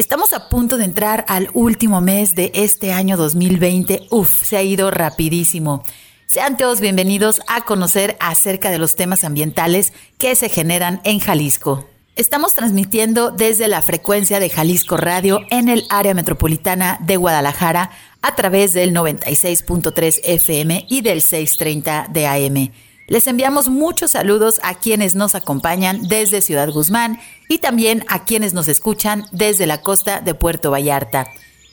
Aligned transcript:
Estamos 0.00 0.32
a 0.32 0.48
punto 0.48 0.78
de 0.78 0.84
entrar 0.84 1.26
al 1.28 1.50
último 1.52 2.00
mes 2.00 2.34
de 2.34 2.50
este 2.54 2.94
año 2.94 3.18
2020. 3.18 4.06
Uf, 4.08 4.30
se 4.44 4.56
ha 4.56 4.62
ido 4.62 4.90
rapidísimo. 4.90 5.84
Sean 6.24 6.56
todos 6.56 6.80
bienvenidos 6.80 7.42
a 7.46 7.66
conocer 7.66 8.16
acerca 8.18 8.70
de 8.70 8.78
los 8.78 8.96
temas 8.96 9.24
ambientales 9.24 9.92
que 10.16 10.34
se 10.36 10.48
generan 10.48 11.02
en 11.04 11.18
Jalisco. 11.18 11.86
Estamos 12.16 12.54
transmitiendo 12.54 13.30
desde 13.30 13.68
la 13.68 13.82
frecuencia 13.82 14.40
de 14.40 14.48
Jalisco 14.48 14.96
Radio 14.96 15.40
en 15.50 15.68
el 15.68 15.84
área 15.90 16.14
metropolitana 16.14 16.96
de 17.02 17.18
Guadalajara 17.18 17.90
a 18.22 18.34
través 18.34 18.72
del 18.72 18.94
96.3 18.94 20.20
FM 20.24 20.86
y 20.88 21.02
del 21.02 21.20
630 21.20 22.06
de 22.10 22.26
AM. 22.26 22.72
Les 23.10 23.26
enviamos 23.26 23.68
muchos 23.68 24.12
saludos 24.12 24.58
a 24.62 24.76
quienes 24.76 25.14
nos 25.16 25.34
acompañan 25.34 26.06
desde 26.06 26.40
Ciudad 26.40 26.70
Guzmán 26.70 27.18
y 27.48 27.58
también 27.58 28.04
a 28.06 28.24
quienes 28.24 28.54
nos 28.54 28.68
escuchan 28.68 29.24
desde 29.32 29.66
la 29.66 29.82
costa 29.82 30.20
de 30.20 30.34
Puerto 30.34 30.70
Vallarta. 30.70 31.26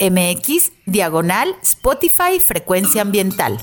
diagonal 0.86 1.56
Spotify 1.62 2.41
Frecuencia 2.41 3.02
Ambiental. 3.02 3.58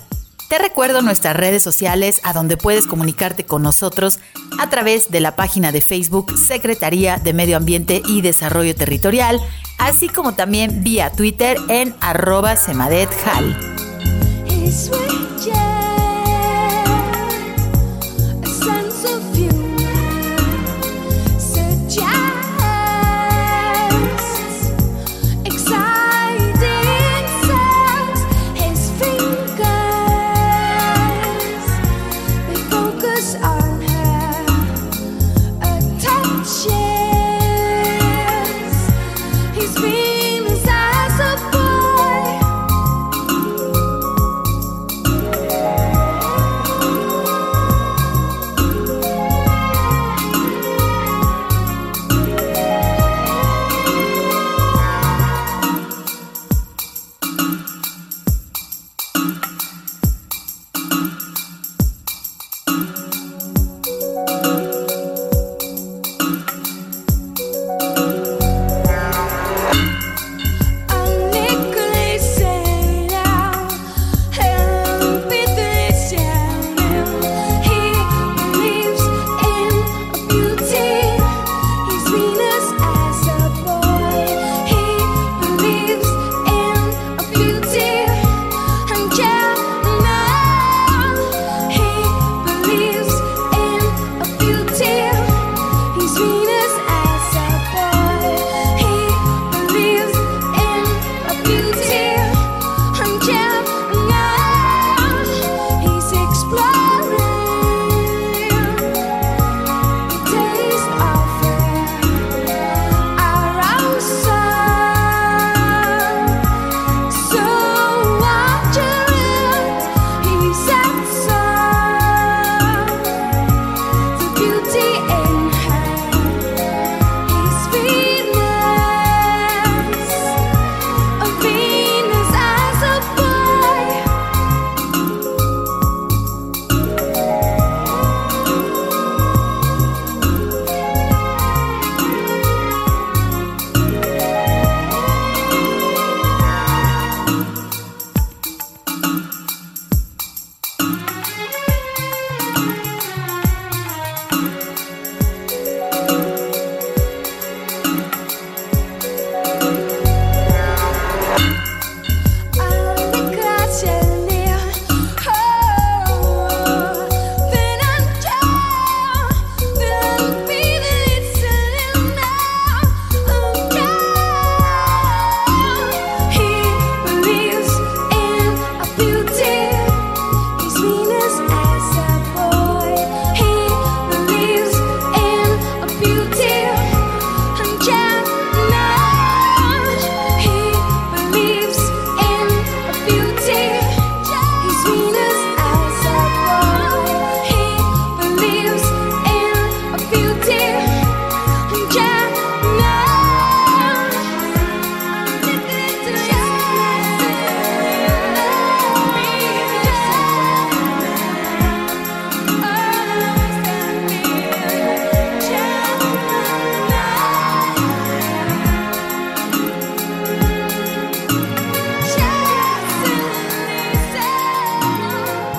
Te 0.50 0.60
recuerdo 0.60 1.02
nuestras 1.02 1.36
redes 1.36 1.64
sociales 1.64 2.22
a 2.24 2.34
donde 2.34 2.58
puedes 2.58 2.86
comunicarte 2.86 3.44
con 3.46 3.64
nosotros 3.64 4.20
a 4.60 4.70
través 4.70 5.10
de 5.10 5.20
la 5.20 5.36
página 5.36 5.72
de 5.72 5.82
Facebook 5.82 6.38
Secretaría 6.38 7.18
de 7.18 7.34
Medio 7.34 7.58
Ambiente 7.58 8.04
y 8.08 8.22
Desarrollo 8.22 8.76
Territorial, 8.76 9.40
así 9.80 10.10
como 10.10 10.36
también 10.36 10.84
vía 10.84 11.12
Twitter 11.12 11.58
en 11.70 11.96
arroba 12.02 12.56
semadethal. 12.56 13.58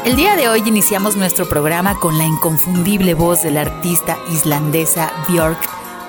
El 0.04 0.16
día 0.16 0.36
de 0.36 0.48
hoy 0.50 0.62
iniciamos 0.66 1.16
nuestro 1.16 1.48
programa 1.48 1.98
con 1.98 2.18
la 2.18 2.26
inconfundible 2.26 3.14
voz 3.14 3.42
de 3.42 3.50
la 3.50 3.62
artista 3.62 4.18
islandesa 4.30 5.10
Björk 5.26 5.58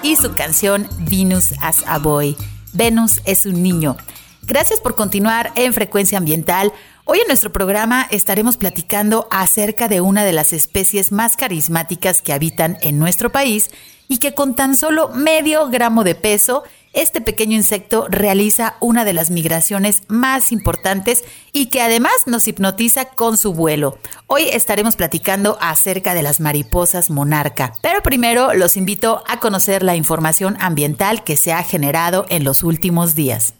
y 0.03 0.17
su 0.17 0.33
canción 0.33 0.85
Venus 1.09 1.53
as 1.61 1.81
a 1.87 1.97
Boy. 1.97 2.35
Venus 2.73 3.21
es 3.23 3.45
un 3.45 3.63
niño. 3.63 3.95
Gracias 4.41 4.81
por 4.81 4.95
continuar 4.95 5.53
en 5.55 5.73
Frecuencia 5.73 6.17
Ambiental. 6.17 6.73
Hoy 7.05 7.19
en 7.21 7.27
nuestro 7.27 7.53
programa 7.53 8.05
estaremos 8.11 8.57
platicando 8.57 9.29
acerca 9.31 9.87
de 9.87 10.01
una 10.01 10.25
de 10.25 10.33
las 10.33 10.51
especies 10.51 11.13
más 11.13 11.37
carismáticas 11.37 12.21
que 12.21 12.33
habitan 12.33 12.77
en 12.81 12.99
nuestro 12.99 13.31
país 13.31 13.71
y 14.09 14.17
que 14.17 14.33
con 14.33 14.55
tan 14.55 14.75
solo 14.75 15.07
medio 15.07 15.69
gramo 15.69 16.03
de 16.03 16.15
peso 16.15 16.63
este 16.95 17.21
pequeño 17.21 17.55
insecto 17.55 18.07
realiza 18.09 18.75
una 18.79 19.05
de 19.05 19.13
las 19.13 19.29
migraciones 19.29 20.03
más 20.07 20.51
importantes 20.51 21.23
y 21.51 21.67
que 21.67 21.81
además 21.81 22.13
nos 22.25 22.47
hipnotiza 22.47 23.05
con 23.05 23.37
su 23.37 23.53
vuelo. 23.53 23.99
Hoy 24.27 24.43
estaremos 24.51 24.95
platicando 24.95 25.57
acerca 25.61 26.13
de 26.13 26.23
las 26.23 26.39
mariposas 26.39 27.09
monarca, 27.09 27.73
pero 27.81 28.01
primero 28.01 28.53
los 28.53 28.77
invito 28.77 29.23
a 29.27 29.39
conocer 29.39 29.83
la 29.83 29.95
información 29.95 30.57
ambiental 30.59 31.23
que 31.23 31.37
se 31.37 31.53
ha 31.53 31.63
generado 31.63 32.25
en 32.29 32.43
los 32.43 32.63
últimos 32.63 33.13
días. 33.13 33.53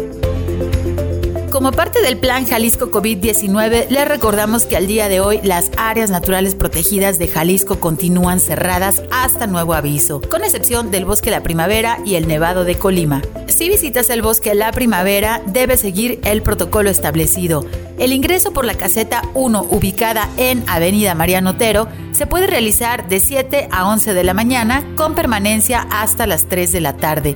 Como 1.58 1.72
parte 1.72 2.04
del 2.04 2.20
plan 2.20 2.46
Jalisco 2.46 2.92
COVID-19, 2.92 3.90
les 3.90 4.08
recordamos 4.08 4.68
que 4.68 4.78
al 4.78 4.86
día 4.86 5.10
de 5.10 5.22
hoy 5.22 5.40
las 5.42 5.72
áreas 5.76 6.12
naturales 6.12 6.54
protegidas 6.54 7.18
de 7.18 7.28
Jalisco 7.28 7.80
continúan 7.80 8.40
cerradas 8.40 9.02
hasta 9.10 9.48
nuevo 9.48 9.74
aviso, 9.74 10.22
con 10.22 10.44
excepción 10.44 10.92
del 10.92 11.06
bosque 11.06 11.32
La 11.32 11.42
Primavera 11.42 11.98
y 12.06 12.14
el 12.14 12.28
Nevado 12.28 12.64
de 12.64 12.76
Colima. 12.76 13.24
Si 13.48 13.70
visitas 13.70 14.12
el 14.12 14.22
bosque 14.22 14.54
La 14.54 14.72
Primavera, 14.72 15.42
debes 15.48 15.80
seguir 15.80 16.20
el 16.26 16.44
protocolo 16.44 16.92
establecido. 16.92 17.66
El 17.98 18.14
ingreso 18.14 18.54
por 18.54 18.64
la 18.64 18.76
caseta 18.76 19.24
1, 19.34 19.68
ubicada 19.72 20.30
en 20.38 20.64
Avenida 20.68 21.16
Mariano 21.16 21.52
Otero, 21.52 21.88
se 22.12 22.28
puede 22.28 22.46
realizar 22.46 23.08
de 23.10 23.20
7 23.20 23.70
a 23.72 23.90
11 23.90 24.14
de 24.14 24.24
la 24.24 24.36
mañana 24.36 24.86
con 24.96 25.16
permanencia 25.16 25.88
hasta 25.90 26.28
las 26.28 26.46
3 26.46 26.72
de 26.72 26.82
la 26.82 26.96
tarde. 26.96 27.36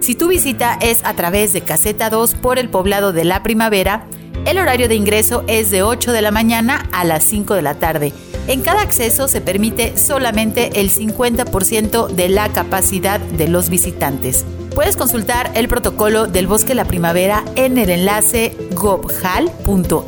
Si 0.00 0.14
tu 0.14 0.28
visita 0.28 0.78
es 0.80 1.04
a 1.04 1.12
través 1.12 1.52
de 1.52 1.60
Caseta 1.60 2.08
2 2.08 2.36
por 2.36 2.58
el 2.58 2.70
poblado 2.70 3.12
de 3.12 3.26
la 3.26 3.42
primavera, 3.42 4.06
el 4.46 4.58
horario 4.58 4.88
de 4.88 4.94
ingreso 4.94 5.44
es 5.46 5.70
de 5.70 5.82
8 5.82 6.12
de 6.12 6.22
la 6.22 6.30
mañana 6.30 6.88
a 6.90 7.04
las 7.04 7.22
5 7.24 7.54
de 7.54 7.62
la 7.62 7.74
tarde. 7.74 8.14
En 8.46 8.62
cada 8.62 8.80
acceso 8.80 9.28
se 9.28 9.42
permite 9.42 9.98
solamente 9.98 10.80
el 10.80 10.90
50% 10.90 12.08
de 12.08 12.28
la 12.30 12.48
capacidad 12.48 13.20
de 13.20 13.48
los 13.48 13.68
visitantes. 13.68 14.46
Puedes 14.78 14.96
consultar 14.96 15.50
el 15.56 15.66
protocolo 15.66 16.28
del 16.28 16.46
Bosque 16.46 16.72
La 16.72 16.84
Primavera 16.84 17.42
en 17.56 17.78
el 17.78 17.90
enlace 17.90 18.56
gobhal.mx 18.76 20.04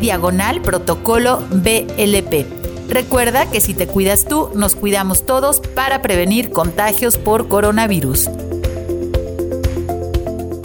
diagonal 0.00 0.62
protocolo 0.62 1.42
BLP. 1.50 2.46
Recuerda 2.88 3.50
que 3.50 3.60
si 3.60 3.74
te 3.74 3.88
cuidas 3.88 4.26
tú, 4.26 4.52
nos 4.54 4.76
cuidamos 4.76 5.26
todos 5.26 5.58
para 5.74 6.02
prevenir 6.02 6.50
contagios 6.50 7.18
por 7.18 7.48
coronavirus. 7.48 8.30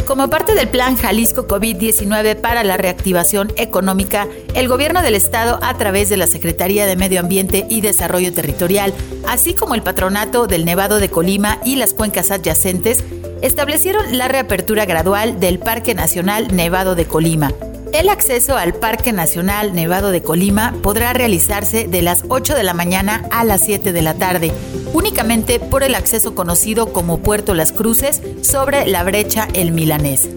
Como 0.06 0.30
parte 0.30 0.54
del 0.54 0.68
plan 0.68 0.98
Jalisco 0.98 1.48
COVID-19 1.48 2.36
para 2.36 2.66
la 2.66 2.76
reactivación 2.76 3.54
económica, 3.56 4.28
el 4.54 4.68
gobierno 4.68 5.02
del 5.02 5.16
estado 5.16 5.60
a 5.62 5.78
través 5.78 6.10
de 6.10 6.18
la 6.18 6.28
Secretaría 6.28 6.86
de 6.86 6.98
Medio 6.98 7.22
Ambiente 7.22 7.66
y 7.70 7.80
Desarrollo 7.80 8.34
Territorial, 8.34 8.94
así 9.28 9.54
como 9.54 9.76
el 9.76 9.82
patronato 9.82 10.46
del 10.46 10.66
Nevado 10.66 11.00
de 11.00 11.10
Colima 11.10 11.60
y 11.64 11.78
las 11.78 11.94
cuencas 11.94 12.32
adyacentes, 12.32 13.02
establecieron 13.42 14.18
la 14.18 14.28
reapertura 14.28 14.86
gradual 14.86 15.40
del 15.40 15.58
Parque 15.58 15.96
Nacional 15.96 16.54
Nevado 16.54 16.96
de 16.96 17.06
Colima. 17.06 17.54
El 17.94 18.10
acceso 18.10 18.58
al 18.58 18.74
Parque 18.74 19.14
Nacional 19.14 19.76
Nevado 19.76 20.10
de 20.10 20.24
Colima 20.24 20.74
podrá 20.82 21.14
realizarse 21.14 21.88
de 21.88 22.02
las 22.02 22.24
8 22.28 22.56
de 22.56 22.64
la 22.64 22.74
mañana 22.74 23.28
a 23.30 23.44
las 23.44 23.62
7 23.62 23.94
de 23.94 24.02
la 24.02 24.16
tarde, 24.16 24.52
únicamente 24.94 25.60
por 25.60 25.84
el 25.84 25.94
acceso 25.94 26.34
conocido 26.34 26.92
como 26.92 27.20
Puerto 27.20 27.54
Las 27.54 27.72
Cruces 27.72 28.24
sobre 28.42 28.88
la 28.88 29.04
brecha 29.04 29.48
El 29.54 29.74
Milanés. 29.74 30.28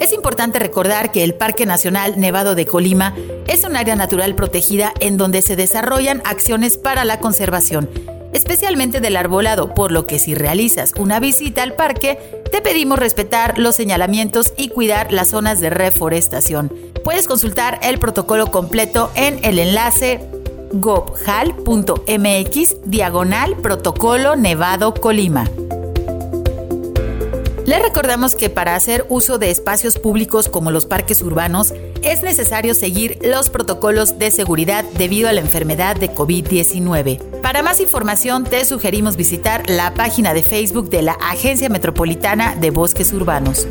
Es 0.00 0.12
importante 0.12 0.58
recordar 0.58 1.12
que 1.12 1.22
el 1.22 1.34
Parque 1.34 1.66
Nacional 1.66 2.18
Nevado 2.18 2.54
de 2.54 2.64
Colima 2.66 3.14
es 3.48 3.64
un 3.64 3.76
área 3.76 3.96
natural 3.96 4.34
protegida 4.34 4.92
en 5.00 5.16
donde 5.16 5.42
se 5.42 5.56
desarrollan 5.56 6.22
acciones 6.24 6.78
para 6.78 7.04
la 7.04 7.18
conservación, 7.20 7.88
especialmente 8.32 9.00
del 9.00 9.16
arbolado, 9.16 9.74
por 9.74 9.92
lo 9.92 10.06
que 10.06 10.18
si 10.18 10.34
realizas 10.34 10.92
una 10.98 11.20
visita 11.20 11.62
al 11.62 11.74
parque, 11.74 12.18
te 12.50 12.60
pedimos 12.60 12.98
respetar 12.98 13.58
los 13.58 13.74
señalamientos 13.74 14.52
y 14.56 14.68
cuidar 14.68 15.12
las 15.12 15.28
zonas 15.28 15.60
de 15.60 15.70
reforestación. 15.70 16.72
Puedes 17.04 17.26
consultar 17.26 17.78
el 17.82 17.98
protocolo 17.98 18.50
completo 18.50 19.10
en 19.14 19.38
el 19.44 19.58
enlace 19.58 20.20
gobhal.mx 20.72 22.06
diagonal 22.84 23.56
protocolo 23.56 24.36
Nevado 24.36 24.94
Colima. 24.94 25.48
Les 27.66 27.82
recordamos 27.82 28.36
que 28.36 28.48
para 28.48 28.76
hacer 28.76 29.04
uso 29.08 29.38
de 29.38 29.50
espacios 29.50 29.98
públicos 29.98 30.48
como 30.48 30.70
los 30.70 30.86
parques 30.86 31.20
urbanos 31.20 31.74
es 32.00 32.22
necesario 32.22 32.76
seguir 32.76 33.18
los 33.24 33.50
protocolos 33.50 34.20
de 34.20 34.30
seguridad 34.30 34.84
debido 34.96 35.28
a 35.28 35.32
la 35.32 35.40
enfermedad 35.40 35.96
de 35.96 36.14
COVID-19. 36.14 37.40
Para 37.40 37.62
más 37.62 37.80
información 37.80 38.44
te 38.44 38.64
sugerimos 38.64 39.16
visitar 39.16 39.68
la 39.68 39.94
página 39.94 40.32
de 40.32 40.44
Facebook 40.44 40.90
de 40.90 41.02
la 41.02 41.14
Agencia 41.14 41.68
Metropolitana 41.68 42.54
de 42.54 42.70
Bosques 42.70 43.12
Urbanos. 43.12 43.66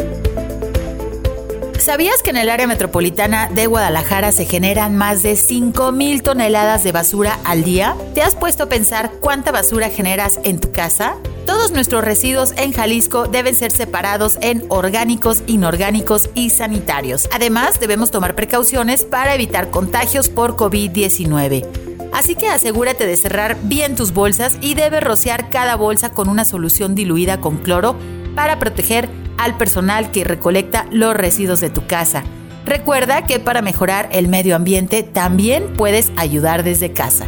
¿Sabías 1.86 2.24
que 2.24 2.32
en 2.32 2.38
el 2.38 2.50
área 2.50 2.65
metropolitana 2.65 3.48
de 3.48 3.68
Guadalajara 3.68 4.32
se 4.32 4.46
generan 4.46 4.96
más 4.96 5.22
de 5.22 5.34
5.000 5.34 6.24
toneladas 6.24 6.84
de 6.84 6.92
basura 6.92 7.38
al 7.44 7.63
día? 7.63 7.96
¿Te 8.15 8.24
has 8.24 8.34
puesto 8.34 8.63
a 8.63 8.70
pensar 8.70 9.12
cuánta 9.20 9.51
basura 9.51 9.92
generas 9.92 10.39
en 10.44 10.60
tu 10.60 10.72
casa? 10.72 11.18
Todos 11.46 11.70
nuestros 11.74 12.04
residuos 12.04 12.56
en 12.58 12.74
Jalisco 12.74 13.27
deben 13.27 13.54
ser 13.54 13.70
separados 13.70 14.39
en 14.42 14.65
orgánicos, 14.70 15.44
inorgánicos 15.46 16.32
y 16.34 16.50
sanitarios. 16.50 17.30
Además, 17.32 17.80
debemos 17.80 18.10
tomar 18.10 18.34
precauciones 18.34 19.04
para 19.04 19.36
evitar 19.36 19.70
contagios 19.70 20.30
por 20.30 20.56
COVID-19. 20.56 21.68
Así 22.13 22.34
que 22.34 22.48
asegúrate 22.48 23.06
de 23.06 23.15
cerrar 23.15 23.58
bien 23.62 23.96
tus 23.96 24.12
bolsas 24.12 24.58
y 24.60 24.74
debes 24.74 25.04
rociar 25.04 25.51
cada 25.51 25.75
bolsa 25.75 26.13
con 26.13 26.30
una 26.30 26.46
solución 26.46 26.96
diluida 26.96 27.42
con 27.42 27.58
cloro 27.58 27.96
para 28.34 28.58
proteger 28.58 29.08
al 29.38 29.58
personal 29.58 30.12
que 30.12 30.24
recolecta 30.24 30.86
los 30.92 31.15
residuos 31.15 31.60
de 31.60 31.70
tu 31.70 31.86
casa. 31.88 32.24
Recuerda 32.65 33.25
que 33.25 33.39
para 33.39 33.62
mejorar 33.62 34.10
el 34.12 34.27
medio 34.27 34.56
ambiente 34.56 35.04
también 35.04 35.74
puedes 35.74 36.12
ayudar 36.18 36.63
desde 36.63 36.92
casa. 36.92 37.27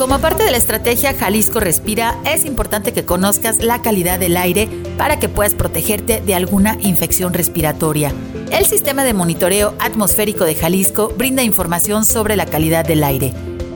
Como 0.00 0.18
parte 0.18 0.44
de 0.44 0.50
la 0.50 0.56
estrategia 0.56 1.12
Jalisco 1.12 1.60
Respira, 1.60 2.16
es 2.24 2.46
importante 2.46 2.94
que 2.94 3.04
conozcas 3.04 3.58
la 3.58 3.82
calidad 3.82 4.18
del 4.18 4.38
aire 4.38 4.66
para 4.96 5.18
que 5.18 5.28
puedas 5.28 5.54
protegerte 5.54 6.22
de 6.22 6.34
alguna 6.34 6.78
infección 6.80 7.34
respiratoria. 7.34 8.10
El 8.50 8.64
sistema 8.64 9.04
de 9.04 9.12
monitoreo 9.12 9.74
atmosférico 9.78 10.46
de 10.46 10.54
Jalisco 10.54 11.12
brinda 11.18 11.42
información 11.42 12.06
sobre 12.06 12.36
la 12.36 12.46
calidad 12.46 12.86
del 12.86 13.04
aire. 13.04 13.34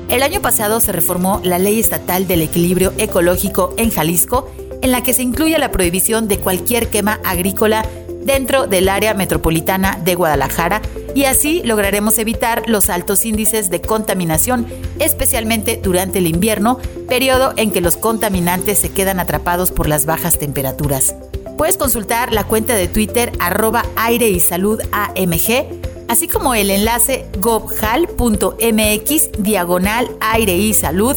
El 0.09 0.23
año 0.23 0.41
pasado 0.41 0.81
se 0.81 0.93
reformó 0.93 1.41
la 1.45 1.59
Ley 1.59 1.79
Estatal 1.79 2.27
del 2.27 2.41
Equilibrio 2.41 2.95
Ecológico 2.97 3.75
en 3.77 3.91
Jalisco, 3.91 4.51
en 4.85 4.93
la 4.93 5.03
que 5.03 5.15
se 5.15 5.23
incluye 5.23 5.59
la 5.59 5.71
prohibición 5.71 6.29
de 6.29 6.39
cualquier 6.39 6.89
quema 6.89 7.19
agrícola 7.25 7.87
dentro 8.23 8.67
del 8.67 8.91
área 8.91 9.15
metropolitana 9.15 9.99
de 10.05 10.15
Guadalajara 10.15 10.83
y 11.15 11.25
así 11.25 11.63
lograremos 11.65 12.19
evitar 12.19 12.65
los 12.67 12.91
altos 12.91 13.25
índices 13.25 13.71
de 13.71 13.81
contaminación, 13.81 14.67
especialmente 14.99 15.81
durante 15.83 16.19
el 16.19 16.27
invierno, 16.27 16.79
periodo 17.09 17.55
en 17.57 17.71
que 17.71 17.81
los 17.81 17.97
contaminantes 17.97 18.79
se 18.79 18.91
quedan 18.91 19.21
atrapados 19.21 19.71
por 19.71 19.89
las 19.89 20.05
bajas 20.05 20.39
temperaturas. 20.39 21.15
Puedes 21.57 21.79
consultar 21.79 22.35
la 22.35 22.45
cuenta 22.45 22.75
de 22.75 22.87
Twitter 22.87 23.33
arroba 23.39 23.87
aire 23.97 24.29
y 24.29 24.39
salud 24.39 24.83
AMG, 24.93 25.65
así 26.09 26.29
como 26.29 26.55
el 26.55 26.69
enlace 26.69 27.25
gobhal.mx 27.41 29.33
diagonal 29.39 30.11
aire 30.21 30.59
y 30.59 30.75
salud 30.75 31.17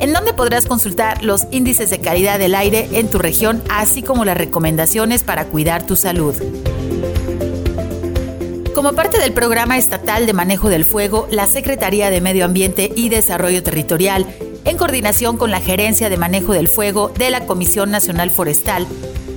en 0.00 0.12
donde 0.12 0.32
podrás 0.32 0.66
consultar 0.66 1.22
los 1.22 1.46
índices 1.50 1.90
de 1.90 2.00
calidad 2.00 2.38
del 2.38 2.54
aire 2.54 2.88
en 2.92 3.08
tu 3.08 3.18
región, 3.18 3.62
así 3.68 4.02
como 4.02 4.24
las 4.24 4.36
recomendaciones 4.36 5.22
para 5.22 5.46
cuidar 5.46 5.86
tu 5.86 5.96
salud. 5.96 6.34
Como 8.74 8.92
parte 8.92 9.18
del 9.18 9.32
Programa 9.32 9.78
Estatal 9.78 10.26
de 10.26 10.34
Manejo 10.34 10.68
del 10.68 10.84
Fuego, 10.84 11.26
la 11.30 11.46
Secretaría 11.46 12.10
de 12.10 12.20
Medio 12.20 12.44
Ambiente 12.44 12.92
y 12.94 13.08
Desarrollo 13.08 13.62
Territorial, 13.62 14.26
en 14.66 14.76
coordinación 14.76 15.38
con 15.38 15.50
la 15.50 15.60
Gerencia 15.60 16.10
de 16.10 16.18
Manejo 16.18 16.52
del 16.52 16.68
Fuego 16.68 17.08
de 17.08 17.30
la 17.30 17.46
Comisión 17.46 17.90
Nacional 17.90 18.30
Forestal, 18.30 18.86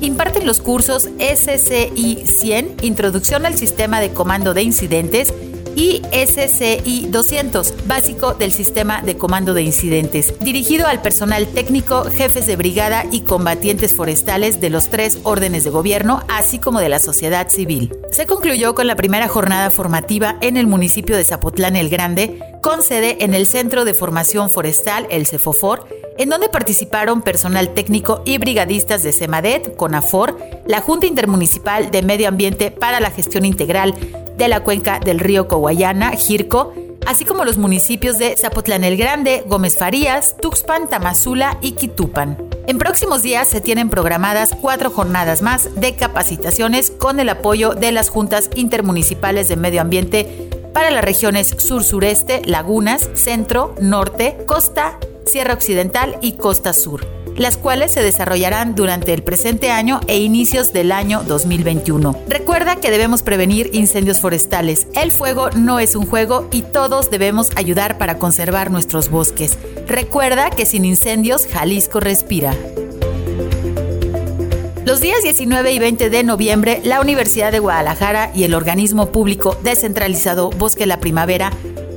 imparten 0.02 0.46
los 0.46 0.60
cursos 0.60 1.10
SCI 1.20 2.24
100, 2.26 2.78
Introducción 2.82 3.46
al 3.46 3.56
Sistema 3.56 4.02
de 4.02 4.12
Comando 4.12 4.54
de 4.54 4.64
Incidentes, 4.64 5.34
y 5.80 6.02
SCI 6.12 7.08
200, 7.10 7.88
básico 7.88 8.34
del 8.34 8.52
sistema 8.52 9.02
de 9.02 9.16
comando 9.16 9.54
de 9.54 9.62
incidentes, 9.62 10.34
dirigido 10.42 10.88
al 10.88 11.02
personal 11.02 11.48
técnico, 11.48 12.04
jefes 12.04 12.48
de 12.48 12.58
brigada 12.58 13.06
y 13.10 13.22
combatientes 13.22 13.96
forestales 13.96 14.60
de 14.60 14.70
los 14.70 14.90
tres 14.90 15.20
órdenes 15.24 15.64
de 15.64 15.70
gobierno, 15.70 16.22
así 16.28 16.60
como 16.60 16.82
de 16.82 16.90
la 16.90 17.00
sociedad 17.00 17.48
civil. 17.48 17.96
Se 18.12 18.26
concluyó 18.26 18.76
con 18.76 18.88
la 18.88 18.98
primera 18.98 19.30
jornada 19.30 19.70
formativa 19.70 20.36
en 20.42 20.58
el 20.58 20.68
municipio 20.68 21.16
de 21.16 21.24
Zapotlán 21.24 21.78
el 21.78 21.88
Grande, 21.88 22.42
con 22.62 22.84
sede 22.84 23.24
en 23.24 23.34
el 23.34 23.46
Centro 23.46 23.86
de 23.86 23.94
Formación 23.94 24.50
Forestal, 24.50 25.08
el 25.10 25.28
CEFOFOR, 25.28 25.88
en 26.18 26.28
donde 26.28 26.50
participaron 26.50 27.22
personal 27.22 27.74
técnico 27.74 28.22
y 28.26 28.38
brigadistas 28.38 29.02
de 29.02 29.14
CEMADET, 29.14 29.78
CONAFOR, 29.78 30.38
la 30.66 30.82
Junta 30.82 31.06
Intermunicipal 31.06 31.90
de 31.90 32.02
Medio 32.02 32.28
Ambiente 32.28 32.70
para 32.70 33.00
la 33.00 33.12
Gestión 33.12 33.46
Integral 33.46 33.96
de 34.40 34.48
la 34.48 34.62
cuenca 34.62 35.00
del 35.00 35.20
río 35.20 35.48
Coguayana, 35.48 36.12
Jirco, 36.12 36.74
así 37.06 37.26
como 37.26 37.44
los 37.46 37.58
municipios 37.58 38.18
de 38.18 38.36
Zapotlán 38.38 38.84
el 38.84 38.98
Grande, 38.98 39.44
Gómez 39.46 39.78
Farías, 39.78 40.38
Tuxpan, 40.42 40.88
Tamazula 40.88 41.58
y 41.62 41.74
Quitupan. 41.74 42.38
En 42.66 42.78
próximos 42.78 43.22
días 43.22 43.50
se 43.50 43.62
tienen 43.62 43.90
programadas 43.90 44.56
cuatro 44.60 44.90
jornadas 44.92 45.42
más 45.42 45.76
de 45.76 45.96
capacitaciones 45.96 46.90
con 46.90 47.20
el 47.20 47.30
apoyo 47.30 47.76
de 47.76 47.92
las 47.92 48.10
juntas 48.10 48.50
intermunicipales 48.56 49.50
de 49.50 49.58
medio 49.58 49.82
ambiente 49.82 50.50
para 50.74 50.90
las 50.90 51.04
regiones 51.04 51.50
sur-sureste, 51.58 52.42
lagunas, 52.46 53.10
centro, 53.16 53.76
norte, 53.82 54.38
costa, 54.48 54.98
sierra 55.26 55.54
occidental 55.54 56.18
y 56.22 56.34
costa 56.34 56.74
sur 56.74 57.19
las 57.40 57.58
cuales 57.58 57.94
se 57.94 58.04
desarrollarán 58.04 58.76
durante 58.76 59.14
el 59.14 59.24
presente 59.24 59.72
año 59.72 60.02
e 60.08 60.20
inicios 60.20 60.74
del 60.74 60.92
año 60.92 61.24
2021. 61.24 62.16
Recuerda 62.28 62.76
que 62.76 62.92
debemos 62.92 63.24
prevenir 63.24 63.70
incendios 63.74 64.20
forestales. 64.20 64.88
El 64.94 65.12
fuego 65.12 65.50
no 65.52 65.80
es 65.80 65.96
un 65.96 66.06
juego 66.06 66.50
y 66.52 66.64
todos 66.64 67.10
debemos 67.10 67.50
ayudar 67.56 67.98
para 67.98 68.18
conservar 68.18 68.72
nuestros 68.72 69.10
bosques. 69.10 69.58
Recuerda 69.88 70.50
que 70.50 70.66
sin 70.66 70.84
incendios 70.84 71.48
Jalisco 71.48 72.02
respira. 72.02 72.54
Los 74.86 75.00
días 75.00 75.24
19 75.24 75.72
y 75.72 75.80
20 75.80 76.10
de 76.10 76.24
noviembre, 76.24 76.82
la 76.84 77.00
Universidad 77.00 77.54
de 77.54 77.60
Guadalajara 77.60 78.32
y 78.36 78.44
el 78.44 78.54
organismo 78.54 79.12
público 79.14 79.58
descentralizado 79.64 80.50
Bosque 80.50 80.86
La 80.86 81.00
Primavera 81.00 81.52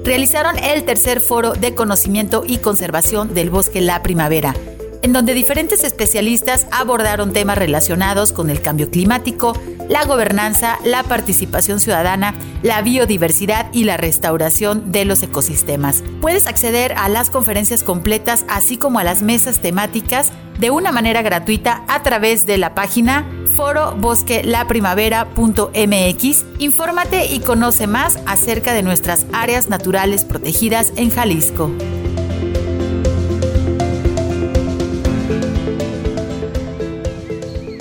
realizaron 0.04 0.56
el 0.58 0.84
tercer 0.84 1.20
foro 1.20 1.54
de 1.54 1.74
conocimiento 1.74 2.44
y 2.46 2.58
conservación 2.58 3.34
del 3.34 3.50
Bosque 3.50 3.80
La 3.80 4.02
Primavera 4.02 4.54
en 5.02 5.12
donde 5.12 5.34
diferentes 5.34 5.84
especialistas 5.84 6.66
abordaron 6.70 7.32
temas 7.32 7.58
relacionados 7.58 8.32
con 8.32 8.48
el 8.50 8.62
cambio 8.62 8.88
climático, 8.90 9.56
la 9.88 10.04
gobernanza, 10.04 10.78
la 10.84 11.02
participación 11.02 11.80
ciudadana, 11.80 12.34
la 12.62 12.80
biodiversidad 12.82 13.66
y 13.72 13.82
la 13.84 13.96
restauración 13.96 14.92
de 14.92 15.04
los 15.04 15.20
ecosistemas. 15.22 16.04
Puedes 16.20 16.46
acceder 16.46 16.94
a 16.96 17.08
las 17.08 17.30
conferencias 17.30 17.82
completas 17.82 18.44
así 18.48 18.76
como 18.76 19.00
a 19.00 19.04
las 19.04 19.22
mesas 19.22 19.60
temáticas 19.60 20.32
de 20.58 20.70
una 20.70 20.92
manera 20.92 21.22
gratuita 21.22 21.82
a 21.88 22.02
través 22.02 22.44
de 22.46 22.58
la 22.58 22.74
página 22.74 23.26
forobosquelaprimavera.mx. 23.56 26.44
Infórmate 26.58 27.24
y 27.26 27.40
conoce 27.40 27.86
más 27.86 28.18
acerca 28.26 28.72
de 28.72 28.82
nuestras 28.82 29.26
áreas 29.32 29.68
naturales 29.68 30.24
protegidas 30.24 30.92
en 30.96 31.10
Jalisco. 31.10 31.70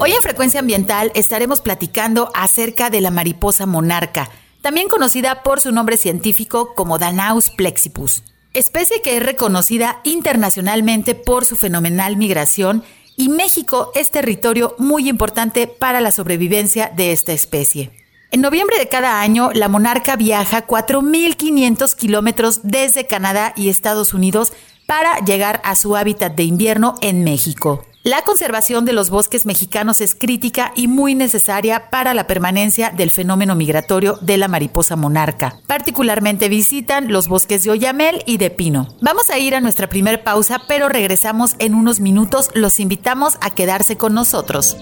Hoy 0.04 0.14
en 0.14 0.24
Frecuencia 0.24 0.62
Ambiental 0.62 1.12
estaremos 1.14 1.62
platicando 1.62 2.32
acerca 2.34 2.90
de 2.90 3.02
la 3.02 3.12
mariposa 3.12 3.68
monarca, 3.68 4.32
también 4.64 4.88
conocida 4.88 5.44
por 5.44 5.62
su 5.62 5.72
nombre 5.72 5.96
científico 5.96 6.74
como 6.74 6.98
Danaus 6.98 7.52
plexipus, 7.52 8.24
especie 8.56 9.04
que 9.04 9.18
es 9.18 9.24
reconocida 9.24 10.02
internacionalmente 10.04 11.14
por 11.14 11.46
su 11.46 11.56
fenomenal 11.56 12.18
migración 12.18 12.84
y 13.16 13.30
México 13.30 13.92
es 13.94 14.10
territorio 14.10 14.74
muy 14.80 15.08
importante 15.08 15.68
para 15.68 16.02
la 16.02 16.10
sobrevivencia 16.10 16.92
de 16.96 17.12
esta 17.12 17.34
especie. 17.34 17.92
En 18.32 18.42
noviembre 18.42 18.80
de 18.80 18.90
cada 18.90 19.22
año, 19.22 19.52
la 19.54 19.68
monarca 19.68 20.16
viaja 20.16 20.66
4.500 20.66 21.94
kilómetros 21.94 22.62
desde 22.64 23.06
Canadá 23.06 23.54
y 23.56 23.70
Estados 23.70 24.16
Unidos 24.16 24.52
para 24.88 25.20
llegar 25.20 25.62
a 25.64 25.76
su 25.76 25.96
hábitat 25.96 26.34
de 26.34 26.42
invierno 26.42 26.96
en 27.02 27.24
México. 27.24 27.86
La 28.04 28.24
conservación 28.24 28.84
de 28.84 28.94
los 28.94 29.12
bosques 29.12 29.46
mexicanos 29.46 30.02
es 30.02 30.16
crítica 30.16 30.72
y 30.76 30.88
muy 30.88 31.14
necesaria 31.14 31.92
para 31.92 32.16
la 32.16 32.26
permanencia 32.26 32.90
del 32.90 33.12
fenómeno 33.12 33.54
migratorio 33.54 34.18
de 34.22 34.38
la 34.38 34.48
mariposa 34.48 34.96
monarca. 34.96 35.60
Particularmente 35.68 36.50
visitan 36.50 37.12
los 37.12 37.28
bosques 37.28 37.64
de 37.64 37.70
Oyamel 37.70 38.24
y 38.26 38.38
de 38.38 38.50
Pino. 38.50 38.88
Vamos 39.02 39.30
a 39.30 39.38
ir 39.38 39.54
a 39.54 39.62
nuestra 39.62 39.88
primer 39.88 40.24
pausa, 40.24 40.64
pero 40.68 40.90
regresamos 40.90 41.56
en 41.60 41.76
unos 41.76 42.00
minutos. 42.00 42.50
Los 42.56 42.80
invitamos 42.80 43.38
a 43.40 43.52
quedarse 43.52 43.98
con 43.98 44.16
nosotros. 44.16 44.78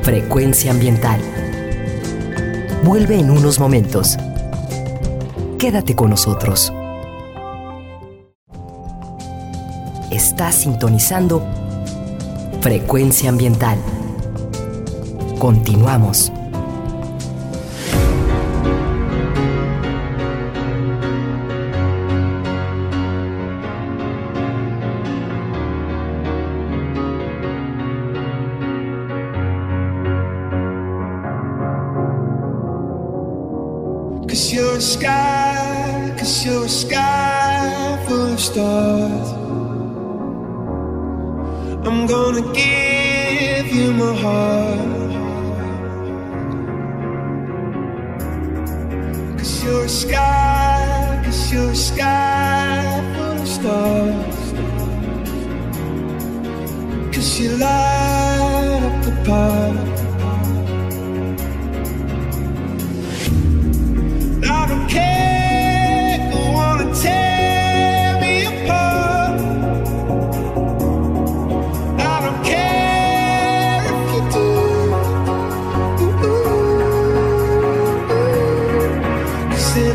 Frecuencia 0.00 0.70
ambiental. 0.70 1.20
Vuelve 2.82 3.18
en 3.18 3.30
unos 3.30 3.58
momentos. 3.58 4.16
Quédate 5.58 5.94
con 5.94 6.08
nosotros. 6.08 6.72
Estás 10.10 10.54
sintonizando 10.54 11.44
Frecuencia 12.64 13.28
ambiental. 13.28 13.76
Continuamos. 15.38 16.32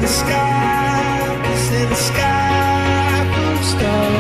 sky, 0.10 1.42
kiss 1.46 1.72
in 1.72 1.90
the 1.90 1.96
sky, 1.96 3.32
blue 3.34 3.64
stars. 3.64 4.19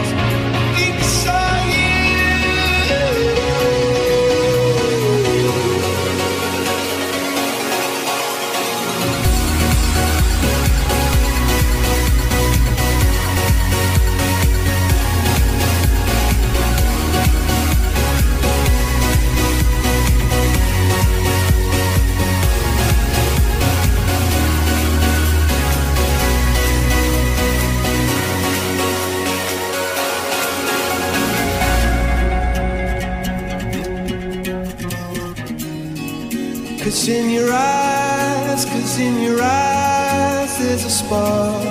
In 39.00 39.22
your 39.22 39.42
eyes 39.42 40.58
there's 40.60 40.84
a 40.86 40.90
spark. 40.90 41.66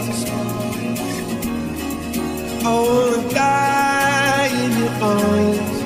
I 2.64 2.72
wanna 2.86 3.28
die 3.28 4.48
in 4.64 4.72
your 4.80 4.94
arms. 5.12 5.78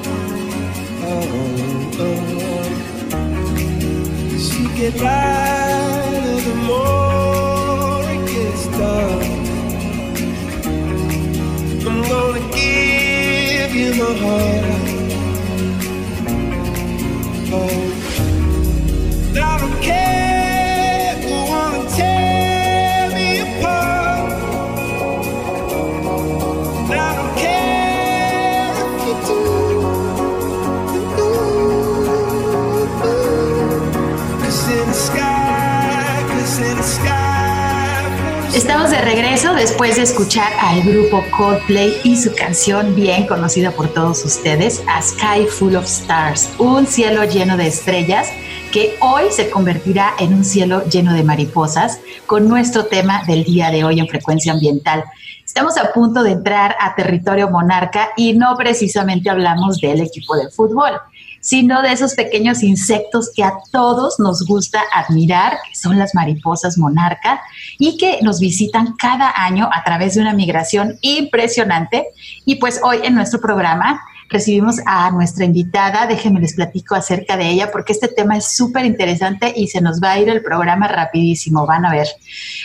Oh, 1.11 1.25
oh. 1.99 2.07
oh. 2.07 2.67
Cause 4.31 4.49
you 4.59 4.67
get 4.77 4.95
lighter 5.01 5.42
después 39.63 39.95
de 39.95 40.03
escuchar 40.03 40.53
al 40.59 40.83
grupo 40.83 41.23
Coldplay 41.31 41.95
y 42.03 42.17
su 42.17 42.35
canción 42.35 42.97
bien 42.97 43.29
conocida 43.29 43.71
por 43.71 43.87
todos 43.95 44.25
ustedes, 44.25 44.83
A 44.89 45.01
Sky 45.01 45.47
Full 45.49 45.77
of 45.77 45.85
Stars, 45.85 46.51
un 46.59 46.85
cielo 46.85 47.23
lleno 47.23 47.57
de 47.57 47.69
estrellas 47.69 48.29
que 48.73 48.97
hoy 48.99 49.27
se 49.31 49.51
convertirá 49.51 50.15
en 50.19 50.35
un 50.35 50.45
cielo 50.45 50.85
lleno 50.87 51.15
de 51.15 51.23
mariposas 51.23 52.01
con 52.27 52.49
nuestro 52.49 52.87
tema 52.87 53.23
del 53.29 53.45
día 53.45 53.71
de 53.71 53.85
hoy 53.85 54.01
en 54.01 54.09
frecuencia 54.09 54.53
ambiental. 54.53 55.05
Estamos 55.47 55.79
a 55.79 55.93
punto 55.93 56.25
de 56.25 56.33
entrar 56.33 56.75
a 56.81 56.97
territorio 56.97 57.49
monarca 57.49 58.09
y 58.17 58.33
no 58.33 58.57
precisamente 58.57 59.31
hablamos 59.31 59.79
del 59.81 60.01
equipo 60.01 60.35
de 60.35 60.51
fútbol, 60.51 60.91
sino 61.43 61.83
de 61.83 61.93
esos 61.93 62.15
pequeños 62.15 62.63
insectos 62.63 63.31
que 63.35 63.43
a 63.43 63.55
todos 63.73 64.21
nos 64.21 64.47
gusta 64.47 64.81
admirar, 64.95 65.59
que 65.69 65.75
son 65.75 65.99
las 65.99 66.15
mariposas 66.15 66.79
monarca 66.79 67.43
y 67.79 67.99
que 67.99 68.21
nos 68.23 68.39
visitan 68.39 68.95
cada 68.97 69.33
año 69.45 69.69
a 69.73 69.83
través 69.83 70.15
de 70.15 70.21
una 70.21 70.35
migración 70.35 70.97
impresionante. 71.01 72.07
Y 72.47 72.57
pues 72.57 72.81
hoy 72.85 73.01
en 73.03 73.17
nuestro 73.17 73.41
programa 73.41 74.01
recibimos 74.33 74.77
a 74.87 75.11
nuestra 75.11 75.45
invitada. 75.45 76.07
Déjenme 76.07 76.41
les 76.41 76.55
platico 76.55 76.95
acerca 76.95 77.37
de 77.37 77.49
ella 77.49 77.71
porque 77.71 77.93
este 77.93 78.09
tema 78.09 78.37
es 78.37 78.57
súper 78.57 78.85
interesante 78.87 79.53
y 79.55 79.69
se 79.69 79.81
nos 79.81 80.01
va 80.01 80.13
a 80.13 80.19
ir 80.19 80.29
el 80.29 80.43
programa 80.43 80.89
rapidísimo, 80.89 81.67
van 81.67 81.85
a 81.85 81.93
ver. 81.93 82.09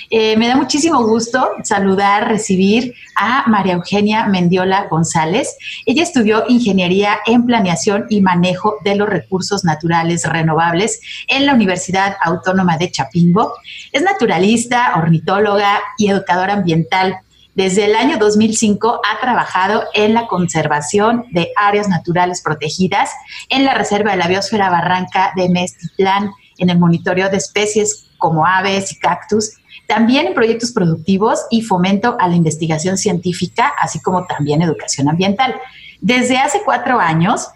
Eh, 0.10 0.38
me 0.38 0.48
da 0.48 0.56
muchísimo 0.56 1.06
gusto 1.06 1.52
saludar, 1.64 2.28
recibir 2.28 2.94
a 3.16 3.48
María 3.48 3.74
Eugenia 3.74 4.26
Mendiola 4.28 4.88
González. 4.90 5.56
Ella 5.86 6.04
estudió 6.04 6.46
ingeniería 6.48 7.18
en 7.26 7.46
planeación 7.46 8.06
y 8.10 8.22
manejo 8.22 8.76
de 8.84 8.96
los 8.96 9.10
recursos 9.10 9.66
naturales 9.66 10.24
renovables 10.24 11.02
en 11.28 11.46
la 11.46 11.54
Universidad 11.54 12.16
Autónoma 12.24 12.78
de 12.78 12.92
Chapingo. 12.92 13.54
Es 13.92 14.02
naturalista, 14.02 14.94
ornitóloga 14.96 15.82
y 15.98 16.10
educadora 16.10 16.54
ambiental 16.54 17.18
desde 17.58 17.86
el 17.86 17.96
año 17.96 18.20
2005 18.20 19.02
ha 19.04 19.20
trabajado 19.20 19.86
en 19.96 20.14
la 20.14 20.28
conservación 20.28 21.26
de 21.32 21.52
áreas 21.56 21.90
naturales 21.90 22.44
protegidas 22.44 23.10
en 23.50 23.66
la 23.66 23.74
Reserva 23.74 24.12
de 24.12 24.18
la 24.18 24.28
Biosfera 24.28 24.70
Barranca 24.70 25.34
de 25.36 25.50
Mestitlán, 25.50 26.30
en 26.60 26.70
el 26.70 26.78
monitoreo 26.78 27.32
de 27.32 27.38
especies 27.38 28.12
como 28.20 28.46
aves 28.46 28.92
y 28.92 29.00
cactus, 29.00 29.54
también 29.88 30.28
en 30.28 30.34
proyectos 30.36 30.72
productivos 30.72 31.48
y 31.50 31.64
fomento 31.64 32.16
a 32.20 32.28
la 32.28 32.36
investigación 32.36 32.96
científica, 32.96 33.74
así 33.82 34.00
como 34.02 34.28
también 34.28 34.62
educación 34.62 35.10
ambiental. 35.10 35.56
Desde 36.00 36.38
hace 36.38 36.62
cuatro 36.64 37.00
años, 37.00 37.48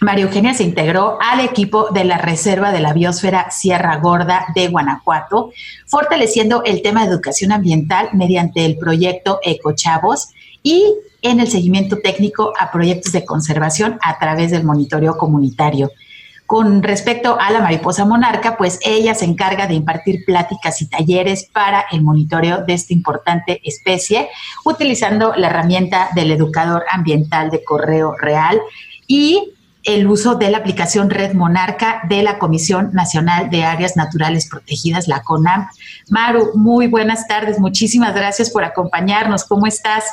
María 0.00 0.24
Eugenia 0.24 0.52
se 0.52 0.64
integró 0.64 1.18
al 1.20 1.40
equipo 1.40 1.88
de 1.90 2.04
la 2.04 2.18
Reserva 2.18 2.70
de 2.70 2.80
la 2.80 2.92
Biosfera 2.92 3.50
Sierra 3.50 3.96
Gorda 3.96 4.46
de 4.54 4.68
Guanajuato, 4.68 5.52
fortaleciendo 5.86 6.62
el 6.64 6.82
tema 6.82 7.02
de 7.02 7.12
educación 7.12 7.52
ambiental 7.52 8.10
mediante 8.12 8.64
el 8.66 8.76
proyecto 8.76 9.40
Ecochavos 9.42 10.28
y 10.62 10.94
en 11.22 11.40
el 11.40 11.48
seguimiento 11.48 11.98
técnico 11.98 12.52
a 12.58 12.70
proyectos 12.70 13.12
de 13.12 13.24
conservación 13.24 13.98
a 14.02 14.18
través 14.18 14.50
del 14.50 14.64
monitoreo 14.64 15.16
comunitario. 15.16 15.90
Con 16.44 16.82
respecto 16.82 17.36
a 17.40 17.50
la 17.50 17.60
mariposa 17.60 18.04
monarca, 18.04 18.56
pues 18.56 18.78
ella 18.84 19.14
se 19.14 19.24
encarga 19.24 19.66
de 19.66 19.74
impartir 19.74 20.24
pláticas 20.24 20.80
y 20.80 20.88
talleres 20.88 21.48
para 21.52 21.86
el 21.90 22.02
monitoreo 22.02 22.64
de 22.64 22.74
esta 22.74 22.92
importante 22.92 23.60
especie, 23.64 24.28
utilizando 24.64 25.34
la 25.34 25.48
herramienta 25.48 26.10
del 26.14 26.30
educador 26.30 26.84
ambiental 26.88 27.50
de 27.50 27.64
correo 27.64 28.14
real 28.16 28.60
y 29.08 29.54
el 29.86 30.06
uso 30.08 30.34
de 30.34 30.50
la 30.50 30.58
aplicación 30.58 31.08
Red 31.08 31.34
Monarca 31.34 32.02
de 32.08 32.22
la 32.22 32.38
Comisión 32.38 32.90
Nacional 32.92 33.48
de 33.50 33.62
Áreas 33.62 33.96
Naturales 33.96 34.48
Protegidas, 34.48 35.06
la 35.06 35.22
CONAM. 35.22 35.68
Maru, 36.10 36.50
muy 36.54 36.88
buenas 36.88 37.28
tardes. 37.28 37.60
Muchísimas 37.60 38.14
gracias 38.14 38.50
por 38.50 38.64
acompañarnos. 38.64 39.44
¿Cómo 39.44 39.66
estás? 39.66 40.04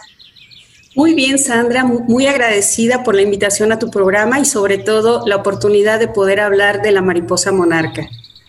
Muy 0.96 1.16
bien, 1.16 1.40
Sandra, 1.40 1.84
muy 1.84 2.28
agradecida 2.28 3.04
por 3.04 3.16
la 3.16 3.24
invitación 3.24 3.72
a 3.72 3.80
tu 3.80 3.90
programa 3.90 4.40
y 4.40 4.46
sobre 4.46 4.78
todo 4.78 5.26
la 5.26 5.38
oportunidad 5.38 6.00
de 6.00 6.08
poder 6.08 6.40
hablar 6.40 6.84
de 6.84 6.92
la 6.92 7.02
mariposa 7.02 7.52
monarca. 7.52 8.08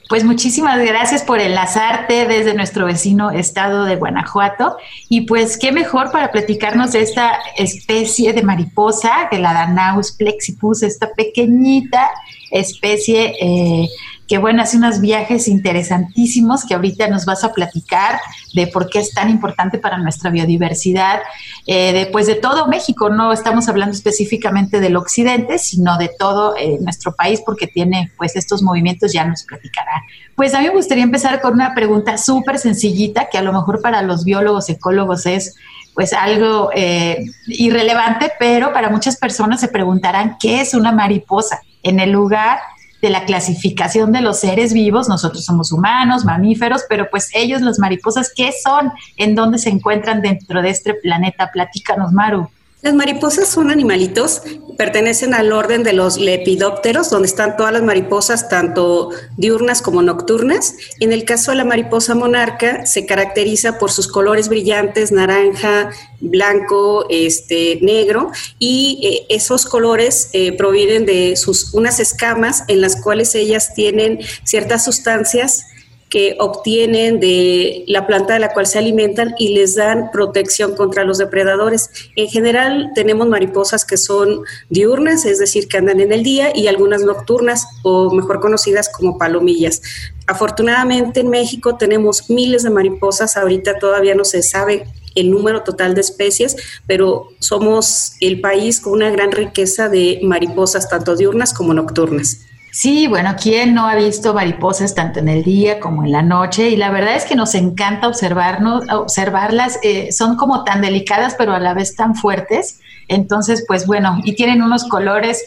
Pues 0.08 0.22
muchísimas 0.22 0.78
gracias 0.84 1.22
por 1.22 1.40
enlazarte 1.40 2.26
desde 2.26 2.54
nuestro 2.54 2.84
vecino 2.86 3.30
estado 3.30 3.84
de 3.84 3.96
Guanajuato. 3.96 4.76
Y 5.08 5.22
pues 5.22 5.56
qué 5.56 5.72
mejor 5.72 6.12
para 6.12 6.30
platicarnos 6.30 6.92
de 6.92 7.00
esta 7.00 7.38
especie 7.56 8.32
de 8.34 8.42
mariposa, 8.42 9.28
de 9.30 9.38
la 9.38 9.54
Danaus 9.54 10.12
plexipus, 10.12 10.82
esta 10.82 11.12
pequeñita 11.14 12.10
especie 12.50 13.34
eh, 13.40 13.88
que 14.26 14.38
bueno, 14.38 14.62
hace 14.62 14.76
unos 14.76 15.00
viajes 15.00 15.48
interesantísimos 15.48 16.64
que 16.64 16.74
ahorita 16.74 17.08
nos 17.08 17.26
vas 17.26 17.44
a 17.44 17.52
platicar 17.52 18.18
de 18.54 18.66
por 18.68 18.88
qué 18.88 19.00
es 19.00 19.12
tan 19.12 19.28
importante 19.28 19.78
para 19.78 19.98
nuestra 19.98 20.30
biodiversidad, 20.30 21.20
eh, 21.66 21.92
de, 21.92 22.06
pues 22.06 22.26
de 22.26 22.36
todo 22.36 22.66
México, 22.66 23.10
no 23.10 23.32
estamos 23.32 23.68
hablando 23.68 23.94
específicamente 23.94 24.80
del 24.80 24.96
occidente, 24.96 25.58
sino 25.58 25.98
de 25.98 26.10
todo 26.18 26.56
eh, 26.56 26.78
nuestro 26.80 27.14
país 27.14 27.42
porque 27.44 27.66
tiene 27.66 28.12
pues 28.16 28.36
estos 28.36 28.62
movimientos, 28.62 29.12
ya 29.12 29.24
nos 29.26 29.42
platicará. 29.42 30.02
Pues 30.34 30.54
a 30.54 30.60
mí 30.60 30.66
me 30.66 30.74
gustaría 30.74 31.04
empezar 31.04 31.40
con 31.40 31.54
una 31.54 31.74
pregunta 31.74 32.16
súper 32.16 32.58
sencillita 32.58 33.28
que 33.30 33.38
a 33.38 33.42
lo 33.42 33.52
mejor 33.52 33.82
para 33.82 34.02
los 34.02 34.24
biólogos, 34.24 34.68
ecólogos 34.70 35.26
es 35.26 35.54
pues 35.94 36.12
algo 36.12 36.70
eh, 36.74 37.24
irrelevante, 37.46 38.32
pero 38.38 38.72
para 38.72 38.90
muchas 38.90 39.16
personas 39.16 39.60
se 39.60 39.68
preguntarán 39.68 40.36
qué 40.40 40.60
es 40.60 40.74
una 40.74 40.90
mariposa 40.90 41.60
en 41.84 42.00
el 42.00 42.10
lugar 42.10 42.58
de 43.04 43.10
la 43.10 43.26
clasificación 43.26 44.12
de 44.12 44.22
los 44.22 44.40
seres 44.40 44.72
vivos. 44.72 45.10
Nosotros 45.10 45.44
somos 45.44 45.72
humanos, 45.72 46.24
mamíferos, 46.24 46.84
pero 46.88 47.10
pues 47.10 47.28
ellos, 47.34 47.60
las 47.60 47.78
mariposas, 47.78 48.32
¿qué 48.34 48.50
son? 48.50 48.92
¿En 49.18 49.34
dónde 49.34 49.58
se 49.58 49.68
encuentran 49.68 50.22
dentro 50.22 50.62
de 50.62 50.70
este 50.70 50.94
planeta? 50.94 51.50
Platícanos, 51.52 52.12
Maru. 52.12 52.48
Las 52.84 52.92
mariposas 52.92 53.48
son 53.48 53.70
animalitos, 53.70 54.42
pertenecen 54.76 55.32
al 55.32 55.54
orden 55.54 55.82
de 55.84 55.94
los 55.94 56.18
lepidópteros, 56.18 57.08
donde 57.08 57.28
están 57.28 57.56
todas 57.56 57.72
las 57.72 57.82
mariposas, 57.82 58.50
tanto 58.50 59.08
diurnas 59.38 59.80
como 59.80 60.02
nocturnas. 60.02 60.74
En 61.00 61.10
el 61.10 61.24
caso 61.24 61.50
de 61.50 61.56
la 61.56 61.64
mariposa 61.64 62.14
monarca, 62.14 62.84
se 62.84 63.06
caracteriza 63.06 63.78
por 63.78 63.90
sus 63.90 64.06
colores 64.06 64.50
brillantes, 64.50 65.12
naranja, 65.12 65.92
blanco, 66.20 67.06
este, 67.08 67.78
negro, 67.80 68.32
y 68.58 69.00
eh, 69.30 69.34
esos 69.34 69.64
colores 69.64 70.28
eh, 70.34 70.54
provienen 70.54 71.06
de 71.06 71.36
sus 71.36 71.72
unas 71.72 72.00
escamas 72.00 72.64
en 72.68 72.82
las 72.82 73.00
cuales 73.00 73.34
ellas 73.34 73.72
tienen 73.72 74.18
ciertas 74.44 74.84
sustancias 74.84 75.68
que 76.14 76.36
obtienen 76.38 77.18
de 77.18 77.82
la 77.88 78.06
planta 78.06 78.34
de 78.34 78.38
la 78.38 78.52
cual 78.52 78.68
se 78.68 78.78
alimentan 78.78 79.34
y 79.36 79.48
les 79.48 79.74
dan 79.74 80.12
protección 80.12 80.76
contra 80.76 81.02
los 81.02 81.18
depredadores. 81.18 81.90
En 82.14 82.28
general 82.28 82.92
tenemos 82.94 83.26
mariposas 83.26 83.84
que 83.84 83.96
son 83.96 84.42
diurnas, 84.70 85.24
es 85.24 85.40
decir, 85.40 85.66
que 85.66 85.76
andan 85.76 85.98
en 85.98 86.12
el 86.12 86.22
día, 86.22 86.56
y 86.56 86.68
algunas 86.68 87.02
nocturnas 87.02 87.66
o 87.82 88.14
mejor 88.14 88.38
conocidas 88.38 88.88
como 88.88 89.18
palomillas. 89.18 89.82
Afortunadamente 90.28 91.18
en 91.18 91.30
México 91.30 91.78
tenemos 91.78 92.30
miles 92.30 92.62
de 92.62 92.70
mariposas, 92.70 93.36
ahorita 93.36 93.80
todavía 93.80 94.14
no 94.14 94.24
se 94.24 94.44
sabe 94.44 94.84
el 95.16 95.32
número 95.32 95.64
total 95.64 95.96
de 95.96 96.02
especies, 96.02 96.54
pero 96.86 97.26
somos 97.40 98.12
el 98.20 98.40
país 98.40 98.80
con 98.80 98.92
una 98.92 99.10
gran 99.10 99.32
riqueza 99.32 99.88
de 99.88 100.20
mariposas, 100.22 100.88
tanto 100.88 101.16
diurnas 101.16 101.52
como 101.52 101.74
nocturnas. 101.74 102.38
Sí, 102.74 103.06
bueno, 103.06 103.36
¿quién 103.40 103.72
no 103.72 103.88
ha 103.88 103.94
visto 103.94 104.34
mariposas 104.34 104.96
tanto 104.96 105.20
en 105.20 105.28
el 105.28 105.44
día 105.44 105.78
como 105.78 106.04
en 106.04 106.10
la 106.10 106.22
noche? 106.22 106.70
Y 106.70 106.76
la 106.76 106.90
verdad 106.90 107.14
es 107.14 107.24
que 107.24 107.36
nos 107.36 107.54
encanta 107.54 108.08
observarnos, 108.08 108.82
observarlas. 108.90 109.78
Eh, 109.84 110.10
son 110.10 110.34
como 110.34 110.64
tan 110.64 110.80
delicadas, 110.80 111.36
pero 111.38 111.54
a 111.54 111.60
la 111.60 111.72
vez 111.72 111.94
tan 111.94 112.16
fuertes. 112.16 112.80
Entonces, 113.06 113.64
pues 113.68 113.86
bueno, 113.86 114.20
y 114.24 114.34
tienen 114.34 114.60
unos 114.60 114.88
colores 114.88 115.44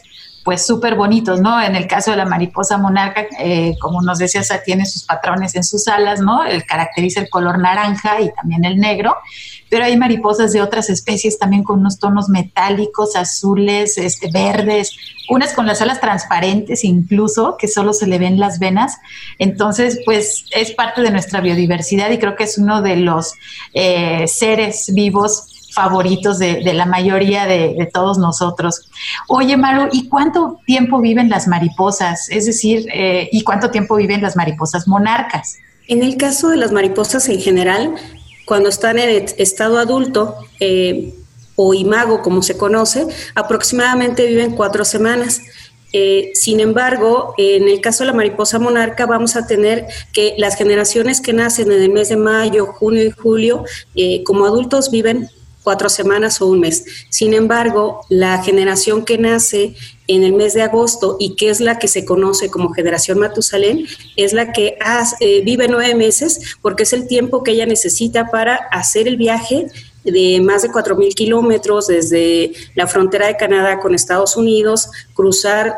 pues 0.48 0.66
súper 0.66 0.94
bonitos, 0.94 1.42
¿no? 1.42 1.60
En 1.60 1.76
el 1.76 1.86
caso 1.86 2.10
de 2.10 2.16
la 2.16 2.24
mariposa 2.24 2.78
monarca, 2.78 3.26
eh, 3.38 3.74
como 3.82 4.00
nos 4.00 4.16
decías, 4.16 4.50
tiene 4.64 4.86
sus 4.86 5.04
patrones 5.04 5.54
en 5.56 5.62
sus 5.62 5.86
alas, 5.88 6.20
¿no? 6.22 6.42
El 6.42 6.64
caracteriza 6.64 7.20
el 7.20 7.28
color 7.28 7.58
naranja 7.58 8.18
y 8.22 8.32
también 8.32 8.64
el 8.64 8.78
negro, 8.78 9.14
pero 9.68 9.84
hay 9.84 9.98
mariposas 9.98 10.54
de 10.54 10.62
otras 10.62 10.88
especies 10.88 11.38
también 11.38 11.64
con 11.64 11.80
unos 11.80 11.98
tonos 11.98 12.30
metálicos, 12.30 13.14
azules, 13.14 13.98
este, 13.98 14.30
verdes, 14.30 14.96
unas 15.28 15.52
con 15.52 15.66
las 15.66 15.82
alas 15.82 16.00
transparentes 16.00 16.82
incluso, 16.82 17.58
que 17.58 17.68
solo 17.68 17.92
se 17.92 18.06
le 18.06 18.18
ven 18.18 18.40
las 18.40 18.58
venas. 18.58 18.96
Entonces, 19.38 20.00
pues 20.06 20.46
es 20.52 20.70
parte 20.70 21.02
de 21.02 21.10
nuestra 21.10 21.42
biodiversidad 21.42 22.08
y 22.10 22.16
creo 22.16 22.36
que 22.36 22.44
es 22.44 22.56
uno 22.56 22.80
de 22.80 22.96
los 22.96 23.34
eh, 23.74 24.24
seres 24.28 24.94
vivos 24.94 25.57
favoritos 25.72 26.38
de, 26.38 26.60
la 26.72 26.86
mayoría 26.86 27.46
de, 27.46 27.88
todos 27.92 28.18
nosotros. 28.18 28.88
Oye, 29.28 29.56
Maru, 29.56 29.88
¿y 29.92 30.08
cuánto 30.08 30.60
tiempo 30.66 31.00
viven 31.00 31.28
las 31.28 31.46
mariposas? 31.46 32.28
Es 32.30 32.46
decir, 32.46 32.86
eh, 32.92 33.28
¿y 33.32 33.42
cuánto 33.42 33.70
tiempo 33.70 33.96
viven 33.96 34.22
las 34.22 34.36
mariposas 34.36 34.88
monarcas? 34.88 35.56
En 35.86 36.02
el 36.02 36.16
caso 36.16 36.48
de 36.48 36.56
las 36.56 36.72
mariposas 36.72 37.28
en 37.28 37.40
general, 37.40 37.94
cuando 38.46 38.68
están 38.68 38.98
en 38.98 39.26
estado 39.38 39.78
adulto 39.78 40.36
eh, 40.60 41.14
o 41.56 41.74
imago, 41.74 42.22
como 42.22 42.42
se 42.42 42.56
conoce, 42.56 43.06
aproximadamente 43.34 44.26
viven 44.26 44.54
cuatro 44.54 44.84
semanas. 44.84 45.42
Eh, 45.94 46.32
sin 46.34 46.60
embargo, 46.60 47.32
en 47.38 47.66
el 47.66 47.80
caso 47.80 48.04
de 48.04 48.08
la 48.08 48.16
mariposa 48.16 48.58
monarca, 48.58 49.06
vamos 49.06 49.36
a 49.36 49.46
tener 49.46 49.86
que 50.12 50.34
las 50.36 50.56
generaciones 50.56 51.22
que 51.22 51.32
nacen 51.32 51.72
en 51.72 51.82
el 51.82 51.90
mes 51.90 52.10
de 52.10 52.16
mayo, 52.16 52.66
junio 52.66 53.04
y 53.04 53.10
julio, 53.10 53.64
como 54.24 54.44
adultos 54.44 54.90
viven 54.90 55.30
cuatro 55.68 55.90
semanas 55.90 56.40
o 56.40 56.46
un 56.46 56.60
mes. 56.60 56.82
Sin 57.10 57.34
embargo, 57.34 58.00
la 58.08 58.42
generación 58.42 59.04
que 59.04 59.18
nace 59.18 59.74
en 60.06 60.24
el 60.24 60.32
mes 60.32 60.54
de 60.54 60.62
agosto 60.62 61.18
y 61.20 61.36
que 61.36 61.50
es 61.50 61.60
la 61.60 61.78
que 61.78 61.88
se 61.88 62.06
conoce 62.06 62.48
como 62.48 62.72
generación 62.72 63.18
Matusalén, 63.18 63.86
es 64.16 64.32
la 64.32 64.50
que 64.50 64.78
eh, 65.20 65.42
vive 65.44 65.68
nueve 65.68 65.94
meses 65.94 66.56
porque 66.62 66.84
es 66.84 66.94
el 66.94 67.06
tiempo 67.06 67.42
que 67.42 67.50
ella 67.50 67.66
necesita 67.66 68.30
para 68.30 68.54
hacer 68.72 69.08
el 69.08 69.18
viaje 69.18 69.66
de 70.04 70.40
más 70.40 70.62
de 70.62 70.70
4.000 70.70 71.12
kilómetros 71.12 71.88
desde 71.88 72.52
la 72.74 72.86
frontera 72.86 73.26
de 73.26 73.36
Canadá 73.36 73.78
con 73.78 73.94
Estados 73.94 74.38
Unidos, 74.38 74.88
cruzar 75.12 75.74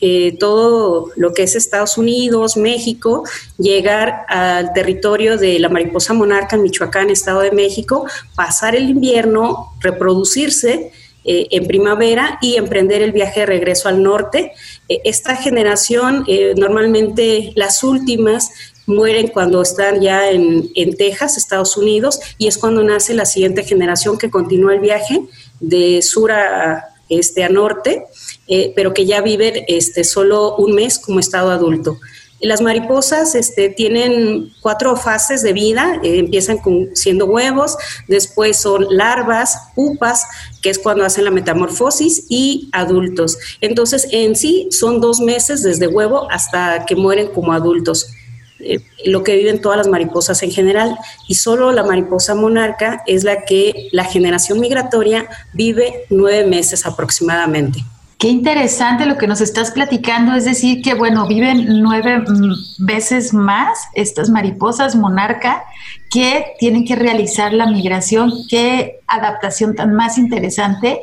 eh, 0.00 0.36
todo 0.38 1.10
lo 1.16 1.32
que 1.32 1.44
es 1.44 1.54
Estados 1.54 1.96
Unidos, 1.96 2.56
México, 2.56 3.22
llegar 3.58 4.26
al 4.28 4.72
territorio 4.72 5.38
de 5.38 5.58
la 5.58 5.68
mariposa 5.68 6.12
monarca 6.12 6.56
en 6.56 6.62
Michoacán, 6.62 7.10
Estado 7.10 7.40
de 7.40 7.52
México, 7.52 8.06
pasar 8.34 8.74
el 8.74 8.90
invierno, 8.90 9.72
reproducirse 9.80 10.90
eh, 11.24 11.46
en 11.50 11.66
primavera 11.66 12.38
y 12.42 12.56
emprender 12.56 13.02
el 13.02 13.12
viaje 13.12 13.40
de 13.40 13.46
regreso 13.46 13.88
al 13.88 14.02
norte. 14.02 14.52
Eh, 14.88 15.00
esta 15.04 15.36
generación, 15.36 16.26
normalmente 16.56 17.52
las 17.54 17.82
últimas, 17.84 18.50
mueren 18.86 19.28
cuando 19.28 19.62
están 19.62 20.02
ya 20.02 20.28
en, 20.28 20.70
en, 20.74 20.96
Texas, 20.96 21.38
Estados 21.38 21.76
Unidos, 21.78 22.20
y 22.36 22.48
es 22.48 22.58
cuando 22.58 22.82
nace 22.84 23.14
la 23.14 23.24
siguiente 23.24 23.62
generación 23.62 24.18
que 24.18 24.28
continúa 24.28 24.74
el 24.74 24.80
viaje 24.80 25.22
de 25.60 26.02
sur 26.02 26.32
a, 26.32 26.93
este, 27.08 27.44
a 27.44 27.48
norte. 27.48 28.04
Eh, 28.46 28.72
pero 28.76 28.92
que 28.92 29.06
ya 29.06 29.22
viven 29.22 29.64
este, 29.68 30.04
solo 30.04 30.56
un 30.56 30.74
mes 30.74 30.98
como 30.98 31.18
estado 31.18 31.50
adulto. 31.50 31.98
Las 32.40 32.60
mariposas 32.60 33.34
este, 33.34 33.70
tienen 33.70 34.52
cuatro 34.60 34.96
fases 34.96 35.40
de 35.40 35.54
vida, 35.54 35.98
eh, 36.02 36.18
empiezan 36.18 36.58
con, 36.58 36.94
siendo 36.94 37.24
huevos, 37.24 37.78
después 38.06 38.58
son 38.58 38.86
larvas, 38.90 39.56
pupas, 39.74 40.24
que 40.60 40.68
es 40.68 40.78
cuando 40.78 41.06
hacen 41.06 41.24
la 41.24 41.30
metamorfosis, 41.30 42.26
y 42.28 42.68
adultos. 42.72 43.38
Entonces, 43.62 44.08
en 44.10 44.36
sí 44.36 44.68
son 44.70 45.00
dos 45.00 45.20
meses 45.20 45.62
desde 45.62 45.86
huevo 45.86 46.30
hasta 46.30 46.84
que 46.84 46.96
mueren 46.96 47.28
como 47.28 47.54
adultos. 47.54 48.10
Eh, 48.60 48.78
lo 49.04 49.24
que 49.24 49.36
viven 49.36 49.60
todas 49.60 49.76
las 49.76 49.88
mariposas 49.88 50.42
en 50.42 50.50
general 50.50 50.96
y 51.28 51.34
solo 51.34 51.72
la 51.72 51.82
mariposa 51.82 52.34
monarca 52.34 53.02
es 53.06 53.24
la 53.24 53.44
que 53.44 53.88
la 53.92 54.04
generación 54.04 54.60
migratoria 54.60 55.28
vive 55.52 56.06
nueve 56.08 56.46
meses 56.46 56.86
aproximadamente. 56.86 57.84
Qué 58.18 58.28
interesante 58.28 59.06
lo 59.06 59.18
que 59.18 59.26
nos 59.26 59.40
estás 59.40 59.72
platicando, 59.72 60.34
es 60.34 60.44
decir, 60.44 60.82
que 60.82 60.94
bueno, 60.94 61.26
viven 61.26 61.82
nueve 61.82 62.20
mm, 62.20 62.84
veces 62.86 63.34
más 63.34 63.88
estas 63.92 64.30
mariposas 64.30 64.94
monarca 64.94 65.64
que 66.10 66.54
tienen 66.58 66.84
que 66.84 66.94
realizar 66.94 67.52
la 67.52 67.66
migración. 67.66 68.32
Qué 68.48 69.00
adaptación 69.08 69.74
tan 69.74 69.94
más 69.94 70.16
interesante. 70.16 71.00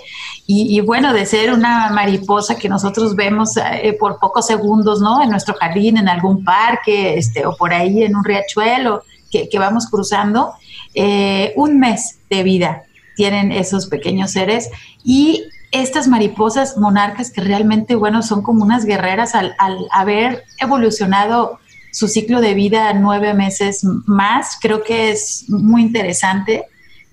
Y, 0.47 0.81
bueno, 0.81 1.13
de 1.13 1.25
ser 1.25 1.53
una 1.53 1.89
mariposa 1.91 2.57
que 2.57 2.67
nosotros 2.67 3.15
vemos 3.15 3.55
eh, 3.55 3.95
por 3.97 4.19
pocos 4.19 4.47
segundos, 4.47 4.99
¿no? 4.99 5.23
En 5.23 5.29
nuestro 5.29 5.53
jardín, 5.53 5.97
en 5.97 6.09
algún 6.09 6.43
parque, 6.43 7.17
este, 7.17 7.45
o 7.45 7.55
por 7.55 7.73
ahí 7.73 8.03
en 8.03 8.17
un 8.17 8.23
riachuelo 8.25 9.03
que, 9.31 9.59
vamos 9.59 9.87
cruzando, 9.87 10.53
eh, 10.93 11.53
un 11.55 11.79
mes 11.79 12.19
de 12.29 12.43
vida 12.43 12.83
tienen 13.15 13.51
esos 13.51 13.85
pequeños 13.85 14.31
seres 14.31 14.69
y 15.03 15.43
estas 15.71 16.07
mariposas 16.07 16.77
monarcas 16.77 17.31
que 17.31 17.41
realmente, 17.41 17.95
bueno, 17.95 18.21
son 18.21 18.43
como 18.43 18.63
unas 18.63 18.85
guerreras 18.85 19.35
al, 19.35 19.55
haber 19.91 20.43
evolucionado 20.59 21.59
su 21.91 22.07
ciclo 22.07 22.41
de 22.41 22.53
vida 22.53 22.93
nueve 22.93 23.33
meses 23.33 23.81
más, 24.05 24.57
creo 24.61 24.83
que 24.83 25.11
es 25.11 25.45
muy 25.47 25.81
interesante 25.81 26.65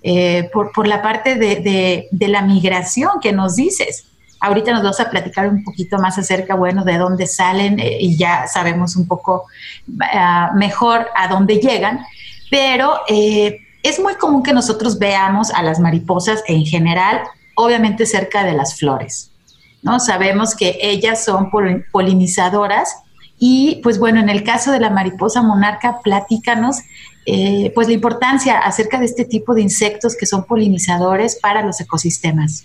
eh, 0.03 0.51
por, 0.53 0.87
la 0.87 1.03
parte 1.03 1.37
de, 1.37 2.09
la 2.13 2.43
migración 2.43 3.21
que 3.21 3.33
nos 3.33 3.57
dices. 3.57 4.07
Ahorita 4.41 4.73
nos 4.73 4.85
vas 4.85 5.01
a 5.01 5.11
platicar 5.11 5.49
un 5.49 5.65
poquito 5.65 5.99
más 5.99 6.17
acerca, 6.19 6.55
bueno, 6.55 6.85
de 6.85 6.97
dónde 6.99 7.27
salen 7.27 7.81
eh, 7.81 7.99
y 8.01 8.17
ya 8.17 8.47
sabemos 8.47 8.95
un 8.95 9.09
poco 9.09 9.47
ah, 10.13 10.53
mejor 10.55 11.09
a 11.17 11.27
dónde 11.27 11.57
llegan, 11.59 12.01
pero 12.51 13.01
eh, 13.09 13.61
es 13.83 13.99
muy 13.99 14.15
común 14.15 14.43
que 14.43 14.53
nosotros 14.53 14.99
veamos 14.99 15.51
a 15.51 15.63
las 15.63 15.81
mariposas 15.81 16.43
en 16.47 16.65
general 16.65 17.21
obviamente 17.59 18.07
cerca 18.07 18.45
de 18.45 18.53
las 18.53 18.79
flores. 18.79 19.33
¿no? 19.83 19.99
Sabemos 19.99 20.55
que 20.55 20.79
ellas 20.81 21.25
son 21.25 21.51
polinizadoras 21.93 22.95
y 23.39 23.81
pues 23.83 23.99
bueno, 23.99 24.21
en 24.21 24.29
el 24.29 24.45
caso 24.45 24.71
de 24.71 24.81
la 24.81 24.91
mariposa 24.91 25.43
monarca, 25.43 25.99
platícanos 26.03 26.79
eh, 27.27 27.73
pues 27.75 27.89
la 27.89 27.95
importancia 27.95 28.59
acerca 28.59 28.99
de 29.01 29.07
este 29.07 29.25
tipo 29.25 29.55
de 29.55 29.63
insectos 29.63 30.17
que 30.17 30.25
son 30.25 30.45
polinizadores 30.45 31.37
para 31.37 31.63
los 31.63 31.81
ecosistemas. 31.81 32.65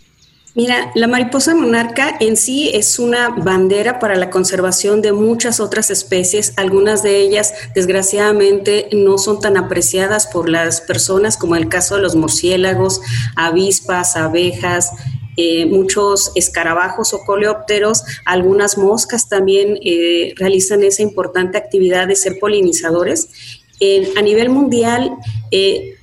Mira, 0.55 0.91
la 0.93 1.07
mariposa 1.07 1.55
monarca 1.55 2.15
en 2.19 2.37
sí 2.37 2.69
es 2.75 2.99
una 2.99 3.29
bandera 3.29 3.97
para 3.97 4.15
la 4.15 4.29
conservación 4.29 5.01
de 5.01 5.11
muchas 5.11 5.59
otras 5.59 5.89
especies. 5.89 6.53
Algunas 6.57 7.01
de 7.01 7.17
ellas, 7.17 7.55
desgraciadamente, 7.73 8.87
no 8.91 9.17
son 9.17 9.41
tan 9.41 9.57
apreciadas 9.57 10.27
por 10.27 10.47
las 10.47 10.79
personas, 10.81 11.37
como 11.37 11.55
el 11.55 11.69
caso 11.69 11.95
de 11.95 12.03
los 12.03 12.15
murciélagos, 12.15 13.01
avispas, 13.35 14.15
abejas, 14.15 14.91
eh, 15.37 15.65
muchos 15.65 16.31
escarabajos 16.35 17.15
o 17.15 17.23
coleópteros, 17.25 18.03
algunas 18.23 18.77
moscas 18.77 19.27
también 19.27 19.79
eh, 19.83 20.35
realizan 20.37 20.83
esa 20.83 21.01
importante 21.01 21.57
actividad 21.57 22.07
de 22.07 22.15
ser 22.15 22.37
polinizadores. 22.39 23.29
a 24.15 24.21
nivel 24.21 24.47
mundial, 24.47 25.11
eh, 25.51 25.95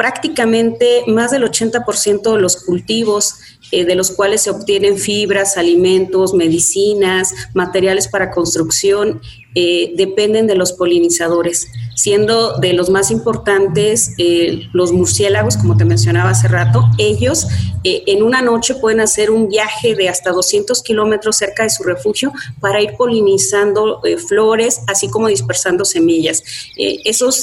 prácticamente 0.00 1.02
más 1.08 1.30
del 1.30 1.42
80% 1.42 2.32
de 2.32 2.40
los 2.40 2.64
cultivos 2.64 3.34
eh, 3.70 3.84
de 3.84 3.94
los 3.94 4.10
cuales 4.12 4.40
se 4.40 4.48
obtienen 4.48 4.96
fibras, 4.96 5.58
alimentos, 5.58 6.32
medicinas, 6.32 7.34
materiales 7.52 8.08
para 8.08 8.30
construcción, 8.30 9.20
eh, 9.54 9.92
dependen 9.96 10.46
de 10.46 10.54
los 10.54 10.72
polinizadores, 10.72 11.68
siendo 11.94 12.58
de 12.58 12.72
los 12.72 12.88
más 12.88 13.10
importantes 13.10 14.14
eh, 14.18 14.68
los 14.72 14.92
murciélagos, 14.92 15.56
como 15.56 15.76
te 15.76 15.84
mencionaba 15.84 16.30
hace 16.30 16.48
rato. 16.48 16.84
Ellos 16.98 17.46
en 17.82 18.22
una 18.22 18.42
noche 18.42 18.74
pueden 18.74 19.00
hacer 19.00 19.30
un 19.30 19.48
viaje 19.48 19.94
de 19.94 20.10
hasta 20.10 20.32
200 20.32 20.82
kilómetros 20.82 21.36
cerca 21.36 21.62
de 21.62 21.70
su 21.70 21.82
refugio 21.82 22.30
para 22.60 22.82
ir 22.82 22.90
polinizando 22.98 24.02
flores, 24.28 24.82
así 24.86 25.08
como 25.08 25.28
dispersando 25.28 25.86
semillas. 25.86 26.42
esos 26.76 27.42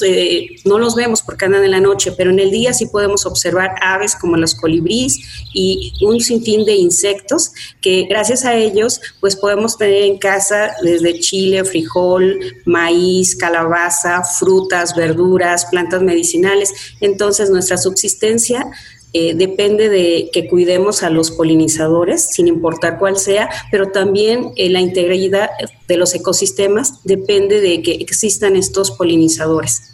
no 0.63 0.77
los 0.77 0.93
vemos 0.93 1.23
porque 1.23 1.45
andan 1.45 1.63
en 1.63 1.71
la 1.71 1.79
noche, 1.79 2.11
pero 2.11 2.29
en 2.29 2.37
el 2.37 2.51
día 2.51 2.71
sí 2.73 2.85
podemos 2.85 3.25
observar 3.25 3.73
aves 3.81 4.15
como 4.15 4.37
los 4.37 4.53
colibríes 4.53 5.17
y 5.55 5.93
un 6.05 6.19
sinfín 6.19 6.65
de 6.65 6.75
insectos 6.75 7.51
que 7.81 8.03
gracias 8.03 8.45
a 8.45 8.55
ellos 8.55 9.01
pues 9.19 9.35
podemos 9.35 9.77
tener 9.77 10.03
en 10.03 10.17
casa 10.19 10.75
desde 10.83 11.19
chile, 11.19 11.63
frijol, 11.63 11.96
maíz, 12.65 13.35
calabaza, 13.35 14.23
frutas, 14.23 14.95
verduras, 14.95 15.65
plantas 15.65 16.01
medicinales. 16.01 16.73
Entonces 17.01 17.49
nuestra 17.49 17.77
subsistencia 17.77 18.65
eh, 19.13 19.33
depende 19.33 19.89
de 19.89 20.29
que 20.33 20.47
cuidemos 20.47 21.01
a 21.01 21.09
los 21.09 21.31
polinizadores, 21.31 22.29
sin 22.31 22.47
importar 22.47 22.99
cuál 22.99 23.17
sea, 23.17 23.49
pero 23.71 23.91
también 23.91 24.51
eh, 24.57 24.69
la 24.69 24.81
integridad 24.81 25.49
de 25.87 25.97
los 25.97 26.13
ecosistemas 26.13 27.03
depende 27.03 27.61
de 27.61 27.81
que 27.81 27.93
existan 27.93 28.55
estos 28.55 28.91
polinizadores. 28.91 29.93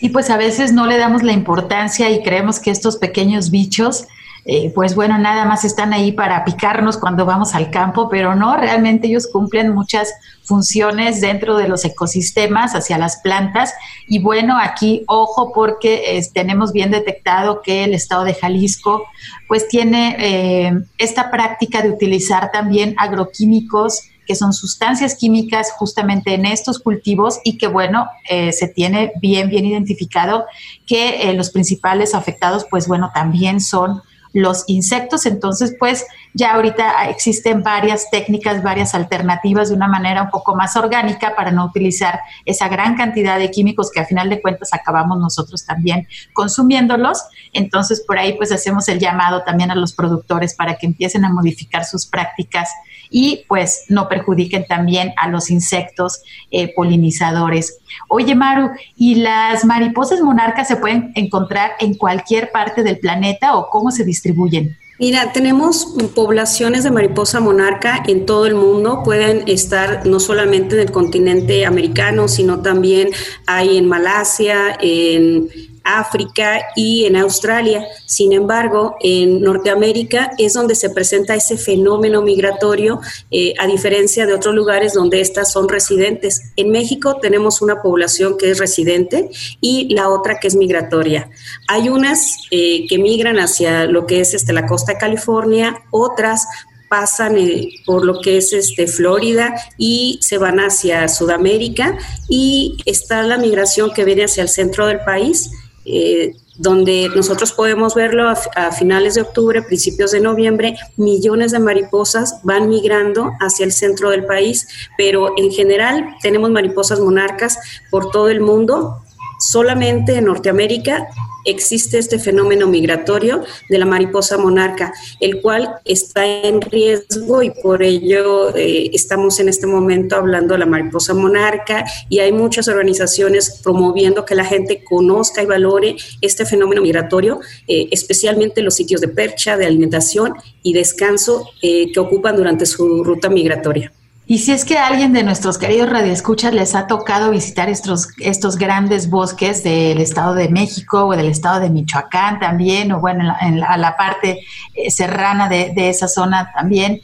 Y 0.00 0.10
pues 0.10 0.30
a 0.30 0.36
veces 0.36 0.72
no 0.72 0.86
le 0.86 0.98
damos 0.98 1.22
la 1.22 1.32
importancia 1.32 2.10
y 2.10 2.22
creemos 2.22 2.58
que 2.58 2.70
estos 2.70 2.96
pequeños 2.96 3.50
bichos 3.50 4.06
eh, 4.44 4.72
pues 4.74 4.94
bueno, 4.94 5.18
nada 5.18 5.44
más 5.44 5.64
están 5.64 5.92
ahí 5.92 6.12
para 6.12 6.44
picarnos 6.44 6.98
cuando 6.98 7.24
vamos 7.24 7.54
al 7.54 7.70
campo, 7.70 8.08
pero 8.08 8.34
no, 8.34 8.56
realmente 8.56 9.06
ellos 9.06 9.28
cumplen 9.32 9.72
muchas 9.72 10.12
funciones 10.42 11.20
dentro 11.20 11.56
de 11.56 11.68
los 11.68 11.84
ecosistemas 11.84 12.74
hacia 12.74 12.98
las 12.98 13.20
plantas. 13.22 13.72
Y 14.08 14.18
bueno, 14.18 14.58
aquí 14.60 15.04
ojo 15.06 15.52
porque 15.54 16.20
tenemos 16.34 16.72
bien 16.72 16.90
detectado 16.90 17.62
que 17.62 17.84
el 17.84 17.94
estado 17.94 18.24
de 18.24 18.34
Jalisco 18.34 19.04
pues 19.48 19.68
tiene 19.68 20.16
eh, 20.18 20.72
esta 20.98 21.30
práctica 21.30 21.82
de 21.82 21.90
utilizar 21.90 22.50
también 22.50 22.94
agroquímicos 22.98 24.08
que 24.26 24.34
son 24.36 24.52
sustancias 24.52 25.16
químicas 25.16 25.72
justamente 25.72 26.34
en 26.34 26.46
estos 26.46 26.78
cultivos 26.78 27.40
y 27.44 27.58
que 27.58 27.66
bueno, 27.66 28.06
eh, 28.28 28.52
se 28.52 28.68
tiene 28.68 29.12
bien, 29.20 29.48
bien 29.48 29.66
identificado 29.66 30.46
que 30.86 31.28
eh, 31.28 31.34
los 31.34 31.50
principales 31.50 32.14
afectados 32.14 32.64
pues 32.70 32.86
bueno, 32.86 33.10
también 33.12 33.60
son 33.60 34.02
los 34.32 34.64
insectos. 34.66 35.26
Entonces, 35.26 35.76
pues 35.78 36.06
ya 36.34 36.54
ahorita 36.54 37.08
existen 37.08 37.62
varias 37.62 38.10
técnicas, 38.10 38.62
varias 38.62 38.94
alternativas 38.94 39.68
de 39.68 39.74
una 39.74 39.88
manera 39.88 40.22
un 40.22 40.30
poco 40.30 40.54
más 40.54 40.76
orgánica 40.76 41.34
para 41.36 41.50
no 41.50 41.64
utilizar 41.66 42.20
esa 42.46 42.68
gran 42.68 42.96
cantidad 42.96 43.38
de 43.38 43.50
químicos 43.50 43.90
que 43.90 44.00
a 44.00 44.06
final 44.06 44.30
de 44.30 44.40
cuentas 44.40 44.72
acabamos 44.72 45.18
nosotros 45.18 45.64
también 45.66 46.08
consumiéndolos. 46.32 47.22
Entonces, 47.52 48.02
por 48.06 48.18
ahí 48.18 48.34
pues 48.34 48.52
hacemos 48.52 48.88
el 48.88 48.98
llamado 48.98 49.42
también 49.42 49.70
a 49.70 49.74
los 49.74 49.92
productores 49.92 50.54
para 50.54 50.76
que 50.76 50.86
empiecen 50.86 51.24
a 51.24 51.32
modificar 51.32 51.84
sus 51.84 52.06
prácticas 52.06 52.70
y 53.12 53.44
pues 53.46 53.84
no 53.88 54.08
perjudiquen 54.08 54.66
también 54.66 55.12
a 55.16 55.28
los 55.28 55.50
insectos 55.50 56.22
eh, 56.50 56.72
polinizadores. 56.74 57.78
Oye, 58.08 58.34
Maru, 58.34 58.70
¿y 58.96 59.16
las 59.16 59.64
mariposas 59.64 60.20
monarcas 60.22 60.66
se 60.66 60.76
pueden 60.76 61.12
encontrar 61.14 61.72
en 61.78 61.94
cualquier 61.94 62.50
parte 62.50 62.82
del 62.82 62.98
planeta 62.98 63.56
o 63.56 63.68
cómo 63.70 63.90
se 63.90 64.04
distribuyen? 64.04 64.76
Mira, 64.98 65.32
tenemos 65.32 65.96
poblaciones 66.14 66.84
de 66.84 66.90
mariposa 66.90 67.40
monarca 67.40 68.02
en 68.06 68.24
todo 68.24 68.46
el 68.46 68.54
mundo. 68.54 69.02
Pueden 69.04 69.48
estar 69.48 70.06
no 70.06 70.20
solamente 70.20 70.76
en 70.76 70.82
el 70.82 70.92
continente 70.92 71.66
americano, 71.66 72.28
sino 72.28 72.60
también 72.60 73.08
hay 73.46 73.78
en 73.78 73.88
Malasia, 73.88 74.76
en 74.80 75.48
África 75.84 76.60
y 76.76 77.04
en 77.06 77.16
Australia. 77.16 77.86
Sin 78.06 78.32
embargo, 78.32 78.96
en 79.00 79.40
Norteamérica 79.40 80.32
es 80.38 80.54
donde 80.54 80.74
se 80.74 80.90
presenta 80.90 81.34
ese 81.34 81.56
fenómeno 81.56 82.22
migratorio, 82.22 83.00
eh, 83.30 83.54
a 83.58 83.66
diferencia 83.66 84.26
de 84.26 84.34
otros 84.34 84.54
lugares 84.54 84.92
donde 84.92 85.20
estas 85.20 85.52
son 85.52 85.68
residentes. 85.68 86.52
En 86.56 86.70
México 86.70 87.18
tenemos 87.20 87.62
una 87.62 87.82
población 87.82 88.36
que 88.38 88.50
es 88.50 88.58
residente 88.58 89.30
y 89.60 89.92
la 89.94 90.08
otra 90.08 90.38
que 90.40 90.48
es 90.48 90.56
migratoria. 90.56 91.30
Hay 91.68 91.88
unas 91.88 92.36
eh, 92.50 92.86
que 92.88 92.98
migran 92.98 93.38
hacia 93.38 93.84
lo 93.86 94.06
que 94.06 94.20
es 94.20 94.34
este, 94.34 94.52
la 94.52 94.66
costa 94.66 94.92
de 94.92 94.98
California, 94.98 95.82
otras 95.90 96.46
pasan 96.92 97.38
eh, 97.38 97.70
por 97.86 98.04
lo 98.04 98.20
que 98.20 98.36
es 98.36 98.52
este 98.52 98.86
Florida 98.86 99.54
y 99.78 100.18
se 100.20 100.36
van 100.36 100.58
hacia 100.58 101.08
Sudamérica 101.08 101.96
y 102.28 102.76
está 102.84 103.22
la 103.22 103.38
migración 103.38 103.94
que 103.94 104.04
viene 104.04 104.24
hacia 104.24 104.42
el 104.42 104.50
centro 104.50 104.86
del 104.86 105.00
país 105.00 105.50
eh, 105.84 106.34
donde 106.58 107.08
nosotros 107.14 107.52
podemos 107.52 107.94
verlo 107.94 108.28
a, 108.28 108.72
finales 108.72 109.14
de 109.14 109.22
octubre, 109.22 109.62
principios 109.62 110.10
de 110.10 110.20
noviembre, 110.20 110.76
millones 110.96 111.50
de 111.52 111.58
mariposas 111.58 112.40
van 112.42 112.68
migrando 112.68 113.32
hacia 113.40 113.64
el 113.64 113.72
centro 113.72 114.10
del 114.10 114.26
país, 114.26 114.68
pero 114.96 115.32
en 115.38 115.50
general 115.50 116.14
tenemos 116.20 116.50
mariposas 116.50 117.00
monarcas 117.00 117.58
por 117.90 118.10
todo 118.10 118.28
el 118.28 118.40
mundo. 118.40 119.02
Solamente 119.42 120.14
en 120.14 120.26
Norteamérica 120.26 121.08
existe 121.44 121.98
este 121.98 122.20
fenómeno 122.20 122.68
migratorio 122.68 123.42
de 123.68 123.78
la 123.78 123.86
mariposa 123.86 124.38
monarca, 124.38 124.94
el 125.18 125.42
cual 125.42 125.68
está 125.84 126.24
en 126.24 126.60
riesgo 126.60 127.42
y 127.42 127.50
por 127.50 127.82
ello 127.82 128.54
eh, 128.54 128.90
estamos 128.92 129.40
en 129.40 129.48
este 129.48 129.66
momento 129.66 130.14
hablando 130.14 130.54
de 130.54 130.60
la 130.60 130.66
mariposa 130.66 131.12
monarca 131.12 131.84
y 132.08 132.20
hay 132.20 132.30
muchas 132.30 132.68
organizaciones 132.68 133.60
promoviendo 133.64 134.24
que 134.24 134.36
la 134.36 134.44
gente 134.44 134.84
conozca 134.84 135.42
y 135.42 135.46
valore 135.46 135.96
este 136.20 136.46
fenómeno 136.46 136.80
migratorio, 136.80 137.40
eh, 137.66 137.88
especialmente 137.90 138.62
los 138.62 138.74
sitios 138.74 139.00
de 139.00 139.08
percha, 139.08 139.56
de 139.56 139.66
alimentación 139.66 140.34
y 140.62 140.72
descanso 140.72 141.50
eh, 141.62 141.90
que 141.92 141.98
ocupan 141.98 142.36
durante 142.36 142.64
su 142.64 143.02
ruta 143.02 143.28
migratoria. 143.28 143.92
Y 144.32 144.38
si 144.38 144.52
es 144.52 144.64
que 144.64 144.78
a 144.78 144.86
alguien 144.86 145.12
de 145.12 145.24
nuestros 145.24 145.58
queridos 145.58 145.90
radioescuchas 145.90 146.54
les 146.54 146.74
ha 146.74 146.86
tocado 146.86 147.30
visitar 147.32 147.68
estos, 147.68 148.08
estos 148.16 148.56
grandes 148.56 149.10
bosques 149.10 149.62
del 149.62 150.00
Estado 150.00 150.32
de 150.32 150.48
México 150.48 151.04
o 151.04 151.14
del 151.14 151.26
Estado 151.26 151.60
de 151.60 151.68
Michoacán 151.68 152.40
también, 152.40 152.92
o 152.92 152.98
bueno, 152.98 153.36
en 153.42 153.60
la, 153.60 153.94
parte 153.98 154.40
eh, 154.72 154.90
serrana 154.90 155.50
de, 155.50 155.74
esa 155.76 156.08
zona 156.08 156.50
también, 156.54 157.02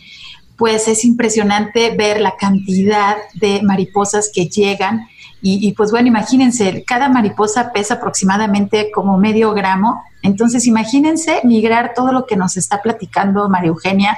pues 0.56 0.88
es 0.88 1.04
impresionante 1.04 1.94
ver 1.94 2.22
la 2.22 2.34
cantidad 2.34 3.18
de 3.34 3.60
mariposas 3.62 4.30
que 4.34 4.48
llegan. 4.48 5.06
Y, 5.42 5.68
y, 5.68 5.72
pues 5.72 5.90
bueno, 5.90 6.08
imagínense, 6.08 6.82
cada 6.86 7.10
mariposa 7.10 7.72
pesa 7.74 7.96
aproximadamente 7.96 8.90
como 8.90 9.18
medio 9.18 9.52
gramo. 9.52 10.02
Entonces, 10.22 10.66
imagínense 10.66 11.42
migrar 11.44 11.92
todo 11.94 12.10
lo 12.10 12.24
que 12.24 12.36
nos 12.36 12.56
está 12.56 12.80
platicando 12.80 13.50
María 13.50 13.68
Eugenia 13.68 14.16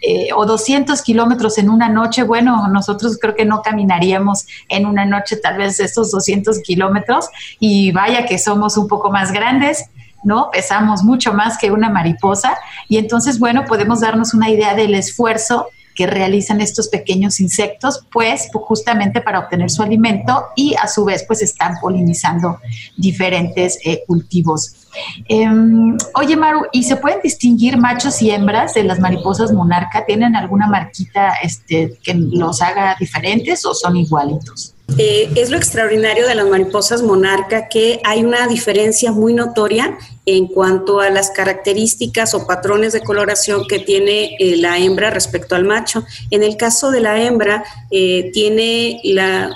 eh, 0.00 0.28
o 0.34 0.46
200 0.46 1.02
kilómetros 1.02 1.58
en 1.58 1.68
una 1.68 1.88
noche, 1.88 2.22
bueno, 2.22 2.68
nosotros 2.68 3.18
creo 3.20 3.34
que 3.34 3.44
no 3.44 3.62
caminaríamos 3.62 4.46
en 4.68 4.86
una 4.86 5.04
noche 5.04 5.36
tal 5.36 5.58
vez 5.58 5.78
estos 5.80 6.10
200 6.10 6.60
kilómetros 6.60 7.28
y 7.58 7.92
vaya 7.92 8.26
que 8.26 8.38
somos 8.38 8.76
un 8.76 8.88
poco 8.88 9.10
más 9.10 9.32
grandes. 9.32 9.86
¿no? 10.22 10.50
Pesamos 10.50 11.02
mucho 11.02 11.32
más 11.32 11.56
que 11.56 11.70
una 11.70 11.88
mariposa 11.88 12.54
y 12.88 12.98
entonces, 12.98 13.38
bueno, 13.38 13.64
podemos 13.64 14.00
darnos 14.00 14.34
una 14.34 14.50
idea 14.50 14.74
del 14.74 14.94
esfuerzo 14.94 15.68
que 15.94 16.06
realizan 16.06 16.60
estos 16.60 16.88
pequeños 16.88 17.40
insectos, 17.40 18.06
pues 18.12 18.48
justamente 18.52 19.20
para 19.20 19.40
obtener 19.40 19.70
su 19.70 19.82
alimento 19.82 20.46
y 20.56 20.74
a 20.74 20.86
su 20.88 21.04
vez 21.04 21.24
pues 21.26 21.42
están 21.42 21.74
polinizando 21.80 22.58
diferentes 22.96 23.78
eh, 23.84 24.02
cultivos. 24.06 24.79
Em, 25.28 25.96
oye, 26.14 26.36
Maru, 26.36 26.62
¿y 26.72 26.82
se 26.82 26.96
pueden 26.96 27.20
distinguir 27.22 27.76
machos 27.76 28.20
y 28.22 28.30
hembras 28.30 28.74
de 28.74 28.84
las 28.84 28.98
mariposas 28.98 29.52
monarca? 29.52 30.04
¿Tienen 30.04 30.36
alguna 30.36 30.66
marquita 30.66 31.34
este, 31.42 31.98
que 32.02 32.14
los 32.14 32.60
haga 32.62 32.96
diferentes 32.98 33.64
o 33.64 33.74
son 33.74 33.96
igualitos? 33.96 34.74
Eh, 34.98 35.30
es 35.36 35.50
lo 35.50 35.56
extraordinario 35.56 36.26
de 36.26 36.34
las 36.34 36.46
mariposas 36.46 37.02
monarca 37.02 37.68
que 37.68 38.00
hay 38.04 38.24
una 38.24 38.46
diferencia 38.48 39.12
muy 39.12 39.34
notoria 39.34 39.96
en 40.26 40.46
cuanto 40.46 41.00
a 41.00 41.10
las 41.10 41.30
características 41.30 42.34
o 42.34 42.46
patrones 42.46 42.92
de 42.92 43.00
coloración 43.00 43.66
que 43.68 43.78
tiene 43.78 44.36
eh, 44.38 44.56
la 44.56 44.78
hembra 44.78 45.10
respecto 45.10 45.54
al 45.54 45.64
macho. 45.64 46.04
En 46.30 46.42
el 46.42 46.56
caso 46.56 46.90
de 46.90 47.00
la 47.00 47.22
hembra, 47.22 47.64
eh, 47.90 48.30
tiene 48.32 49.00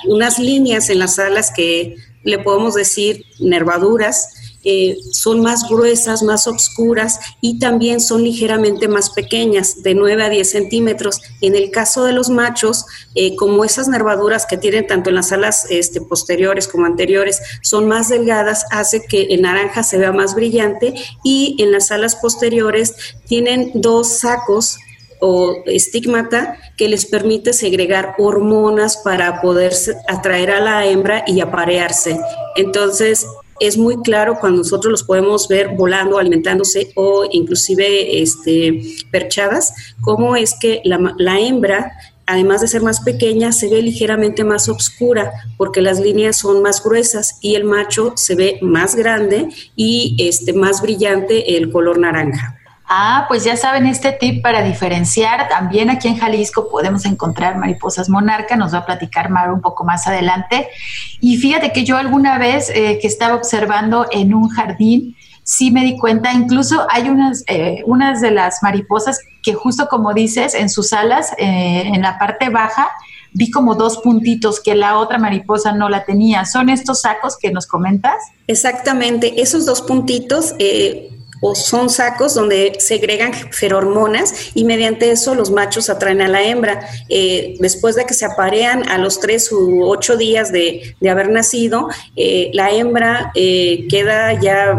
unas 0.06 0.38
líneas 0.38 0.88
en 0.90 1.00
las 1.00 1.18
alas 1.18 1.52
que 1.54 1.96
le 2.22 2.38
podemos 2.38 2.74
decir 2.74 3.24
nervaduras, 3.38 4.33
eh, 4.64 4.96
son 5.12 5.40
más 5.40 5.68
gruesas, 5.68 6.22
más 6.22 6.46
oscuras 6.46 7.20
y 7.40 7.59
también 7.59 8.00
son 8.00 8.24
ligeramente 8.24 8.88
más 8.88 9.11
pequeñas, 9.11 9.83
de 9.83 9.94
9 9.94 10.24
a 10.24 10.29
10 10.31 10.48
centímetros. 10.48 11.20
En 11.40 11.55
el 11.55 11.70
caso 11.70 12.05
de 12.05 12.12
los 12.12 12.31
machos, 12.31 12.87
eh, 13.14 13.37
como 13.37 13.64
esas 13.64 13.88
nervaduras 13.88 14.46
que 14.46 14.57
tienen 14.57 14.87
tanto 14.87 15.11
en 15.11 15.16
las 15.16 15.33
alas 15.33 15.66
este, 15.70 16.00
posteriores 16.00 16.68
como 16.68 16.87
anteriores 16.87 17.40
son 17.62 17.87
más 17.87 18.09
delgadas, 18.09 18.64
hace 18.70 19.05
que 19.07 19.22
el 19.24 19.42
naranja 19.42 19.83
se 19.83 19.98
vea 19.98 20.12
más 20.12 20.35
brillante 20.35 20.94
y 21.22 21.57
en 21.59 21.72
las 21.72 21.90
alas 21.90 22.16
posteriores 22.16 22.94
tienen 23.27 23.70
dos 23.74 24.20
sacos 24.20 24.79
o 25.20 25.62
estigmata 25.66 26.59
que 26.77 26.88
les 26.88 27.07
permite 27.07 27.53
segregar 27.53 28.14
hormonas 28.18 28.98
para 28.98 29.40
poder 29.40 29.72
atraer 30.09 30.50
a 30.50 30.61
la 30.61 30.87
hembra 30.87 31.24
y 31.27 31.40
aparearse. 31.40 32.18
Entonces, 32.57 33.27
es 33.60 33.76
muy 33.76 33.96
claro 34.02 34.38
cuando 34.40 34.58
nosotros 34.58 34.90
los 34.90 35.02
podemos 35.02 35.48
ver 35.48 35.70
volando, 35.76 36.18
alimentándose 36.18 36.92
o 36.96 37.24
inclusive 37.30 38.22
este, 38.22 38.80
perchadas, 39.10 39.74
cómo 40.00 40.36
es 40.36 40.54
que 40.58 40.80
la, 40.84 41.40
hembra 41.40 41.92
además 42.26 42.62
de 42.62 42.68
ser 42.68 42.82
más 42.82 43.00
pequeña, 43.00 43.52
se 43.52 43.68
ve 43.68 43.82
ligeramente 43.82 44.44
más 44.44 44.68
oscura 44.68 45.30
porque 45.58 45.82
las 45.82 46.00
líneas 46.00 46.38
son 46.38 46.62
más 46.62 46.82
gruesas 46.82 47.38
y 47.42 47.54
el 47.54 47.64
macho 47.64 48.14
se 48.16 48.34
ve 48.34 48.58
más 48.62 48.94
grande 48.94 49.48
y 49.76 50.16
este, 50.18 50.54
más 50.54 50.80
brillante 50.80 51.56
el 51.56 51.70
color 51.70 51.98
naranja. 51.98 52.58
Ah, 52.86 53.24
pues 53.28 53.44
ya 53.44 53.56
saben 53.56 53.86
este 53.86 54.12
tip 54.12 54.42
para 54.42 54.62
diferenciar. 54.62 55.48
También 55.48 55.88
aquí 55.88 56.08
en 56.08 56.16
Jalisco 56.16 56.68
podemos 56.68 57.06
encontrar 57.06 57.56
mariposas 57.56 58.10
monarca, 58.10 58.56
nos 58.56 58.74
va 58.74 58.78
a 58.78 58.86
platicar 58.86 59.30
Mar 59.30 59.50
un 59.50 59.62
poco 59.62 59.84
más 59.84 60.06
adelante. 60.06 60.68
Y 61.20 61.38
fíjate 61.38 61.72
que 61.72 61.84
yo 61.84 61.96
alguna 61.96 62.38
vez 62.38 62.70
eh, 62.70 62.98
que 63.00 63.06
estaba 63.06 63.34
observando 63.34 64.06
en 64.10 64.34
un 64.34 64.50
jardín, 64.50 65.16
sí 65.42 65.70
me 65.70 65.82
di 65.82 65.96
cuenta, 65.96 66.32
incluso 66.32 66.86
hay 66.90 67.08
unas, 67.08 67.44
eh, 67.46 67.82
unas 67.86 68.20
de 68.20 68.30
las 68.30 68.62
mariposas 68.62 69.18
que 69.42 69.54
justo 69.54 69.88
como 69.88 70.12
dices, 70.12 70.54
en 70.54 70.68
sus 70.68 70.92
alas, 70.92 71.32
eh, 71.38 71.84
en 71.86 72.02
la 72.02 72.18
parte 72.18 72.50
baja, 72.50 72.90
vi 73.32 73.50
como 73.50 73.74
dos 73.74 73.98
puntitos 73.98 74.60
que 74.60 74.74
la 74.74 74.98
otra 74.98 75.18
mariposa 75.18 75.72
no 75.72 75.88
la 75.88 76.04
tenía. 76.04 76.44
¿Son 76.44 76.68
estos 76.68 77.00
sacos 77.00 77.36
que 77.36 77.50
nos 77.50 77.66
comentas? 77.66 78.22
Exactamente, 78.46 79.40
esos 79.40 79.66
dos 79.66 79.82
puntitos 79.82 80.54
o 81.46 81.54
son 81.54 81.90
sacos 81.90 82.35
donde 82.35 82.72
segregan 82.78 83.35
ferormonas 83.35 84.33
y 84.54 84.64
mediante 84.64 85.11
eso 85.11 85.35
los 85.35 85.50
machos 85.50 85.90
atraen 85.90 86.22
a 86.22 86.28
la 86.28 86.42
hembra. 86.42 86.88
Eh, 87.11 87.57
después 87.61 87.96
de 87.96 88.07
que 88.07 88.14
se 88.14 88.24
aparean 88.24 88.88
a 88.88 88.96
los 88.96 89.20
tres 89.20 89.52
u 89.52 89.85
ocho 89.85 90.16
días 90.16 90.50
de, 90.50 90.96
haber 91.07 91.28
nacido, 91.28 91.88
eh, 92.16 92.50
la 92.54 92.70
hembra 92.70 93.30
eh, 93.35 93.87
queda 93.90 94.40
ya 94.40 94.74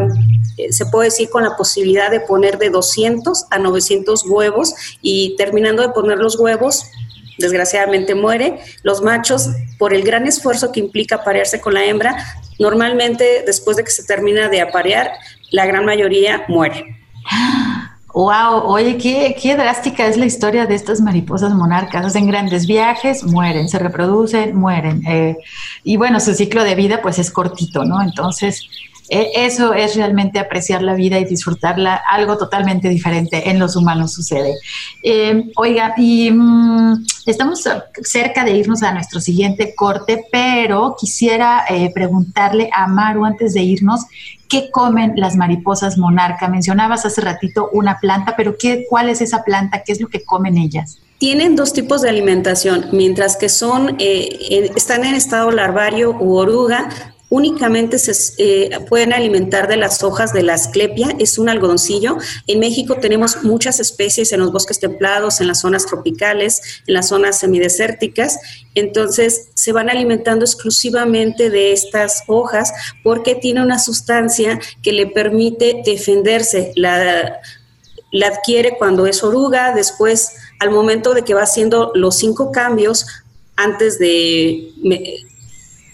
se 0.71 0.85
puede 0.87 1.09
decir 1.09 1.29
con 1.29 1.43
la 1.43 1.55
posibilidad 1.55 2.09
de 2.09 2.21
poner 2.21 2.57
de 2.57 2.71
200 2.71 3.45
a 3.51 3.59
900 3.59 4.23
huevos 4.25 4.73
y 5.03 5.35
terminando 5.35 5.83
de 5.83 5.89
poner 5.89 6.17
los 6.17 6.39
huevos, 6.39 6.85
desgraciadamente 7.37 8.15
muere. 8.15 8.59
Los 8.81 9.03
machos, 9.03 9.49
por 9.77 9.93
el 9.93 10.03
gran 10.03 10.25
esfuerzo 10.25 10.71
que 10.71 10.79
implica 10.79 11.17
aparearse 11.17 11.61
con 11.61 11.75
la 11.75 11.85
hembra, 11.85 12.15
normalmente 12.57 13.43
después 13.45 13.77
de 13.77 13.83
que 13.83 13.91
se 13.91 14.03
termina 14.03 14.49
de 14.49 14.61
aparear, 14.61 15.11
la 15.55 15.65
gran 15.65 15.85
mayoría 15.85 16.43
muere. 16.49 16.97
Wow, 18.13 18.63
oye, 18.65 18.97
qué, 18.97 19.55
drástica 19.55 20.07
es 20.07 20.15
la 20.15 20.25
historia 20.25 20.65
de 20.65 20.75
estas 20.75 21.01
mariposas 21.01 21.53
monarcas. 21.53 22.05
Hacen 22.05 22.27
grandes 22.27 22.65
viajes, 22.65 23.23
mueren, 23.23 23.67
se 23.67 23.79
reproducen, 23.79 24.55
mueren. 24.55 25.05
Eh, 25.05 25.37
y 25.83 25.97
bueno, 25.97 26.19
su 26.19 26.33
ciclo 26.33 26.63
de 26.63 26.75
vida 26.75 27.01
pues 27.01 27.19
es 27.19 27.31
cortito, 27.31 27.83
¿no? 27.83 28.01
Entonces, 28.01 28.69
e, 29.09 29.45
eso 29.45 29.73
es 29.73 29.95
realmente 29.95 30.39
apreciar 30.39 30.81
la 30.81 30.95
vida 30.95 31.19
y 31.19 31.25
disfrutarla, 31.25 31.95
algo 32.09 32.37
totalmente 32.37 32.89
diferente 32.89 33.49
en 33.49 33.59
los 33.59 33.75
humanos 33.75 34.13
sucede. 34.13 34.53
Eh, 35.03 35.51
oiga, 35.55 35.93
y 35.97 36.31
mm, 36.31 37.05
estamos 37.25 37.63
cerca 38.03 38.43
de 38.43 38.55
irnos 38.55 38.81
a 38.81 38.93
nuestro 38.93 39.19
siguiente 39.19 39.75
corte, 39.75 40.25
pero 40.31 40.95
quisiera 40.99 41.65
eh, 41.69 41.91
preguntarle 41.93 42.69
a 42.73 42.87
Maru 42.87 43.25
antes 43.25 43.53
de 43.53 43.61
irnos, 43.61 44.05
¿qué 44.49 44.69
comen 44.71 45.13
las 45.15 45.35
mariposas 45.35 45.97
monarca? 45.97 46.47
Mencionabas 46.47 47.05
hace 47.05 47.21
ratito 47.21 47.69
una 47.73 47.99
planta, 47.99 48.35
pero 48.35 48.57
¿qué, 48.57 48.85
¿cuál 48.89 49.09
es 49.09 49.21
esa 49.21 49.43
planta? 49.43 49.83
¿Qué 49.83 49.91
es 49.91 50.01
lo 50.01 50.07
que 50.07 50.23
comen 50.23 50.57
ellas? 50.57 50.99
Tienen 51.17 51.55
dos 51.55 51.73
tipos 51.73 52.01
de 52.01 52.09
alimentación, 52.09 52.87
mientras 52.91 53.37
que 53.37 53.49
son, 53.49 53.95
eh, 53.99 54.71
están 54.75 55.05
en 55.05 55.15
estado 55.15 55.49
larvario 55.51 56.11
u 56.11 56.35
oruga, 56.35 56.89
únicamente 57.29 57.97
se 57.97 58.13
eh, 58.37 58.79
pueden 58.87 59.13
alimentar 59.13 59.67
de 59.67 59.77
las 59.77 60.03
hojas 60.03 60.31
de 60.33 60.43
la 60.43 60.53
asclepia, 60.53 61.15
es 61.19 61.37
un 61.37 61.49
algodoncillo. 61.49 62.17
En 62.47 62.59
México 62.59 62.97
tenemos 63.01 63.43
muchas 63.43 63.79
especies 63.79 64.31
en 64.31 64.39
los 64.41 64.51
bosques 64.51 64.79
templados, 64.79 65.41
en 65.41 65.47
las 65.47 65.61
zonas 65.61 65.85
tropicales, 65.85 66.61
en 66.87 66.93
las 66.93 67.09
zonas 67.09 67.39
semidesérticas, 67.39 68.39
entonces 68.75 69.49
se 69.53 69.71
van 69.71 69.89
alimentando 69.89 70.45
exclusivamente 70.45 71.49
de 71.49 71.71
estas 71.71 72.23
hojas 72.27 72.73
porque 73.03 73.35
tiene 73.35 73.61
una 73.61 73.79
sustancia 73.79 74.59
que 74.83 74.91
le 74.91 75.07
permite 75.07 75.81
defenderse. 75.85 76.71
La, 76.75 77.41
la 78.11 78.27
adquiere 78.27 78.77
cuando 78.77 79.07
es 79.07 79.23
oruga, 79.23 79.73
después 79.73 80.31
al 80.59 80.71
momento 80.71 81.13
de 81.13 81.23
que 81.23 81.33
va 81.33 81.43
haciendo 81.43 81.91
los 81.95 82.17
cinco 82.17 82.51
cambios 82.51 83.05
antes 83.55 83.99
de 83.99 84.71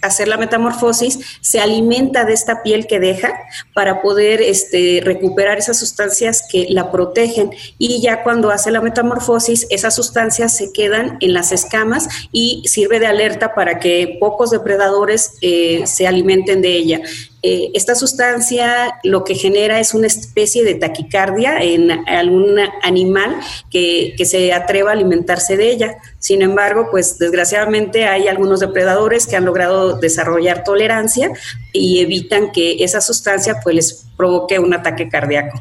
hacer 0.02 0.28
la 0.28 0.36
metamorfosis, 0.36 1.18
se 1.40 1.60
alimenta 1.60 2.24
de 2.24 2.34
esta 2.34 2.62
piel 2.62 2.86
que 2.86 3.00
deja 3.00 3.32
para 3.74 4.02
poder 4.02 4.42
este, 4.42 5.00
recuperar 5.02 5.58
esas 5.58 5.78
sustancias 5.78 6.42
que 6.50 6.66
la 6.68 6.90
protegen 6.90 7.50
y 7.78 8.02
ya 8.02 8.22
cuando 8.22 8.50
hace 8.50 8.70
la 8.70 8.80
metamorfosis, 8.80 9.66
esas 9.70 9.94
sustancias 9.94 10.56
se 10.56 10.72
quedan 10.72 11.16
en 11.20 11.32
las 11.32 11.52
escamas 11.52 12.08
y 12.32 12.62
sirve 12.66 13.00
de 13.00 13.06
alerta 13.06 13.54
para 13.54 13.78
que 13.78 14.16
pocos 14.20 14.50
depredadores 14.50 15.34
eh, 15.40 15.84
se 15.86 16.06
alimenten 16.06 16.60
de 16.62 16.72
ella. 16.72 17.00
Eh, 17.44 17.70
esta 17.74 17.96
sustancia 17.96 19.00
lo 19.02 19.24
que 19.24 19.34
genera 19.34 19.80
es 19.80 19.94
una 19.94 20.06
especie 20.06 20.62
de 20.62 20.76
taquicardia 20.76 21.60
en 21.60 21.90
algún 22.08 22.58
animal 22.82 23.36
que, 23.70 24.14
se 24.22 24.52
atreva 24.52 24.90
a 24.90 24.92
alimentarse 24.92 25.56
de 25.56 25.70
ella. 25.70 25.96
Sin 26.20 26.42
embargo, 26.42 26.88
pues 26.90 27.18
desgraciadamente 27.18 28.06
hay 28.06 28.28
algunos 28.28 28.60
depredadores 28.60 29.26
que 29.26 29.34
han 29.34 29.44
logrado 29.44 29.98
desarrollar 29.98 30.62
tolerancia 30.62 31.32
y 31.72 32.00
evitan 32.00 32.52
que 32.52 32.84
esa 32.84 33.00
sustancia 33.00 33.56
pues 33.64 33.74
les 33.74 34.06
provoque 34.16 34.60
un 34.60 34.72
ataque 34.72 35.08
cardíaco 35.08 35.60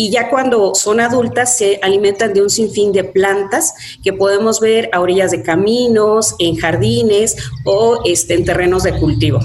y 0.00 0.10
ya 0.10 0.30
cuando 0.30 0.74
son 0.74 0.98
adultas 0.98 1.58
se 1.58 1.78
alimentan 1.82 2.32
de 2.32 2.40
un 2.42 2.48
sinfín 2.48 2.90
de 2.90 3.04
plantas 3.04 3.74
que 4.02 4.14
podemos 4.14 4.58
ver 4.58 4.88
a 4.92 5.00
orillas 5.00 5.30
de 5.30 5.42
caminos, 5.42 6.36
en 6.38 6.56
jardines 6.56 7.36
o 7.66 8.00
este, 8.06 8.34
en 8.34 8.46
terrenos 8.46 8.84
de 8.84 8.98
cultivo. 8.98 9.40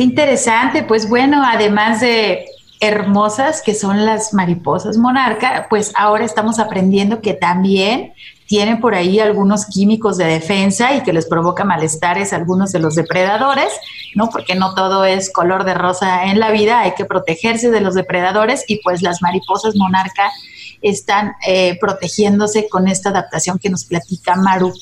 Qué 0.00 0.04
interesante, 0.04 0.82
pues 0.82 1.10
bueno, 1.10 1.42
además 1.44 2.00
de 2.00 2.46
hermosas 2.80 3.60
que 3.60 3.74
son 3.74 4.06
las 4.06 4.32
mariposas 4.32 4.96
monarca, 4.96 5.66
pues 5.68 5.92
ahora 5.94 6.24
estamos 6.24 6.58
aprendiendo 6.58 7.20
que 7.20 7.34
también 7.34 8.14
tienen 8.46 8.80
por 8.80 8.94
ahí 8.94 9.20
algunos 9.20 9.66
químicos 9.66 10.16
de 10.16 10.24
defensa 10.24 10.94
y 10.94 11.02
que 11.02 11.12
les 11.12 11.26
provoca 11.26 11.64
malestares 11.64 12.32
a 12.32 12.36
algunos 12.36 12.72
de 12.72 12.78
los 12.78 12.94
depredadores, 12.94 13.74
¿no? 14.14 14.30
Porque 14.30 14.54
no 14.54 14.74
todo 14.74 15.04
es 15.04 15.30
color 15.30 15.64
de 15.64 15.74
rosa 15.74 16.24
en 16.24 16.40
la 16.40 16.50
vida, 16.50 16.80
hay 16.80 16.94
que 16.94 17.04
protegerse 17.04 17.70
de 17.70 17.82
los 17.82 17.94
depredadores 17.94 18.64
y 18.68 18.80
pues 18.82 19.02
las 19.02 19.20
mariposas 19.20 19.76
monarca 19.76 20.30
están 20.82 21.34
eh, 21.46 21.78
protegiéndose 21.80 22.68
con 22.68 22.88
esta 22.88 23.10
adaptación 23.10 23.58
que 23.58 23.70
nos 23.70 23.84
platica 23.84 24.36
Maru. 24.36 24.72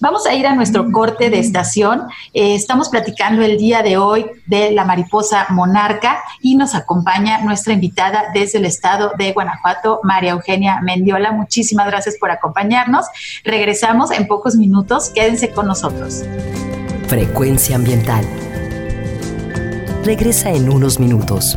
Vamos 0.00 0.26
a 0.26 0.34
ir 0.34 0.46
a 0.46 0.54
nuestro 0.54 0.90
corte 0.90 1.30
de 1.30 1.38
estación. 1.38 2.02
Eh, 2.32 2.54
estamos 2.54 2.88
platicando 2.88 3.42
el 3.42 3.56
día 3.56 3.82
de 3.82 3.96
hoy 3.96 4.26
de 4.46 4.72
la 4.72 4.84
mariposa 4.84 5.46
monarca 5.50 6.22
y 6.40 6.56
nos 6.56 6.74
acompaña 6.74 7.42
nuestra 7.42 7.72
invitada 7.72 8.24
desde 8.32 8.58
el 8.58 8.64
estado 8.64 9.12
de 9.18 9.32
Guanajuato, 9.32 10.00
María 10.02 10.32
Eugenia 10.32 10.80
Mendiola. 10.82 11.32
Muchísimas 11.32 11.86
gracias 11.86 12.16
por 12.18 12.30
acompañarnos. 12.30 13.06
Regresamos 13.44 14.10
en 14.10 14.26
pocos 14.26 14.56
minutos. 14.56 15.10
Quédense 15.14 15.50
con 15.50 15.66
nosotros. 15.66 16.24
Frecuencia 17.08 17.76
ambiental. 17.76 18.24
Regresa 20.04 20.50
en 20.50 20.68
unos 20.68 21.00
minutos. 21.00 21.56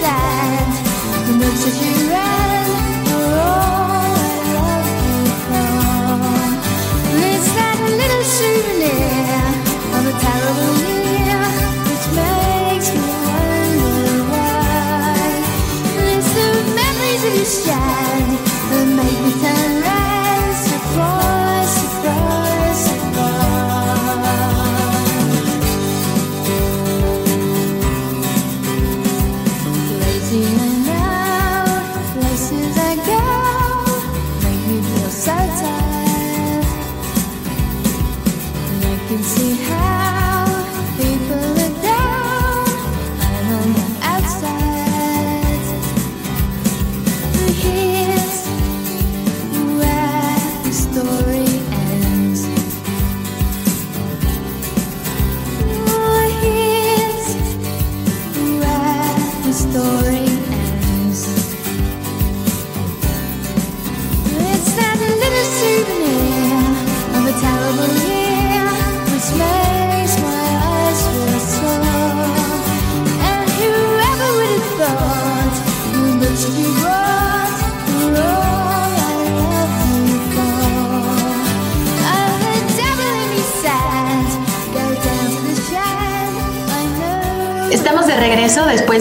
that 0.00 1.38
looks 1.40 1.66
at 1.66 1.82
you 1.82 2.07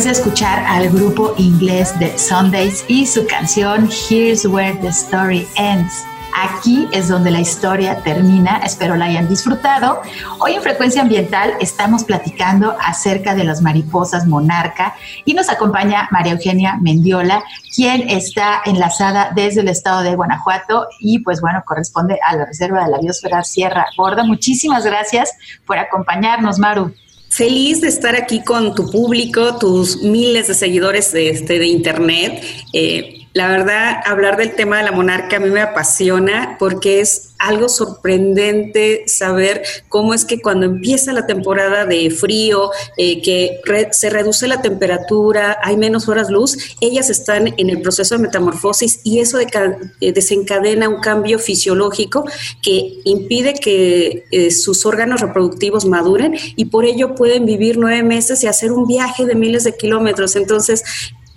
de 0.08 0.14
escuchar 0.14 0.64
al 0.66 0.88
grupo 0.89 1.34
inglés 1.38 1.99
de 1.99 2.18
Sundays 2.18 2.86
y 2.88 3.05
su 3.05 3.28
canción 3.28 3.89
Here's 4.10 4.45
Where 4.45 4.78
the 4.80 4.88
Story 4.88 5.45
Ends. 5.58 6.05
Aquí 6.34 6.88
es 6.93 7.10
donde 7.10 7.30
la 7.30 7.41
historia 7.41 8.01
termina, 8.03 8.62
espero 8.64 8.95
la 8.95 9.05
hayan 9.05 9.28
disfrutado. 9.28 10.01
Hoy 10.39 10.53
en 10.53 10.62
Frecuencia 10.62 11.01
Ambiental 11.01 11.55
estamos 11.60 12.05
platicando 12.05 12.74
acerca 12.80 13.36
de 13.36 13.43
las 13.43 13.62
mariposas 13.62 14.26
monarca 14.26 14.95
y 15.26 15.34
nos 15.34 15.49
acompaña 15.49 16.08
María 16.10 16.34
Eugenia 16.34 16.78
Mendiola, 16.82 17.43
quien 17.76 18.10
está 18.10 18.62
enlazada 18.66 19.32
desde 19.36 19.60
el 19.60 19.68
estado 19.68 20.03
de 20.03 20.16
Guanajuato 20.16 20.88
y 21.01 21.20
pues 21.20 21.41
bueno, 21.41 21.62
corresponde 21.66 22.18
a 22.26 22.34
la 22.34 22.45
Reserva 22.45 22.86
de 22.86 22.91
la 22.91 22.99
Biosfera 22.99 23.43
Sierra 23.43 23.88
Gorda. 23.97 24.24
Muchísimas 24.24 24.86
gracias 24.86 25.34
por 25.66 25.78
acompañarnos, 25.78 26.60
Maru. 26.60 26.93
Feliz 27.30 27.82
de 27.82 27.88
estar 27.88 28.15
aquí 28.15 28.43
con 28.43 28.73
tu 28.73 28.89
público, 28.89 29.57
tus 29.57 30.01
miles 30.01 30.47
de 30.47 30.53
seguidores 30.53 31.11
de, 31.11 31.30
este, 31.30 31.59
de 31.59 31.67
internet. 31.67 32.43
Eh, 32.73 33.26
la 33.38 33.49
verdad, 33.49 34.01
hablar 34.03 34.35
del 34.35 34.55
tema 34.55 34.79
de 34.79 34.83
la 34.85 34.91
monarca 34.91 35.38
a 35.38 35.39
mí 35.39 35.51
me 35.51 35.61
apasiona 35.61 36.55
porque 36.57 37.01
es 37.01 37.35
algo 37.38 37.69
sorprendente 37.69 39.03
saber 39.05 39.61
cómo 39.89 40.15
es 40.15 40.25
que 40.25 40.41
cuando 40.41 40.65
empieza 40.65 41.13
la 41.13 41.27
temporada 41.27 41.85
de 41.85 42.09
frío, 42.09 42.71
eh, 42.97 43.21
que 43.21 43.61
se 43.91 44.09
reduce 44.09 44.47
la 44.47 44.63
temperatura, 44.63 45.59
hay 45.61 45.77
menos 45.77 46.09
horas 46.09 46.31
luz, 46.31 46.57
ellas 46.81 47.11
están 47.11 47.53
en 47.57 47.69
el 47.69 47.79
proceso 47.83 48.15
de 48.15 48.23
metamorfosis 48.23 49.01
y 49.03 49.19
eso 49.19 49.38
eh, 49.39 50.11
desencadena 50.13 50.89
un 50.89 50.99
cambio 50.99 51.38
fisiológico 51.38 52.25
que 52.63 53.01
impide 53.03 53.53
que 53.53 54.25
eh, 54.31 54.49
sus 54.49 54.83
órganos 54.88 55.21
reproductivos 55.21 55.85
maduren 55.85 56.35
y 56.55 56.65
por 56.65 56.85
ello 56.85 57.13
pueden 57.13 57.45
vivir 57.45 57.77
nueve 57.77 58.01
meses 58.01 58.43
y 58.43 58.47
hacer 58.47 58.71
un 58.71 58.88
viaje 58.88 59.27
de 59.27 59.35
miles 59.35 59.63
de 59.63 59.77
kilómetros. 59.77 60.35
Entonces, 60.35 60.83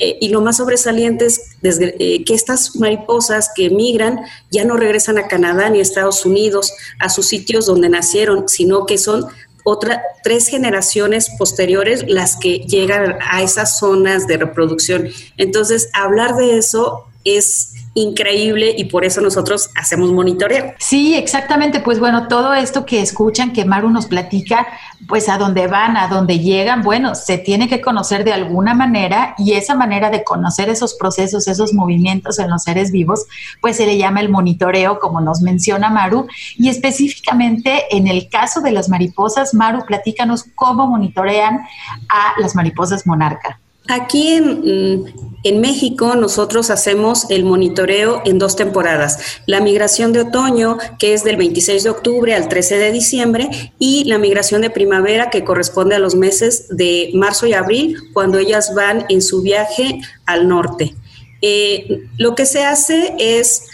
eh, 0.01 0.17
y 0.19 0.31
lo 0.31 0.41
más 0.41 0.57
sobresaliente 0.57 1.27
es 1.27 1.41
eh, 1.63 2.25
que 2.25 2.35
estas 2.35 2.75
mariposas 2.77 3.51
que 3.55 3.67
emigran 3.67 4.21
ya 4.51 4.65
no 4.65 4.79
regresan 4.79 5.19
a 5.19 5.29
Canadá 5.29 5.69
ni 5.69 5.79
a 5.79 5.83
Estados 5.83 6.25
Unidos, 6.25 6.73
a 6.99 7.11
sus 7.11 7.27
sitios 7.27 7.67
donde 7.67 7.91
nacieron, 7.91 8.49
sino 8.49 8.87
que 8.87 8.97
son 8.97 9.27
otras 9.63 9.99
tres 10.25 10.49
generaciones 10.49 11.31
posteriores 11.39 12.05
las 12.09 12.37
que 12.37 12.61
llegan 12.61 13.19
a 13.21 13.43
esas 13.43 13.79
zonas 13.79 14.27
de 14.27 14.39
reproducción. 14.39 15.09
Entonces, 15.37 15.91
hablar 15.93 16.35
de 16.35 16.57
eso 16.57 17.05
es 17.25 17.75
increíble 17.95 18.75
y 18.77 18.85
por 18.85 19.05
eso 19.05 19.21
nosotros 19.21 19.71
hacemos 19.75 20.13
monitoreo. 20.13 20.75
Sí, 20.79 21.17
exactamente. 21.17 21.81
Pues 21.81 21.99
bueno, 21.99 22.29
todo 22.29 22.55
esto 22.55 22.87
que 22.87 23.01
escuchan, 23.01 23.53
que 23.53 23.65
Maru 23.65 23.91
nos 23.91 24.07
platica, 24.07 24.67
pues 25.09 25.29
a 25.29 25.39
dónde 25.39 25.67
van, 25.67 25.97
a 25.97 26.07
dónde 26.07 26.39
llegan, 26.39 26.83
bueno, 26.83 27.15
se 27.15 27.39
tiene 27.39 27.69
que 27.69 27.81
conocer 27.81 28.23
de 28.25 28.33
alguna 28.33 28.75
manera 28.75 29.35
y 29.39 29.53
esa 29.53 29.75
manera 29.75 30.11
de 30.11 30.23
conocer 30.23 30.69
esos 30.69 30.95
procesos, 30.95 31.49
esos 31.49 31.75
movimientos 31.75 32.39
en 32.39 32.51
los 32.51 32.63
seres 32.63 32.93
vivos, 32.93 33.27
pues 33.61 33.77
se 33.77 33.87
le 33.87 33.99
llama 33.99 34.21
el 34.21 34.29
monitoreo, 34.29 35.01
como 35.01 35.21
nos 35.21 35.41
menciona 35.41 35.91
Maru. 35.91 36.29
Y 36.57 36.69
específicamente 36.69 37.85
en 37.97 38.07
el 38.07 38.29
caso 38.29 38.61
de 38.61 38.71
las 38.71 38.89
mariposas, 38.89 39.53
Maru, 39.53 39.85
platícanos 39.85 40.45
cómo 40.55 40.87
monitorean 40.87 41.61
a 42.09 42.41
las 42.41 42.55
mariposas 42.55 43.07
monarca. 43.07 43.59
Aquí 43.91 44.35
en, 44.35 45.13
en, 45.43 45.61
México 45.61 46.15
nosotros 46.15 46.71
hacemos 46.71 47.29
el 47.29 47.45
monitoreo 47.45 48.23
en 48.25 48.39
dos 48.39 48.55
temporadas. 48.55 49.19
La 49.47 49.61
migración 49.61 50.13
de 50.13 50.21
otoño, 50.21 50.79
que 51.01 51.13
es 51.13 51.25
del 51.25 51.37
26 51.37 51.83
de 51.83 51.91
octubre 51.91 52.35
al 52.35 52.49
13 52.49 52.79
de 52.79 52.93
diciembre, 52.93 53.73
y 53.81 54.05
la 54.05 54.19
migración 54.19 54.63
de 54.63 54.71
primavera, 54.71 55.29
que 55.29 55.43
corresponde 55.43 55.97
a 55.97 55.99
los 55.99 56.15
meses 56.15 56.69
de 56.71 57.11
marzo 57.15 57.49
y 57.49 57.53
abril, 57.53 57.97
cuando 58.13 58.39
ellas 58.39 58.75
van 58.77 59.07
en 59.09 59.23
su 59.23 59.43
viaje 59.43 60.01
al 60.25 60.47
norte. 60.47 60.95
Eh, 61.43 62.05
lo 62.17 62.37
que 62.37 62.47
se 62.47 62.65
hace 62.65 63.15
es, 63.19 63.65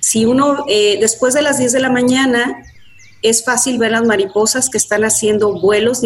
si 0.00 0.24
uno 0.24 0.64
eh, 0.66 0.96
después 0.98 1.34
de 1.34 1.42
las 1.42 1.58
10 1.58 1.72
de 1.72 1.80
la 1.80 1.90
mañana 1.90 2.62
es 3.22 3.44
fácil 3.44 3.78
ver 3.78 3.92
las 3.92 4.04
mariposas 4.04 4.70
que 4.70 4.78
están 4.78 5.04
haciendo 5.04 5.60
vuelos 5.60 6.02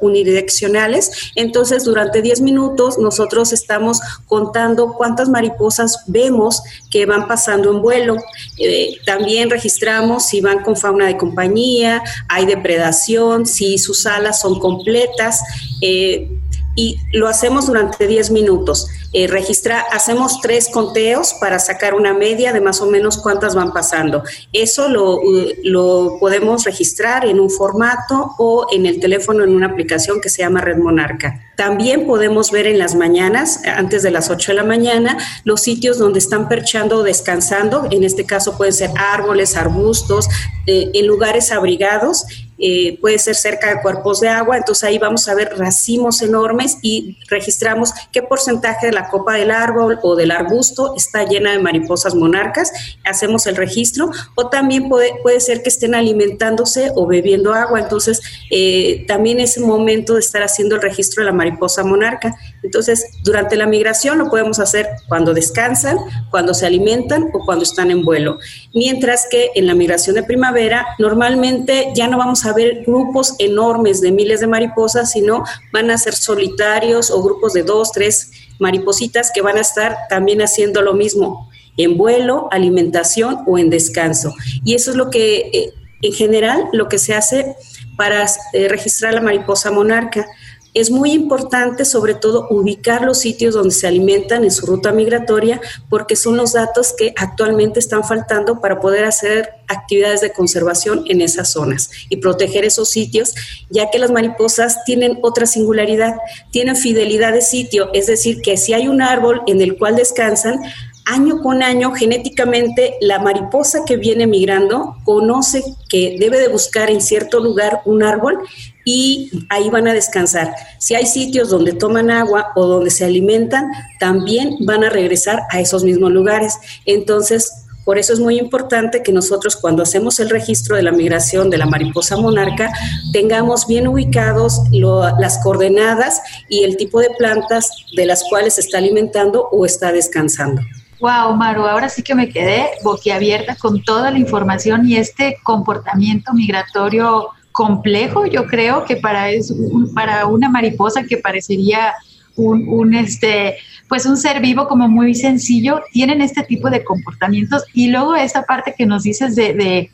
unidireccionales. 0.00 1.32
Entonces, 1.34 1.84
durante 1.84 2.22
10 2.22 2.40
minutos 2.40 2.98
nosotros 2.98 3.52
estamos 3.52 4.00
contando 4.26 4.94
cuántas 4.94 5.28
mariposas 5.28 6.04
vemos 6.06 6.62
que 6.90 7.06
van 7.06 7.26
pasando 7.28 7.70
en 7.70 7.82
vuelo. 7.82 8.16
Eh, 8.58 8.96
también 9.04 9.50
registramos 9.50 10.26
si 10.26 10.40
van 10.40 10.62
con 10.62 10.76
fauna 10.76 11.06
de 11.06 11.16
compañía, 11.16 12.02
hay 12.28 12.46
depredación, 12.46 13.46
si 13.46 13.78
sus 13.78 14.06
alas 14.06 14.40
son 14.40 14.58
completas. 14.58 15.40
Eh, 15.80 16.41
y 16.74 16.98
lo 17.12 17.28
hacemos 17.28 17.66
durante 17.66 18.06
10 18.06 18.30
minutos. 18.30 18.88
Eh, 19.12 19.26
registra, 19.26 19.80
hacemos 19.92 20.40
tres 20.40 20.68
conteos 20.68 21.34
para 21.34 21.58
sacar 21.58 21.94
una 21.94 22.14
media 22.14 22.52
de 22.52 22.62
más 22.62 22.80
o 22.80 22.86
menos 22.86 23.18
cuántas 23.18 23.54
van 23.54 23.72
pasando. 23.72 24.22
Eso 24.54 24.88
lo, 24.88 25.20
lo, 25.64 26.16
podemos 26.18 26.64
registrar 26.64 27.26
en 27.26 27.38
un 27.38 27.50
formato 27.50 28.34
o 28.38 28.66
en 28.72 28.86
el 28.86 29.00
teléfono 29.00 29.44
en 29.44 29.54
una 29.54 29.66
aplicación 29.66 30.20
que 30.20 30.30
se 30.30 30.42
llama 30.42 30.62
Red 30.62 30.78
Monarca. 30.78 31.42
También 31.56 32.06
podemos 32.06 32.50
ver 32.50 32.66
en 32.66 32.78
las 32.78 32.94
mañanas, 32.94 33.60
antes 33.66 34.02
de 34.02 34.10
las 34.10 34.30
8 34.30 34.52
de 34.52 34.56
la 34.56 34.64
mañana, 34.64 35.18
los 35.44 35.60
sitios 35.60 35.98
donde 35.98 36.18
están 36.18 36.48
perchando 36.48 36.98
o 36.98 37.02
descansando. 37.02 37.88
En 37.90 38.04
este 38.04 38.24
caso 38.24 38.56
pueden 38.56 38.72
ser 38.72 38.90
árboles, 38.96 39.56
arbustos, 39.56 40.26
eh, 40.66 40.90
en 40.94 41.06
lugares 41.06 41.52
abrigados 41.52 42.24
eh, 42.64 42.96
puede 43.00 43.18
ser 43.18 43.34
cerca 43.34 43.74
de 43.74 43.82
cuerpos 43.82 44.20
de 44.20 44.28
agua, 44.28 44.56
entonces 44.56 44.84
ahí 44.84 44.96
vamos 44.96 45.28
a 45.28 45.34
ver 45.34 45.52
racimos 45.58 46.22
enormes 46.22 46.78
y 46.80 47.18
registramos 47.28 47.92
qué 48.12 48.22
porcentaje 48.22 48.86
de 48.86 48.92
la 48.92 49.08
copa 49.08 49.34
del 49.34 49.50
árbol 49.50 49.98
o 50.02 50.14
del 50.14 50.30
arbusto 50.30 50.94
está 50.96 51.24
llena 51.24 51.50
de 51.50 51.58
mariposas 51.58 52.14
monarcas, 52.14 52.72
hacemos 53.04 53.48
el 53.48 53.56
registro, 53.56 54.10
o 54.36 54.48
también 54.48 54.88
puede, 54.88 55.12
puede 55.22 55.40
ser 55.40 55.62
que 55.62 55.70
estén 55.70 55.96
alimentándose 55.96 56.92
o 56.94 57.06
bebiendo 57.06 57.52
agua, 57.52 57.80
entonces 57.80 58.20
eh, 58.50 59.04
también 59.08 59.40
es 59.40 59.58
momento 59.58 60.14
de 60.14 60.20
estar 60.20 60.42
haciendo 60.44 60.76
el 60.76 60.82
registro 60.82 61.22
de 61.22 61.26
la 61.26 61.32
mariposa 61.32 61.82
monarca. 61.82 62.36
Entonces, 62.62 63.04
durante 63.22 63.56
la 63.56 63.66
migración 63.66 64.18
lo 64.18 64.30
podemos 64.30 64.58
hacer 64.58 64.88
cuando 65.08 65.34
descansan, 65.34 65.96
cuando 66.30 66.54
se 66.54 66.66
alimentan 66.66 67.30
o 67.32 67.44
cuando 67.44 67.64
están 67.64 67.90
en 67.90 68.04
vuelo. 68.04 68.38
Mientras 68.72 69.26
que 69.30 69.50
en 69.54 69.66
la 69.66 69.74
migración 69.74 70.14
de 70.14 70.22
primavera, 70.22 70.86
normalmente 70.98 71.92
ya 71.94 72.08
no 72.08 72.18
vamos 72.18 72.46
a 72.46 72.52
ver 72.52 72.84
grupos 72.86 73.34
enormes 73.38 74.00
de 74.00 74.12
miles 74.12 74.40
de 74.40 74.46
mariposas, 74.46 75.12
sino 75.12 75.44
van 75.72 75.90
a 75.90 75.98
ser 75.98 76.14
solitarios 76.14 77.10
o 77.10 77.22
grupos 77.22 77.52
de 77.52 77.62
dos, 77.62 77.92
tres 77.92 78.30
maripositas 78.58 79.30
que 79.34 79.42
van 79.42 79.58
a 79.58 79.62
estar 79.62 79.96
también 80.08 80.40
haciendo 80.40 80.82
lo 80.82 80.94
mismo 80.94 81.50
en 81.76 81.96
vuelo, 81.96 82.48
alimentación 82.50 83.38
o 83.46 83.58
en 83.58 83.70
descanso. 83.70 84.34
Y 84.64 84.74
eso 84.74 84.90
es 84.90 84.96
lo 84.96 85.10
que, 85.10 85.50
eh, 85.52 85.74
en 86.02 86.12
general, 86.12 86.68
lo 86.72 86.88
que 86.88 86.98
se 86.98 87.14
hace 87.14 87.56
para 87.96 88.26
eh, 88.52 88.68
registrar 88.68 89.14
la 89.14 89.20
mariposa 89.20 89.70
monarca 89.70 90.26
Es 90.74 90.90
muy 90.90 91.12
importante 91.12 91.84
sobre 91.84 92.14
todo 92.14 92.46
ubicar 92.48 93.02
los 93.02 93.18
sitios 93.18 93.54
donde 93.54 93.74
se 93.74 93.86
alimentan 93.86 94.42
en 94.42 94.50
su 94.50 94.64
ruta 94.64 94.90
migratoria 94.92 95.60
porque 95.90 96.16
son 96.16 96.38
los 96.38 96.54
datos 96.54 96.94
que 96.96 97.12
actualmente 97.16 97.78
están 97.78 98.04
faltando 98.04 98.60
para 98.60 98.80
poder 98.80 99.04
hacer 99.04 99.50
actividades 99.68 100.22
de 100.22 100.32
conservación 100.32 101.04
en 101.08 101.20
esas 101.20 101.52
zonas 101.52 101.90
y 102.08 102.16
proteger 102.16 102.64
esos 102.64 102.88
sitios, 102.90 103.34
ya 103.68 103.90
que 103.90 103.98
las 103.98 104.10
mariposas 104.10 104.82
tienen 104.84 105.18
otra 105.22 105.44
singularidad, 105.44 106.16
tienen 106.50 106.76
fidelidad 106.76 107.32
de 107.34 107.42
sitio, 107.42 107.90
es 107.92 108.06
decir, 108.06 108.40
que 108.40 108.56
si 108.56 108.72
hay 108.72 108.88
un 108.88 109.02
árbol 109.02 109.42
en 109.46 109.60
el 109.60 109.76
cual 109.76 109.96
descansan, 109.96 110.60
año 111.04 111.42
con 111.42 111.62
año, 111.62 111.92
genéticamente, 111.92 112.96
la 113.00 113.18
mariposa 113.18 113.84
que 113.84 113.96
viene 113.96 114.26
migrando 114.26 114.96
conoce 115.04 115.62
que 115.88 116.16
debe 116.18 116.38
de 116.38 116.48
buscar 116.48 116.90
en 116.90 117.00
cierto 117.00 117.40
lugar 117.40 117.82
un 117.84 118.02
árbol 118.02 118.38
y 118.84 119.30
ahí 119.48 119.70
van 119.70 119.88
a 119.88 119.94
descansar. 119.94 120.54
Si 120.78 120.94
hay 120.94 121.06
sitios 121.06 121.50
donde 121.50 121.72
toman 121.72 122.10
agua 122.10 122.52
o 122.54 122.66
donde 122.66 122.90
se 122.90 123.04
alimentan, 123.04 123.70
también 124.00 124.56
van 124.60 124.84
a 124.84 124.90
regresar 124.90 125.42
a 125.50 125.60
esos 125.60 125.84
mismos 125.84 126.12
lugares. 126.12 126.58
Entonces, 126.86 127.62
por 127.84 127.98
eso 127.98 128.12
es 128.12 128.20
muy 128.20 128.38
importante 128.38 129.02
que 129.02 129.12
nosotros 129.12 129.56
cuando 129.56 129.82
hacemos 129.82 130.20
el 130.20 130.30
registro 130.30 130.76
de 130.76 130.82
la 130.82 130.92
migración 130.92 131.50
de 131.50 131.58
la 131.58 131.66
mariposa 131.66 132.16
monarca 132.16 132.72
tengamos 133.12 133.66
bien 133.66 133.88
ubicados 133.88 134.60
las 134.70 135.38
coordenadas 135.42 136.22
y 136.48 136.62
el 136.62 136.76
tipo 136.76 137.00
de 137.00 137.10
plantas 137.18 137.70
de 137.96 138.06
las 138.06 138.22
cuales 138.28 138.58
está 138.58 138.78
alimentando 138.78 139.48
o 139.50 139.66
está 139.66 139.90
descansando. 139.90 140.62
Wow, 141.00 141.34
Maru, 141.34 141.66
ahora 141.66 141.88
sí 141.88 142.04
que 142.04 142.14
me 142.14 142.28
quedé 142.28 142.70
boquiabierta 142.84 143.56
con 143.56 143.82
toda 143.82 144.12
la 144.12 144.18
información 144.20 144.88
y 144.88 144.94
este 144.94 145.36
comportamiento 145.42 146.32
migratorio 146.32 147.30
complejo, 147.52 148.26
yo 148.26 148.46
creo 148.46 148.84
que 148.84 148.96
para, 148.96 149.30
es 149.30 149.54
para 149.94 150.26
una 150.26 150.48
mariposa 150.48 151.04
que 151.04 151.18
parecería 151.18 151.94
un, 152.36 152.66
un, 152.68 152.94
este, 152.94 153.56
pues 153.88 154.06
un 154.06 154.16
ser 154.16 154.40
vivo 154.40 154.66
como 154.66 154.88
muy 154.88 155.14
sencillo, 155.14 155.82
tienen 155.92 156.22
este 156.22 156.42
tipo 156.42 156.70
de 156.70 156.82
comportamientos 156.82 157.64
y 157.74 157.88
luego 157.88 158.16
esta 158.16 158.42
parte 158.44 158.74
que 158.76 158.86
nos 158.86 159.02
dices 159.02 159.36
de 159.36 159.90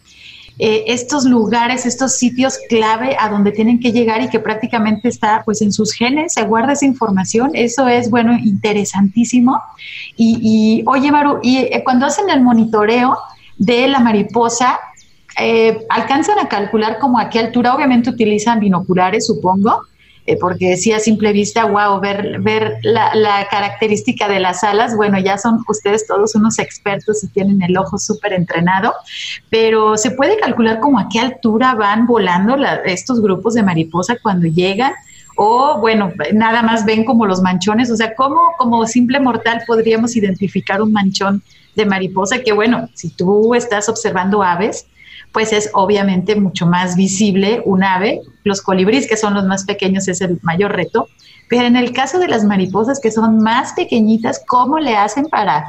eh, 0.61 0.93
estos 0.93 1.25
lugares, 1.25 1.87
estos 1.87 2.17
sitios 2.17 2.59
clave 2.69 3.17
a 3.21 3.29
donde 3.29 3.53
tienen 3.53 3.79
que 3.79 3.93
llegar 3.93 4.23
y 4.23 4.29
que 4.29 4.41
prácticamente 4.41 5.09
está 5.09 5.43
pues 5.45 5.63
en 5.63 5.73
sus 5.73 5.93
genes, 5.93 6.33
se 6.33 6.43
guarda 6.43 6.73
esa 6.73 6.85
información, 6.85 7.53
eso 7.55 7.87
es 7.87 8.11
bueno, 8.11 8.37
interesantísimo. 8.37 9.63
Y, 10.17 10.83
oye, 10.87 11.13
Maru, 11.13 11.39
y 11.45 11.59
eh, 11.59 11.83
cuando 11.85 12.07
hacen 12.07 12.29
el 12.29 12.43
monitoreo 12.43 13.17
de 13.57 13.87
la 13.87 14.01
mariposa, 14.01 14.81
eh, 15.41 15.87
alcanzan 15.89 16.39
a 16.39 16.49
calcular 16.49 16.99
como 16.99 17.19
a 17.19 17.31
qué 17.31 17.39
altura, 17.39 17.75
obviamente 17.75 18.11
utilizan 18.11 18.61
binoculares, 18.61 19.27
supongo, 19.27 19.83
eh, 20.27 20.37
porque 20.39 20.77
sí 20.77 20.93
a 20.93 20.99
simple 20.99 21.33
vista, 21.33 21.65
wow, 21.65 22.01
ver, 22.01 22.41
ver 22.41 22.79
la, 22.83 23.47
característica 23.51 24.29
de 24.29 24.41
las 24.41 24.63
alas, 24.63 24.95
bueno, 24.95 25.19
ya 25.19 25.39
son 25.39 25.65
ustedes 25.67 26.07
todos 26.07 26.35
unos 26.35 26.59
expertos 26.59 27.25
y 27.25 27.29
tienen 27.29 27.63
el 27.63 27.79
ojo 27.79 27.99
súper 27.99 28.35
entrenado, 28.35 28.93
pero 29.49 29.97
se 29.97 30.11
puede 30.11 30.39
calcular 30.39 30.81
como 30.81 30.99
a 30.99 31.09
qué 31.09 31.21
altura 31.21 31.75
van 31.75 32.07
volando 32.07 32.57
estos 32.85 33.23
grupos 33.23 33.55
de 33.55 33.63
mariposa 33.63 34.17
cuando 34.23 34.47
llegan 34.47 34.93
o 35.41 35.79
bueno, 35.79 36.13
nada 36.35 36.63
más 36.63 36.85
ven 36.85 37.05
como 37.05 37.25
los 37.25 37.41
manchones, 37.41 37.91
o 37.91 37.97
sea, 37.97 38.15
¿cómo 38.17 38.41
como 38.59 38.85
simple 38.87 39.21
mortal 39.21 39.63
podríamos 39.67 40.17
identificar 40.17 40.83
un 40.83 40.93
manchón 40.93 41.43
de 41.77 41.87
mariposa? 41.87 42.41
Que 42.41 42.53
bueno, 42.53 42.91
si 42.93 43.09
tú 43.11 43.55
estás 43.55 43.89
observando 43.89 44.43
aves, 44.43 44.87
pues 45.39 45.53
es 45.53 45.71
obviamente 45.73 46.35
mucho 46.35 46.67
más 46.67 46.97
visible 46.97 47.63
un 47.65 47.85
ave. 47.85 48.23
Los 48.43 48.61
colibríes, 48.61 49.07
que 49.07 49.17
son 49.17 49.35
los 49.35 49.45
más 49.45 49.63
pequeños, 49.63 50.09
es 50.09 50.21
el 50.21 50.41
mayor 50.43 50.73
reto. 50.73 51.07
Pero 51.49 51.65
en 51.65 51.77
el 51.77 51.93
caso 51.93 52.19
de 52.19 52.27
las 52.27 52.43
mariposas, 52.43 52.99
que 52.99 53.13
son 53.13 53.39
más 53.39 53.73
pequeñitas, 53.75 54.43
¿cómo 54.45 54.81
le 54.81 54.97
hacen 54.97 55.27
para 55.27 55.67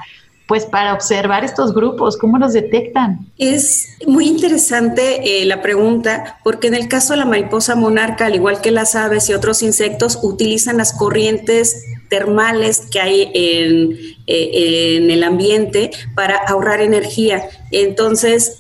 pues 0.48 0.66
para 0.66 0.96
observar 0.96 1.46
estos 1.46 1.76
grupos, 1.76 2.18
¿cómo 2.18 2.40
los 2.40 2.54
detectan? 2.54 3.28
Es 3.38 3.90
muy 4.08 4.28
interesante 4.28 5.44
eh, 5.44 5.46
la 5.46 5.62
pregunta, 5.62 6.40
porque 6.44 6.70
en 6.70 6.74
el 6.74 6.88
caso 6.88 7.14
de 7.14 7.20
la 7.20 7.26
mariposa 7.26 7.76
monarca, 7.76 8.26
al 8.26 8.34
igual 8.34 8.62
que 8.62 8.72
las 8.72 8.96
aves 8.96 9.30
y 9.30 9.34
otros 9.34 9.62
insectos, 9.62 10.18
utilizan 10.24 10.78
las 10.78 10.94
corrientes 10.94 11.86
termales 12.10 12.84
que 12.92 13.00
hay 13.00 13.32
en, 13.34 13.98
eh, 14.28 14.96
en 14.98 15.12
el 15.12 15.24
ambiente 15.24 15.92
para 16.16 16.36
ahorrar 16.36 16.82
energía. 16.82 17.50
Entonces, 17.72 18.58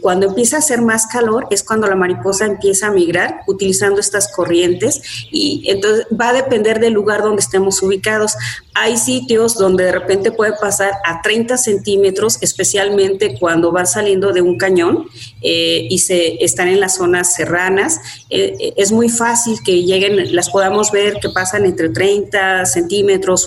cuando 0.00 0.28
empieza 0.28 0.56
a 0.56 0.58
hacer 0.60 0.80
más 0.80 1.06
calor 1.06 1.46
es 1.50 1.62
cuando 1.62 1.88
la 1.88 1.96
mariposa 1.96 2.46
empieza 2.46 2.86
a 2.86 2.92
migrar 2.92 3.40
utilizando 3.46 4.00
estas 4.00 4.30
corrientes 4.32 5.00
y 5.30 5.64
entonces 5.66 6.06
va 6.18 6.28
a 6.28 6.32
depender 6.32 6.80
del 6.80 6.92
lugar 6.92 7.22
donde 7.22 7.40
estemos 7.40 7.82
ubicados. 7.82 8.36
Hay 8.74 8.96
sitios 8.96 9.56
donde 9.56 9.84
de 9.84 9.92
repente 9.92 10.32
puede 10.32 10.52
pasar 10.60 10.92
a 11.04 11.22
30 11.22 11.56
centímetros, 11.56 12.38
especialmente 12.40 13.36
cuando 13.38 13.72
van 13.72 13.86
saliendo 13.86 14.32
de 14.32 14.40
un 14.40 14.58
cañón 14.58 15.06
eh, 15.42 15.86
y 15.88 15.98
se 15.98 16.44
están 16.44 16.68
en 16.68 16.80
las 16.80 16.96
zonas 16.96 17.34
serranas. 17.34 18.00
Eh, 18.30 18.74
es 18.76 18.92
muy 18.92 19.08
fácil 19.08 19.58
que 19.64 19.82
lleguen, 19.82 20.34
las 20.34 20.50
podamos 20.50 20.90
ver 20.90 21.14
que 21.20 21.28
pasan 21.28 21.64
entre 21.64 21.88
30 21.88 22.66
centímetros, 22.66 22.83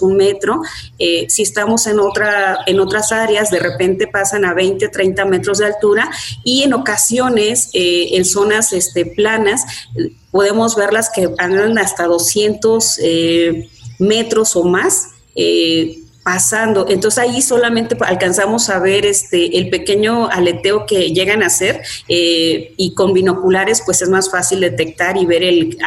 un 0.02 0.18
metro. 0.18 0.62
si 0.98 1.42
estamos 1.42 1.88
en, 1.88 2.00
otra, 2.00 2.60
en 2.66 2.80
otras 2.80 3.12
áreas, 3.12 3.50
de 3.52 3.60
repente 3.60 4.08
pasan 4.08 4.46
a 4.46 4.54
20, 4.54 4.88
30 4.90 5.26
metros 5.26 5.60
de 5.60 5.66
altura 5.66 6.10
y 6.44 6.64
en 6.64 6.74
ocasiones 6.74 7.70
eh, 7.74 8.10
en 8.14 8.26
zonas 8.26 8.74
este, 8.74 9.06
planas 9.06 9.66
podemos 10.32 10.76
verlas 10.76 11.10
que 11.14 11.30
andan 11.38 11.78
hasta 11.78 12.06
200 12.06 13.00
eh, 13.02 13.70
metros 14.00 14.56
o 14.56 14.64
más. 14.64 15.10
Eh, 15.36 16.00
pasando. 16.24 16.88
Entonces 16.90 17.20
ahí 17.20 17.42
solamente 17.42 17.96
alcanzamos 18.02 18.70
a 18.70 18.80
ver 18.80 19.06
este 19.06 19.60
el 19.60 19.70
pequeño 19.70 20.28
aleteo 20.28 20.86
que 20.86 21.14
llegan 21.14 21.42
a 21.42 21.46
hacer 21.46 21.82
y 22.10 22.94
con 22.96 23.14
binoculares 23.14 23.82
pues 23.86 24.02
es 24.02 24.10
más 24.10 24.30
fácil 24.30 24.60
detectar 24.60 25.16
y 25.16 25.26
ver 25.26 25.44
el 25.44 25.78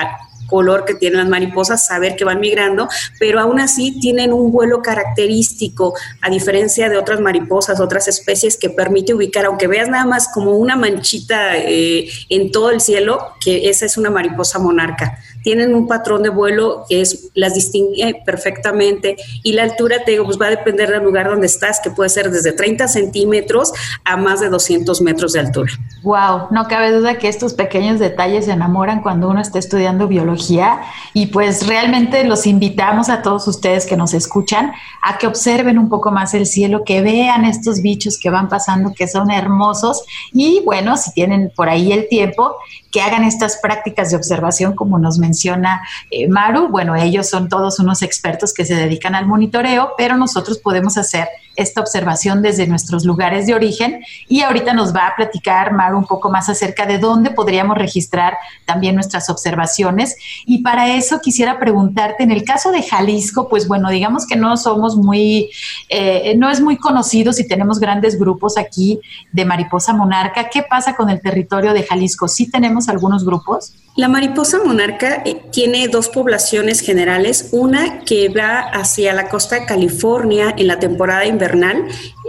color 0.50 0.84
que 0.84 0.94
tienen 0.94 1.20
las 1.20 1.28
mariposas, 1.28 1.86
saber 1.86 2.16
que 2.16 2.24
van 2.24 2.40
migrando, 2.40 2.88
pero 3.18 3.40
aún 3.40 3.60
así 3.60 3.98
tienen 4.00 4.32
un 4.32 4.50
vuelo 4.50 4.82
característico, 4.82 5.94
a 6.20 6.28
diferencia 6.28 6.88
de 6.88 6.98
otras 6.98 7.20
mariposas, 7.20 7.80
otras 7.80 8.08
especies 8.08 8.56
que 8.56 8.68
permite 8.68 9.14
ubicar, 9.14 9.46
aunque 9.46 9.68
veas 9.68 9.88
nada 9.88 10.04
más 10.04 10.28
como 10.28 10.56
una 10.56 10.76
manchita 10.76 11.56
eh, 11.56 12.08
en 12.28 12.50
todo 12.50 12.70
el 12.70 12.80
cielo, 12.80 13.34
que 13.40 13.70
esa 13.70 13.86
es 13.86 13.96
una 13.96 14.10
mariposa 14.10 14.58
monarca 14.58 15.18
tienen 15.42 15.74
un 15.74 15.86
patrón 15.86 16.22
de 16.22 16.28
vuelo 16.28 16.84
que 16.88 17.00
es, 17.00 17.30
las 17.34 17.54
distingue 17.54 18.22
perfectamente 18.24 19.16
y 19.42 19.52
la 19.52 19.62
altura, 19.62 20.04
te 20.04 20.12
digo, 20.12 20.24
pues 20.24 20.40
va 20.40 20.46
a 20.46 20.50
depender 20.50 20.90
del 20.90 21.02
lugar 21.02 21.28
donde 21.28 21.46
estás, 21.46 21.80
que 21.80 21.90
puede 21.90 22.10
ser 22.10 22.30
desde 22.30 22.52
30 22.52 22.88
centímetros 22.88 23.72
a 24.04 24.16
más 24.16 24.40
de 24.40 24.48
200 24.48 25.00
metros 25.02 25.32
de 25.32 25.40
altura. 25.40 25.72
Wow, 26.02 26.48
no 26.50 26.66
cabe 26.68 26.92
duda 26.92 27.18
que 27.18 27.28
estos 27.28 27.54
pequeños 27.54 27.98
detalles 27.98 28.48
enamoran 28.48 29.02
cuando 29.02 29.28
uno 29.28 29.40
está 29.40 29.58
estudiando 29.58 30.08
biología 30.08 30.80
y 31.14 31.26
pues 31.26 31.66
realmente 31.66 32.24
los 32.24 32.46
invitamos 32.46 33.08
a 33.08 33.22
todos 33.22 33.46
ustedes 33.48 33.86
que 33.86 33.96
nos 33.96 34.14
escuchan 34.14 34.72
a 35.02 35.18
que 35.18 35.26
observen 35.26 35.78
un 35.78 35.88
poco 35.88 36.10
más 36.10 36.34
el 36.34 36.46
cielo, 36.46 36.84
que 36.84 37.02
vean 37.02 37.44
estos 37.44 37.82
bichos 37.82 38.18
que 38.18 38.30
van 38.30 38.48
pasando, 38.48 38.92
que 38.94 39.08
son 39.08 39.30
hermosos 39.30 40.04
y 40.32 40.60
bueno, 40.64 40.96
si 40.96 41.12
tienen 41.12 41.52
por 41.54 41.68
ahí 41.68 41.92
el 41.92 42.08
tiempo, 42.08 42.56
que 42.90 43.00
hagan 43.00 43.24
estas 43.24 43.58
prácticas 43.58 44.10
de 44.10 44.16
observación 44.16 44.74
como 44.74 44.98
nos 44.98 45.18
menciona 45.30 45.82
eh, 46.10 46.28
Maru. 46.28 46.68
Bueno, 46.68 46.96
ellos 46.96 47.28
son 47.28 47.48
todos 47.48 47.78
unos 47.78 48.02
expertos 48.02 48.52
que 48.52 48.64
se 48.64 48.74
dedican 48.74 49.14
al 49.14 49.26
monitoreo, 49.26 49.92
pero 49.96 50.16
nosotros 50.16 50.58
podemos 50.58 50.96
hacer 50.96 51.28
esta 51.62 51.80
observación 51.80 52.42
desde 52.42 52.66
nuestros 52.66 53.04
lugares 53.04 53.46
de 53.46 53.54
origen 53.54 54.02
y 54.28 54.42
ahorita 54.42 54.74
nos 54.74 54.94
va 54.94 55.08
a 55.08 55.16
platicar 55.16 55.72
Maru 55.72 55.98
un 55.98 56.06
poco 56.06 56.30
más 56.30 56.48
acerca 56.48 56.86
de 56.86 56.98
dónde 56.98 57.30
podríamos 57.30 57.76
registrar 57.76 58.36
también 58.64 58.94
nuestras 58.94 59.30
observaciones 59.30 60.16
y 60.46 60.62
para 60.62 60.94
eso 60.94 61.20
quisiera 61.20 61.58
preguntarte, 61.58 62.22
en 62.22 62.30
el 62.30 62.44
caso 62.44 62.70
de 62.70 62.82
Jalisco, 62.82 63.48
pues 63.48 63.68
bueno, 63.68 63.90
digamos 63.90 64.26
que 64.26 64.36
no 64.36 64.56
somos 64.56 64.96
muy, 64.96 65.50
eh, 65.88 66.34
no 66.36 66.50
es 66.50 66.60
muy 66.60 66.76
conocido 66.76 67.32
si 67.32 67.46
tenemos 67.46 67.78
grandes 67.78 68.18
grupos 68.18 68.56
aquí 68.56 69.00
de 69.32 69.44
mariposa 69.44 69.92
monarca, 69.92 70.48
¿qué 70.48 70.62
pasa 70.62 70.94
con 70.94 71.10
el 71.10 71.20
territorio 71.20 71.72
de 71.72 71.82
Jalisco? 71.82 72.28
¿Sí 72.28 72.50
tenemos 72.50 72.88
algunos 72.88 73.24
grupos? 73.24 73.74
La 73.96 74.08
mariposa 74.08 74.58
monarca 74.64 75.22
eh, 75.24 75.42
tiene 75.50 75.88
dos 75.88 76.08
poblaciones 76.08 76.80
generales, 76.80 77.48
una 77.52 78.00
que 78.04 78.28
va 78.28 78.60
hacia 78.60 79.12
la 79.12 79.28
costa 79.28 79.56
de 79.56 79.66
California 79.66 80.54
en 80.56 80.68
la 80.68 80.78
temporada 80.78 81.26
invernal. 81.26 81.49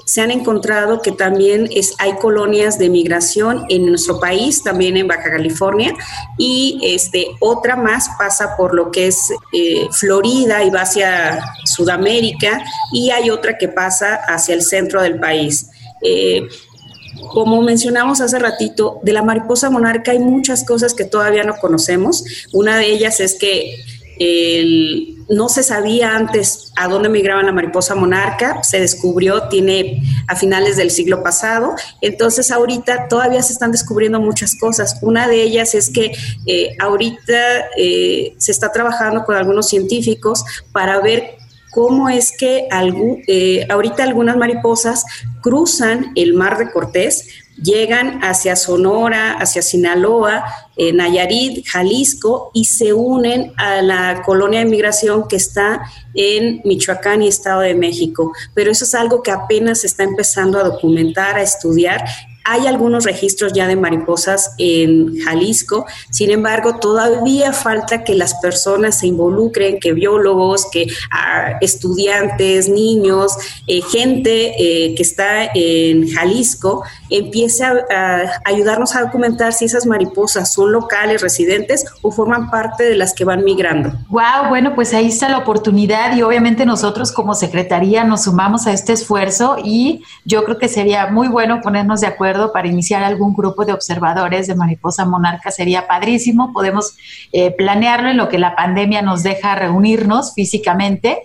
Se 0.06 0.22
han 0.22 0.32
encontrado 0.32 1.02
que 1.02 1.12
también 1.12 1.70
es, 1.72 1.94
hay 2.00 2.14
colonias 2.14 2.78
de 2.78 2.90
migración 2.90 3.66
en 3.70 3.86
nuestro 3.86 4.20
país, 4.20 4.64
también 4.64 4.98
en 4.98 5.08
Baja 5.08 5.30
California, 5.30 5.94
y 6.38 6.80
este, 6.84 7.28
otra 7.40 7.76
más 7.76 8.10
pasa 8.18 8.56
por 8.58 8.74
lo 8.74 8.92
que 8.92 9.08
es 9.08 9.32
eh, 9.54 9.88
Florida 9.92 10.64
y 10.64 10.70
va 10.70 10.82
hacia 10.82 11.44
Sudamérica, 11.66 12.64
y 12.92 13.12
hay 13.12 13.30
otra 13.30 13.58
que 13.58 13.68
pasa 13.68 14.16
hacia 14.28 14.56
el 14.56 14.64
centro 14.64 15.02
del 15.02 15.20
país. 15.20 15.70
Eh, 16.02 16.48
como 17.30 17.62
mencionamos 17.62 18.22
hace 18.22 18.40
ratito, 18.40 19.00
de 19.04 19.14
la 19.14 19.22
mariposa 19.22 19.70
monarca 19.70 20.12
hay 20.12 20.20
muchas 20.20 20.64
cosas 20.64 20.94
que 20.94 21.06
todavía 21.06 21.44
no 21.44 21.56
conocemos. 21.56 22.24
Una 22.52 22.78
de 22.78 22.88
ellas 22.88 23.20
es 23.20 23.36
que 23.36 23.84
no 25.32 25.48
se 25.48 25.64
sabía 25.64 26.16
antes 26.16 26.74
a 26.76 26.88
dónde 26.88 27.08
migraba 27.08 27.42
la 27.42 27.54
mariposa 27.54 27.96
monarca, 27.96 28.62
se 28.64 28.80
descubrió, 28.80 29.48
tiene 29.48 30.04
a 30.28 30.36
finales 30.36 30.76
del 30.76 30.92
siglo 30.92 31.24
pasado, 31.24 31.74
entonces 32.02 32.52
ahorita 32.52 33.08
todavía 33.08 33.42
se 33.42 33.54
están 33.54 33.72
descubriendo 33.72 34.20
muchas 34.20 34.56
cosas. 34.56 35.00
Una 35.02 35.28
de 35.28 35.42
ellas 35.42 35.74
es 35.74 35.90
que 35.90 36.12
eh, 36.46 36.76
ahorita 36.80 37.70
eh, 37.78 38.36
se 38.38 38.52
está 38.52 38.72
trabajando 38.72 39.24
con 39.24 39.36
algunos 39.36 39.70
científicos 39.70 40.44
para 40.74 41.00
ver 41.00 41.38
cómo 41.72 42.10
es 42.10 42.34
que 42.38 42.68
eh, 43.28 43.66
ahorita 43.70 44.04
algunas 44.04 44.36
mariposas 44.36 45.06
cruzan 45.42 46.12
el 46.16 46.34
mar 46.34 46.58
de 46.58 46.70
Cortés, 46.72 47.28
llegan 47.62 48.24
hacia 48.24 48.56
Sonora, 48.56 49.34
hacia 49.34 49.62
Sinaloa, 49.62 50.44
Nayarit, 50.92 51.66
Jalisco 51.68 52.50
y 52.54 52.66
se 52.66 52.94
unen 52.94 53.54
a 53.58 53.82
la 53.82 54.24
colonia 54.26 54.60
de 54.60 54.66
migración 54.66 55.28
que 55.28 55.36
está 55.36 55.82
en 56.14 56.62
Michoacán 56.66 57.22
y 57.22 57.28
Estado 57.28 57.62
de 57.62 57.76
México. 57.76 58.34
Pero 58.56 58.72
eso 58.72 58.86
es 58.86 58.96
algo 58.96 59.22
que 59.22 59.32
apenas 59.32 59.82
se 59.82 59.88
está 59.88 60.04
empezando 60.04 60.60
a 60.60 60.64
documentar, 60.64 61.36
a 61.36 61.44
estudiar 61.44 62.04
hay 62.44 62.68
algunos 62.68 63.06
registros 63.06 63.54
ya 63.54 63.68
de 63.68 63.76
mariposas 63.76 64.56
en 64.58 65.20
Jalisco, 65.20 65.86
sin 66.10 66.32
embargo, 66.32 66.76
todavía 66.76 67.54
falta 67.54 68.04
que 68.04 68.16
las 68.16 68.36
personas 68.36 69.00
se 69.00 69.08
involucren, 69.08 69.80
que 69.80 69.94
biólogos, 69.94 70.70
que 70.72 70.88
ah, 71.12 71.58
estudiantes, 71.62 72.70
niños, 72.70 73.34
eh, 73.68 73.82
gente 73.82 74.54
eh, 74.58 74.96
que 74.96 75.04
está 75.04 75.50
en 75.54 76.10
Jalisco 76.10 76.84
empiece 77.10 77.64
a, 77.64 78.42
ayudarnos 78.46 78.96
a 78.96 79.02
documentar 79.02 79.54
si 79.54 79.66
esas 79.66 79.86
mariposas 79.86 80.54
son 80.54 80.72
locales, 80.72 81.22
residentes 81.22 81.86
o 82.02 82.12
forman 82.12 82.50
parte 82.50 82.84
de 82.84 82.96
las 82.96 83.14
que 83.14 83.26
van 83.26 83.44
migrando. 83.44 83.92
Wow, 84.10 84.50
bueno, 84.50 84.74
pues 84.76 84.94
ahí 84.94 85.08
está 85.08 85.30
la 85.30 85.40
oportunidad 85.40 86.16
y 86.16 86.22
obviamente 86.22 86.66
nosotros 86.66 87.12
como 87.12 87.36
Secretaría 87.36 88.04
nos 88.04 88.24
sumamos 88.24 88.68
a 88.68 88.74
este 88.74 88.94
esfuerzo 88.94 89.58
y 89.64 90.04
yo 90.26 90.44
creo 90.44 90.58
que 90.58 90.68
sería 90.68 91.08
muy 91.08 91.28
bueno 91.28 91.62
ponernos 91.62 92.02
de 92.02 92.08
acuerdo 92.08 92.31
para 92.54 92.68
iniciar 92.68 93.04
algún 93.04 93.34
grupo 93.34 93.66
de 93.66 93.74
observadores 93.74 94.48
de 94.48 94.56
mariposa 94.56 95.06
monarca. 95.06 95.52
Sería 95.52 95.88
padrísimo, 95.88 96.54
podemos 96.54 96.96
eh, 97.32 97.52
planearlo 97.52 98.10
en 98.10 98.18
lo 98.18 98.30
que 98.30 98.40
la 98.40 98.56
pandemia 98.56 99.02
nos 99.02 99.24
deja 99.24 99.56
reunirnos 99.56 100.34
físicamente 100.34 101.24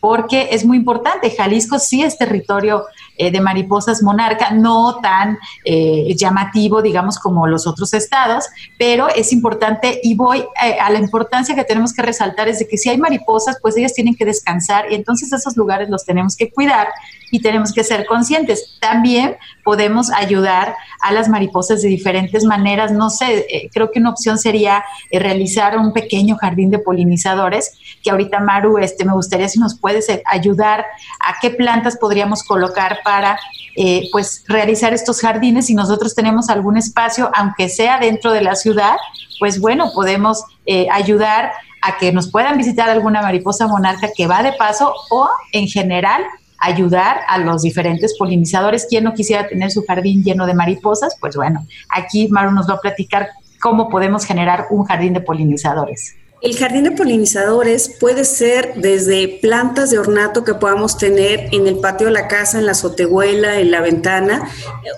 porque 0.00 0.48
es 0.52 0.64
muy 0.64 0.76
importante. 0.76 1.30
Jalisco 1.30 1.78
sí 1.78 2.02
es 2.02 2.18
territorio 2.18 2.84
eh, 3.18 3.32
de 3.32 3.40
mariposas 3.40 4.00
monarca, 4.00 4.52
no 4.52 5.00
tan 5.02 5.38
eh, 5.64 6.14
llamativo, 6.16 6.80
digamos, 6.82 7.18
como 7.18 7.48
los 7.48 7.66
otros 7.66 7.92
estados, 7.92 8.44
pero 8.78 9.08
es 9.08 9.32
importante 9.32 10.00
y 10.04 10.14
voy 10.14 10.38
eh, 10.38 10.78
a 10.80 10.88
la 10.90 11.00
importancia 11.00 11.56
que 11.56 11.64
tenemos 11.64 11.92
que 11.92 12.02
resaltar 12.02 12.46
es 12.46 12.60
de 12.60 12.68
que 12.68 12.78
si 12.78 12.88
hay 12.88 12.96
mariposas, 12.96 13.58
pues 13.60 13.76
ellas 13.76 13.92
tienen 13.92 14.14
que 14.14 14.24
descansar 14.24 14.84
y 14.92 14.94
entonces 14.94 15.32
esos 15.32 15.56
lugares 15.56 15.90
los 15.90 16.04
tenemos 16.04 16.36
que 16.36 16.52
cuidar 16.52 16.86
y 17.32 17.40
tenemos 17.40 17.72
que 17.72 17.82
ser 17.82 18.06
conscientes. 18.06 18.78
También 18.80 19.36
podemos 19.64 20.10
ayudar 20.12 20.76
a 21.00 21.12
las 21.12 21.28
mariposas 21.28 21.82
de 21.82 21.88
diferentes 21.88 22.44
maneras. 22.44 22.92
No 22.92 23.10
sé, 23.10 23.70
creo 23.72 23.90
que 23.90 23.98
una 23.98 24.10
opción 24.10 24.38
sería 24.38 24.84
realizar 25.10 25.76
un 25.76 25.92
pequeño 25.92 26.36
jardín 26.36 26.70
de 26.70 26.78
polinizadores, 26.78 27.72
que 28.02 28.10
ahorita 28.10 28.40
Maru, 28.40 28.78
este, 28.78 29.04
me 29.04 29.12
gustaría 29.12 29.48
si 29.48 29.58
nos 29.58 29.78
puedes 29.78 30.06
ayudar 30.24 30.86
a 31.20 31.34
qué 31.40 31.50
plantas 31.50 31.98
podríamos 31.98 32.42
colocar 32.44 33.00
para 33.08 33.40
eh, 33.74 34.06
pues 34.12 34.44
realizar 34.46 34.92
estos 34.92 35.22
jardines. 35.22 35.66
Si 35.66 35.74
nosotros 35.74 36.14
tenemos 36.14 36.50
algún 36.50 36.76
espacio, 36.76 37.30
aunque 37.34 37.70
sea 37.70 37.98
dentro 37.98 38.32
de 38.32 38.42
la 38.42 38.54
ciudad, 38.54 38.96
pues 39.40 39.58
bueno, 39.58 39.92
podemos 39.94 40.44
eh, 40.66 40.88
ayudar 40.92 41.52
a 41.80 41.96
que 41.96 42.12
nos 42.12 42.30
puedan 42.30 42.58
visitar 42.58 42.90
alguna 42.90 43.22
mariposa 43.22 43.66
monarca 43.66 44.10
que 44.14 44.26
va 44.26 44.42
de 44.42 44.52
paso 44.52 44.92
o 45.08 45.26
en 45.52 45.68
general 45.68 46.22
ayudar 46.58 47.20
a 47.28 47.38
los 47.38 47.62
diferentes 47.62 48.14
polinizadores. 48.18 48.86
Quien 48.90 49.04
no 49.04 49.14
quisiera 49.14 49.48
tener 49.48 49.70
su 49.70 49.82
jardín 49.86 50.22
lleno 50.22 50.44
de 50.44 50.52
mariposas? 50.52 51.16
Pues 51.18 51.34
bueno, 51.34 51.66
aquí 51.88 52.28
Maru 52.28 52.50
nos 52.50 52.68
va 52.68 52.74
a 52.74 52.80
platicar 52.80 53.30
cómo 53.58 53.88
podemos 53.88 54.26
generar 54.26 54.66
un 54.68 54.84
jardín 54.84 55.14
de 55.14 55.22
polinizadores. 55.22 56.14
El 56.40 56.56
jardín 56.56 56.84
de 56.84 56.92
polinizadores 56.92 57.96
puede 57.98 58.24
ser 58.24 58.74
desde 58.76 59.40
plantas 59.42 59.90
de 59.90 59.98
ornato 59.98 60.44
que 60.44 60.54
podamos 60.54 60.96
tener 60.96 61.48
en 61.52 61.66
el 61.66 61.78
patio 61.78 62.06
de 62.06 62.12
la 62.12 62.28
casa, 62.28 62.58
en 62.58 62.66
la 62.66 62.72
azotehuela, 62.72 63.58
en 63.58 63.72
la 63.72 63.80
ventana, 63.80 64.48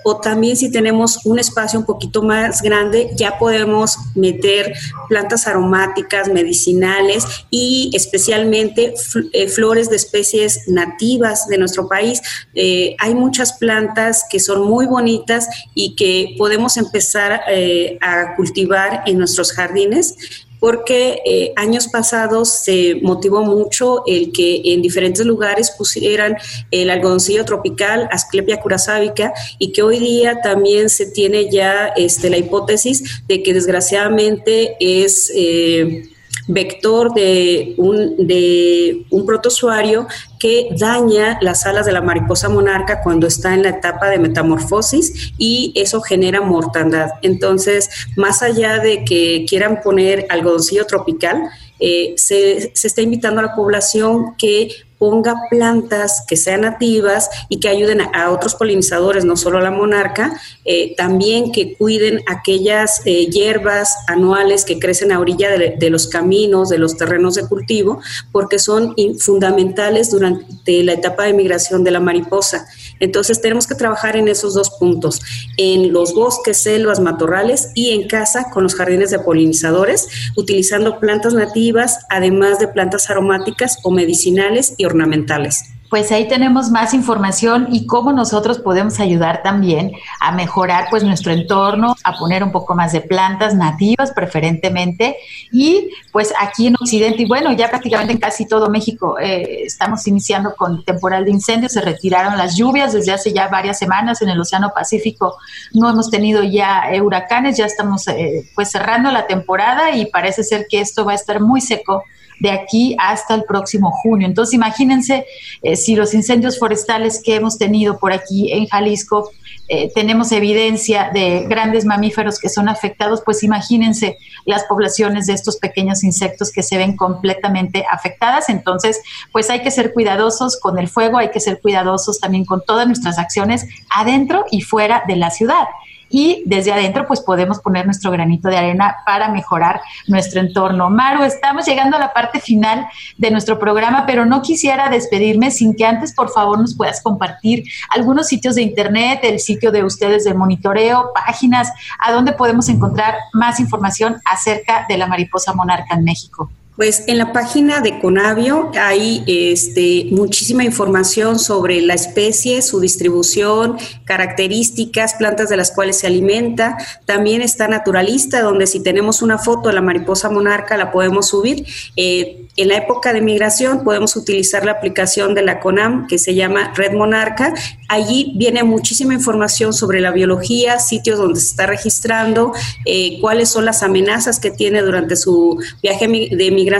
o 0.03 0.17
también 0.17 0.55
si 0.55 0.71
tenemos 0.71 1.25
un 1.25 1.39
espacio 1.39 1.79
un 1.79 1.85
poquito 1.85 2.21
más 2.21 2.61
grande, 2.61 3.09
ya 3.15 3.39
podemos 3.39 3.97
meter 4.13 4.73
plantas 5.09 5.47
aromáticas, 5.47 6.27
medicinales 6.29 7.25
y 7.49 7.89
especialmente 7.95 8.93
eh, 9.33 9.47
flores 9.47 9.89
de 9.89 9.95
especies 9.95 10.67
nativas 10.67 11.47
de 11.47 11.57
nuestro 11.57 11.87
país. 11.87 12.21
Eh, 12.53 12.95
hay 12.99 13.15
muchas 13.15 13.53
plantas 13.53 14.25
que 14.29 14.39
son 14.39 14.61
muy 14.61 14.85
bonitas 14.85 15.47
y 15.73 15.95
que 15.95 16.35
podemos 16.37 16.77
empezar 16.77 17.41
eh, 17.49 17.97
a 17.99 18.35
cultivar 18.35 19.01
en 19.07 19.17
nuestros 19.17 19.53
jardines 19.53 20.15
porque 20.61 21.23
eh, 21.25 21.53
años 21.55 21.87
pasados 21.87 22.49
se 22.49 22.99
motivó 23.01 23.41
mucho 23.41 24.03
el 24.05 24.31
que 24.31 24.61
en 24.63 24.83
diferentes 24.83 25.25
lugares 25.25 25.71
pusieran 25.71 26.37
el 26.69 26.91
algodoncillo 26.91 27.43
tropical, 27.45 28.07
Asclepia 28.11 28.61
curasábica, 28.61 29.33
y 29.57 29.71
que 29.71 29.81
hoy 29.81 29.97
día 29.97 30.39
también 30.41 30.91
se 30.91 31.07
tiene 31.07 31.49
ya 31.49 31.87
este, 31.97 32.29
la 32.29 32.37
hipótesis 32.37 33.23
de 33.27 33.41
que 33.41 33.53
desgraciadamente 33.55 34.77
es... 34.79 35.31
Eh, 35.35 36.07
vector 36.47 37.13
de 37.13 37.75
un, 37.77 38.27
de 38.27 39.05
un 39.09 39.25
protozoario 39.25 40.07
que 40.39 40.69
daña 40.77 41.37
las 41.41 41.65
alas 41.65 41.85
de 41.85 41.91
la 41.91 42.01
mariposa 42.01 42.49
monarca 42.49 43.01
cuando 43.03 43.27
está 43.27 43.53
en 43.53 43.63
la 43.63 43.69
etapa 43.69 44.09
de 44.09 44.17
metamorfosis 44.17 45.33
y 45.37 45.71
eso 45.75 46.01
genera 46.01 46.41
mortandad. 46.41 47.11
Entonces, 47.21 47.89
más 48.17 48.41
allá 48.41 48.79
de 48.79 49.05
que 49.05 49.45
quieran 49.47 49.81
poner 49.81 50.25
algodoncillo 50.29 50.85
tropical, 50.85 51.43
eh, 51.81 52.13
se, 52.15 52.71
se, 52.75 52.87
está 52.87 53.01
invitando 53.01 53.39
a 53.39 53.43
la 53.43 53.55
población 53.55 54.35
que 54.37 54.69
ponga 55.01 55.33
plantas 55.49 56.23
que 56.27 56.37
sean 56.37 56.61
nativas 56.61 57.27
y 57.49 57.59
que 57.59 57.69
ayuden 57.69 58.01
a, 58.01 58.29
otros 58.29 58.53
polinizadores, 58.53 59.25
no 59.25 59.35
solo 59.35 59.57
a 59.57 59.61
la 59.61 59.71
monarca, 59.71 60.39
eh, 60.63 60.93
también 60.95 61.51
que 61.51 61.75
cuiden 61.75 62.21
aquellas 62.27 63.01
eh, 63.05 63.25
hierbas 63.25 63.95
anuales 64.05 64.63
que 64.63 64.77
crecen 64.77 65.11
a 65.11 65.19
orilla 65.19 65.49
de, 65.49 65.89
los 65.89 66.07
caminos, 66.07 66.69
de 66.69 66.77
los 66.77 66.97
terrenos 66.97 67.33
de 67.33 67.47
cultivo, 67.47 67.99
porque 68.31 68.59
son 68.59 68.93
fundamentales 69.17 70.11
durante 70.11 70.83
la 70.83 70.93
etapa 70.93 71.23
de 71.23 71.33
migración 71.33 71.83
de 71.83 71.89
la 71.89 71.99
mariposa. 71.99 72.67
Entonces 73.01 73.41
tenemos 73.41 73.67
que 73.67 73.75
trabajar 73.75 74.15
en 74.15 74.29
esos 74.29 74.53
dos 74.53 74.69
puntos, 74.79 75.19
en 75.57 75.91
los 75.91 76.13
bosques, 76.13 76.59
selvas, 76.59 77.01
matorrales 77.01 77.71
y 77.75 77.89
en 77.89 78.07
casa 78.07 78.49
con 78.49 78.63
los 78.63 78.75
jardines 78.75 79.11
de 79.11 79.19
polinizadores, 79.19 80.07
utilizando 80.37 81.01
plantas 81.01 81.33
nativas, 81.33 82.05
además 82.09 82.59
de 82.59 82.69
plantas 82.69 83.09
aromáticas 83.09 83.77
o 83.83 83.91
medicinales 83.91 84.75
y 84.77 84.85
ornamentales 84.85 85.65
pues 85.91 86.09
ahí 86.13 86.25
tenemos 86.29 86.71
más 86.71 86.93
información 86.93 87.67
y 87.69 87.85
cómo 87.85 88.13
nosotros 88.13 88.59
podemos 88.59 89.01
ayudar 89.01 89.43
también 89.43 89.91
a 90.21 90.31
mejorar 90.31 90.85
pues 90.89 91.03
nuestro 91.03 91.33
entorno, 91.33 91.97
a 92.05 92.17
poner 92.17 92.45
un 92.45 92.53
poco 92.53 92.75
más 92.75 92.93
de 92.93 93.01
plantas 93.01 93.55
nativas 93.55 94.13
preferentemente. 94.15 95.17
Y 95.51 95.89
pues 96.13 96.33
aquí 96.39 96.67
en 96.67 96.75
Occidente 96.75 97.23
y 97.23 97.25
bueno, 97.25 97.51
ya 97.51 97.69
prácticamente 97.69 98.13
en 98.13 98.19
casi 98.19 98.47
todo 98.47 98.69
México 98.69 99.19
eh, 99.19 99.63
estamos 99.65 100.07
iniciando 100.07 100.55
con 100.55 100.85
temporal 100.85 101.25
de 101.25 101.31
incendios, 101.31 101.73
se 101.73 101.81
retiraron 101.81 102.37
las 102.37 102.55
lluvias 102.55 102.93
desde 102.93 103.11
hace 103.11 103.33
ya 103.33 103.49
varias 103.49 103.77
semanas 103.77 104.21
en 104.21 104.29
el 104.29 104.39
Océano 104.39 104.71
Pacífico, 104.73 105.35
no 105.73 105.89
hemos 105.89 106.09
tenido 106.09 106.41
ya 106.41 106.83
huracanes, 107.03 107.57
ya 107.57 107.65
estamos 107.65 108.07
eh, 108.07 108.49
pues 108.55 108.71
cerrando 108.71 109.11
la 109.11 109.27
temporada 109.27 109.93
y 109.93 110.05
parece 110.05 110.45
ser 110.45 110.67
que 110.69 110.79
esto 110.79 111.03
va 111.03 111.11
a 111.11 111.15
estar 111.15 111.41
muy 111.41 111.59
seco 111.59 112.01
de 112.41 112.49
aquí 112.49 112.95
hasta 112.99 113.35
el 113.35 113.43
próximo 113.43 113.91
junio. 113.91 114.27
Entonces, 114.27 114.55
imagínense 114.55 115.25
eh, 115.61 115.75
si 115.75 115.95
los 115.95 116.13
incendios 116.13 116.57
forestales 116.57 117.21
que 117.23 117.35
hemos 117.35 117.57
tenido 117.57 117.99
por 117.99 118.11
aquí 118.11 118.51
en 118.51 118.65
Jalisco 118.65 119.29
eh, 119.67 119.91
tenemos 119.93 120.31
evidencia 120.31 121.11
de 121.13 121.45
grandes 121.47 121.85
mamíferos 121.85 122.39
que 122.39 122.49
son 122.49 122.67
afectados, 122.67 123.21
pues 123.23 123.43
imagínense 123.43 124.17
las 124.45 124.63
poblaciones 124.65 125.27
de 125.27 125.33
estos 125.33 125.57
pequeños 125.57 126.03
insectos 126.03 126.51
que 126.51 126.63
se 126.63 126.77
ven 126.77 126.97
completamente 126.97 127.85
afectadas. 127.89 128.49
Entonces, 128.49 128.99
pues 129.31 129.49
hay 129.49 129.61
que 129.61 129.71
ser 129.71 129.93
cuidadosos 129.93 130.59
con 130.59 130.79
el 130.79 130.89
fuego, 130.89 131.19
hay 131.19 131.29
que 131.29 131.39
ser 131.39 131.61
cuidadosos 131.61 132.19
también 132.19 132.43
con 132.43 132.63
todas 132.65 132.87
nuestras 132.87 133.19
acciones 133.19 133.67
adentro 133.89 134.45
y 134.51 134.61
fuera 134.61 135.03
de 135.07 135.15
la 135.15 135.29
ciudad 135.29 135.67
y 136.11 136.43
desde 136.45 136.73
adentro 136.73 137.07
pues 137.07 137.21
podemos 137.21 137.59
poner 137.59 137.85
nuestro 137.85 138.11
granito 138.11 138.49
de 138.49 138.57
arena 138.57 138.97
para 139.05 139.29
mejorar 139.29 139.81
nuestro 140.07 140.41
entorno. 140.41 140.89
Maru, 140.89 141.23
estamos 141.23 141.65
llegando 141.65 141.97
a 141.97 141.99
la 141.99 142.13
parte 142.13 142.39
final 142.39 142.85
de 143.17 143.31
nuestro 143.31 143.57
programa, 143.57 144.05
pero 144.05 144.25
no 144.25 144.41
quisiera 144.41 144.89
despedirme 144.89 145.51
sin 145.51 145.75
que 145.75 145.85
antes 145.85 146.13
por 146.13 146.29
favor 146.29 146.59
nos 146.59 146.75
puedas 146.75 147.01
compartir 147.01 147.63
algunos 147.89 148.27
sitios 148.27 148.55
de 148.55 148.61
internet, 148.61 149.19
el 149.23 149.39
sitio 149.39 149.71
de 149.71 149.83
ustedes 149.83 150.23
de 150.25 150.33
monitoreo, 150.33 151.11
páginas, 151.13 151.71
a 151.99 152.11
donde 152.11 152.33
podemos 152.33 152.69
encontrar 152.69 153.15
más 153.33 153.59
información 153.59 154.17
acerca 154.25 154.85
de 154.87 154.97
la 154.97 155.07
mariposa 155.07 155.53
monarca 155.53 155.95
en 155.95 156.03
México. 156.03 156.51
Pues 156.81 157.03
en 157.05 157.19
la 157.19 157.31
página 157.31 157.79
de 157.79 157.99
Conavio 157.99 158.71
hay 158.73 159.23
este, 159.27 160.07
muchísima 160.09 160.63
información 160.63 161.37
sobre 161.37 161.79
la 161.79 161.93
especie, 161.93 162.63
su 162.63 162.79
distribución, 162.79 163.77
características, 164.03 165.13
plantas 165.13 165.49
de 165.49 165.57
las 165.57 165.69
cuales 165.69 165.99
se 165.99 166.07
alimenta. 166.07 166.79
También 167.05 167.43
está 167.43 167.67
Naturalista, 167.67 168.41
donde 168.41 168.65
si 168.65 168.81
tenemos 168.81 169.21
una 169.21 169.37
foto 169.37 169.69
de 169.69 169.75
la 169.75 169.81
mariposa 169.81 170.31
monarca 170.31 170.75
la 170.75 170.91
podemos 170.91 171.27
subir. 171.27 171.67
Eh, 171.97 172.47
en 172.57 172.67
la 172.67 172.77
época 172.77 173.13
de 173.13 173.21
migración 173.21 173.83
podemos 173.83 174.15
utilizar 174.15 174.65
la 174.65 174.71
aplicación 174.71 175.35
de 175.35 175.43
la 175.43 175.59
CONAM 175.59 176.07
que 176.07 176.17
se 176.17 176.33
llama 176.33 176.73
Red 176.75 176.93
Monarca. 176.93 177.53
Allí 177.89 178.33
viene 178.37 178.63
muchísima 178.63 179.13
información 179.13 179.71
sobre 179.73 180.01
la 180.01 180.09
biología, 180.09 180.79
sitios 180.79 181.19
donde 181.19 181.39
se 181.41 181.49
está 181.49 181.67
registrando, 181.67 182.53
eh, 182.85 183.19
cuáles 183.21 183.49
son 183.49 183.65
las 183.65 183.83
amenazas 183.83 184.39
que 184.39 184.49
tiene 184.49 184.81
durante 184.81 185.15
su 185.15 185.61
viaje 185.83 186.07
de 186.07 186.49
migración. 186.49 186.70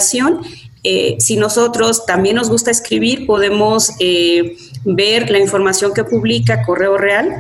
Eh, 0.83 1.17
si 1.19 1.37
nosotros 1.37 2.05
también 2.05 2.35
nos 2.35 2.49
gusta 2.49 2.71
escribir, 2.71 3.27
podemos 3.27 3.91
eh, 3.99 4.57
ver 4.83 5.29
la 5.29 5.37
información 5.37 5.93
que 5.93 6.03
publica 6.03 6.63
Correo 6.63 6.97
Real 6.97 7.35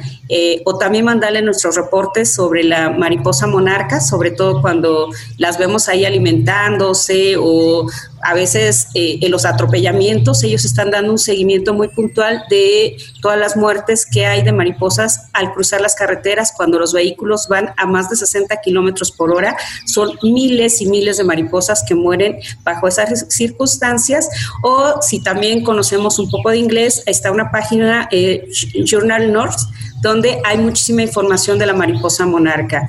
o 0.65 0.77
también 0.77 1.05
mandarle 1.05 1.41
nuestros 1.41 1.75
reportes 1.75 2.33
sobre 2.33 2.63
la 2.63 2.89
mariposa 2.89 3.47
monarca, 3.47 3.99
sobre 3.99 4.31
todo 4.31 4.61
cuando 4.61 5.09
las 5.37 5.57
vemos 5.57 5.89
ahí 5.89 6.05
alimentándose 6.05 7.35
o 7.37 7.87
a 8.23 8.33
veces 8.33 8.87
eh, 8.93 9.19
en 9.21 9.31
los 9.31 9.45
atropellamientos 9.45 10.43
ellos 10.43 10.65
están 10.65 10.91
dando 10.91 11.11
un 11.11 11.17
seguimiento 11.17 11.73
muy 11.73 11.87
puntual 11.89 12.43
de 12.49 12.97
todas 13.21 13.37
las 13.37 13.57
muertes 13.57 14.05
que 14.05 14.25
hay 14.25 14.43
de 14.43 14.51
mariposas 14.51 15.29
al 15.33 15.53
cruzar 15.53 15.81
las 15.81 15.95
carreteras 15.95 16.53
cuando 16.55 16.79
los 16.79 16.93
vehículos 16.93 17.47
van 17.47 17.73
a 17.77 17.85
más 17.85 18.09
de 18.09 18.15
60 18.15 18.55
kilómetros 18.61 19.11
por 19.11 19.31
hora. 19.31 19.55
Son 19.85 20.11
miles 20.21 20.81
y 20.81 20.85
miles 20.85 21.17
de 21.17 21.23
mariposas 21.23 21.83
que 21.87 21.95
mueren 21.95 22.37
bajo 22.63 22.87
esas 22.87 23.25
circunstancias. 23.29 24.29
O 24.63 25.01
si 25.01 25.21
también 25.21 25.63
conocemos 25.63 26.19
un 26.19 26.29
poco 26.29 26.51
de 26.51 26.57
inglés, 26.57 27.03
está 27.05 27.31
una 27.31 27.51
página, 27.51 28.07
eh, 28.11 28.47
Journal 28.85 29.31
North, 29.31 29.59
donde 30.01 30.39
hay 30.43 30.57
muchísima 30.57 31.01
información 31.01 31.59
de 31.59 31.65
la 31.65 31.73
mariposa 31.73 32.25
monarca 32.25 32.87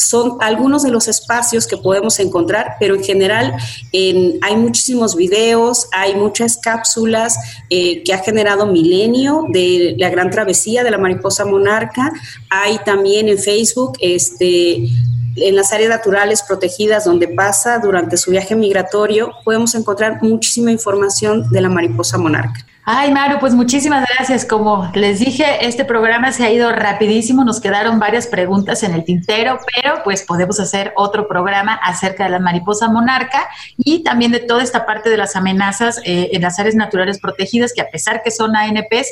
son 0.00 0.38
algunos 0.40 0.82
de 0.82 0.90
los 0.90 1.08
espacios 1.08 1.66
que 1.66 1.76
podemos 1.76 2.18
encontrar, 2.18 2.76
pero 2.80 2.94
en 2.94 3.04
general 3.04 3.54
hay 3.92 4.56
muchísimos 4.56 5.14
videos, 5.14 5.88
hay 5.92 6.14
muchas 6.16 6.56
cápsulas 6.56 7.36
eh, 7.68 8.02
que 8.02 8.14
ha 8.14 8.18
generado 8.18 8.66
Milenio 8.66 9.44
de 9.50 9.94
la 9.98 10.08
gran 10.08 10.30
travesía 10.30 10.82
de 10.82 10.90
la 10.90 10.98
mariposa 10.98 11.44
monarca. 11.44 12.12
Hay 12.48 12.78
también 12.84 13.28
en 13.28 13.38
Facebook 13.38 13.98
este, 14.00 14.88
en 15.36 15.54
las 15.54 15.72
áreas 15.72 15.90
naturales 15.90 16.42
protegidas 16.42 17.04
donde 17.04 17.28
pasa 17.28 17.78
durante 17.78 18.16
su 18.16 18.30
viaje 18.30 18.56
migratorio, 18.56 19.32
podemos 19.44 19.74
encontrar 19.74 20.22
muchísima 20.22 20.72
información 20.72 21.50
de 21.50 21.60
la 21.60 21.68
mariposa 21.68 22.18
monarca. 22.18 22.66
Ay, 22.92 23.12
Maru, 23.12 23.38
pues 23.38 23.54
muchísimas 23.54 24.04
gracias. 24.16 24.44
Como 24.44 24.90
les 24.94 25.20
dije, 25.20 25.64
este 25.64 25.84
programa 25.84 26.32
se 26.32 26.42
ha 26.42 26.50
ido 26.50 26.72
rapidísimo, 26.72 27.44
nos 27.44 27.60
quedaron 27.60 28.00
varias 28.00 28.26
preguntas 28.26 28.82
en 28.82 28.92
el 28.92 29.04
tintero, 29.04 29.60
pero 29.76 30.02
pues 30.02 30.24
podemos 30.24 30.58
hacer 30.58 30.92
otro 30.96 31.28
programa 31.28 31.74
acerca 31.74 32.24
de 32.24 32.30
la 32.30 32.40
mariposa 32.40 32.88
monarca 32.88 33.48
y 33.78 34.02
también 34.02 34.32
de 34.32 34.40
toda 34.40 34.64
esta 34.64 34.86
parte 34.86 35.08
de 35.08 35.18
las 35.18 35.36
amenazas 35.36 36.00
eh, 36.04 36.30
en 36.32 36.42
las 36.42 36.58
áreas 36.58 36.74
naturales 36.74 37.20
protegidas, 37.20 37.72
que 37.72 37.80
a 37.80 37.88
pesar 37.88 38.24
que 38.24 38.32
son 38.32 38.56
ANPs, 38.56 39.06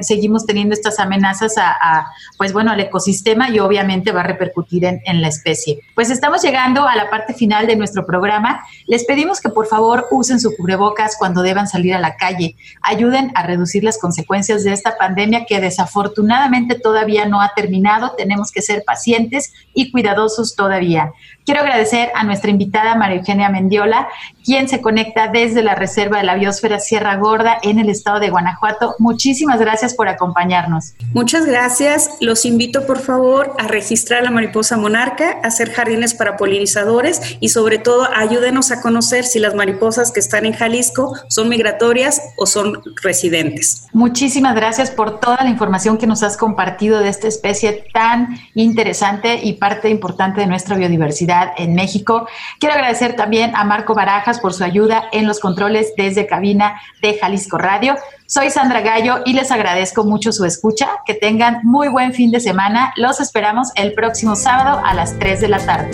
seguimos 0.00 0.46
teniendo 0.46 0.74
estas 0.74 0.98
amenazas 0.98 1.54
a, 1.56 2.06
pues 2.36 2.52
bueno, 2.52 2.72
al 2.72 2.80
ecosistema 2.80 3.50
y 3.50 3.58
obviamente 3.58 4.12
va 4.12 4.20
a 4.20 4.24
repercutir 4.24 4.84
en, 4.84 5.00
en, 5.04 5.22
la 5.22 5.28
especie. 5.28 5.80
Pues 5.94 6.10
estamos 6.10 6.42
llegando 6.42 6.86
a 6.86 6.96
la 6.96 7.10
parte 7.10 7.34
final 7.34 7.66
de 7.66 7.76
nuestro 7.76 8.04
programa. 8.04 8.62
Les 8.86 9.04
pedimos 9.04 9.40
que 9.40 9.48
por 9.48 9.66
favor 9.66 10.06
usen 10.10 10.40
su 10.40 10.54
cubrebocas 10.56 11.16
cuando 11.18 11.42
deban 11.42 11.68
salir 11.68 11.94
a 11.94 12.00
la 12.00 12.16
calle. 12.16 12.56
Ayuden 12.82 13.32
a 13.34 13.44
reducir 13.44 13.84
las 13.84 13.98
consecuencias 13.98 14.64
de 14.64 14.72
esta 14.72 14.96
pandemia 14.96 15.46
que 15.46 15.60
desafortunadamente 15.60 16.78
todavía 16.78 17.26
no 17.26 17.40
ha 17.40 17.52
terminado. 17.54 18.14
Tenemos 18.16 18.50
que 18.50 18.62
ser 18.62 18.84
pacientes 18.84 19.52
y 19.74 19.90
cuidadosos 19.90 20.54
todavía. 20.54 21.12
Quiero 21.44 21.60
agradecer 21.60 22.10
a 22.14 22.22
nuestra 22.22 22.52
invitada 22.52 22.94
María 22.94 23.16
Eugenia 23.16 23.48
Mendiola, 23.48 24.06
quien 24.44 24.68
se 24.68 24.80
conecta 24.80 25.26
desde 25.26 25.62
la 25.62 25.74
Reserva 25.74 26.18
de 26.18 26.24
la 26.24 26.36
Biosfera 26.36 26.78
Sierra 26.78 27.16
Gorda 27.16 27.58
en 27.62 27.80
el 27.80 27.88
estado 27.88 28.20
de 28.20 28.30
Guanajuato. 28.30 28.94
Muchísimas 29.00 29.58
gracias 29.58 29.94
por 29.94 30.08
acompañarnos. 30.08 30.94
Muchas 31.12 31.44
gracias. 31.44 32.10
Los 32.20 32.44
invito 32.44 32.86
por 32.86 33.00
favor 33.00 33.54
a 33.58 33.66
registrar 33.66 34.22
la 34.22 34.30
mariposa 34.30 34.76
monarca, 34.76 35.38
a 35.42 35.48
hacer 35.48 35.72
jardines 35.72 36.14
para 36.14 36.36
polinizadores 36.36 37.36
y 37.40 37.48
sobre 37.48 37.78
todo 37.78 38.08
ayúdenos 38.14 38.70
a 38.70 38.80
conocer 38.80 39.24
si 39.24 39.40
las 39.40 39.56
mariposas 39.56 40.12
que 40.12 40.20
están 40.20 40.46
en 40.46 40.52
Jalisco 40.52 41.16
son 41.28 41.48
migratorias 41.48 42.22
o 42.36 42.46
son 42.46 42.82
residentes. 43.02 43.86
Muchísimas 43.92 44.54
gracias 44.54 44.92
por 44.92 45.18
toda 45.18 45.42
la 45.42 45.50
información 45.50 45.98
que 45.98 46.06
nos 46.06 46.22
has 46.22 46.36
compartido 46.36 47.00
de 47.00 47.08
esta 47.08 47.26
especie 47.26 47.84
tan 47.92 48.38
interesante 48.54 49.40
y 49.42 49.54
parte 49.54 49.88
importante 49.88 50.40
de 50.40 50.46
nuestra 50.46 50.76
biodiversidad 50.76 51.31
en 51.56 51.74
México. 51.74 52.26
Quiero 52.58 52.74
agradecer 52.74 53.16
también 53.16 53.54
a 53.54 53.64
Marco 53.64 53.94
Barajas 53.94 54.40
por 54.40 54.52
su 54.52 54.64
ayuda 54.64 55.04
en 55.12 55.26
los 55.26 55.40
controles 55.40 55.92
desde 55.96 56.26
cabina 56.26 56.80
de 57.00 57.18
Jalisco 57.18 57.58
Radio. 57.58 57.96
Soy 58.26 58.50
Sandra 58.50 58.80
Gallo 58.80 59.20
y 59.24 59.34
les 59.34 59.50
agradezco 59.50 60.04
mucho 60.04 60.32
su 60.32 60.44
escucha. 60.44 60.88
Que 61.04 61.14
tengan 61.14 61.60
muy 61.64 61.88
buen 61.88 62.12
fin 62.12 62.30
de 62.30 62.40
semana. 62.40 62.92
Los 62.96 63.20
esperamos 63.20 63.68
el 63.74 63.94
próximo 63.94 64.36
sábado 64.36 64.80
a 64.84 64.94
las 64.94 65.18
3 65.18 65.40
de 65.40 65.48
la 65.48 65.58
tarde. 65.58 65.90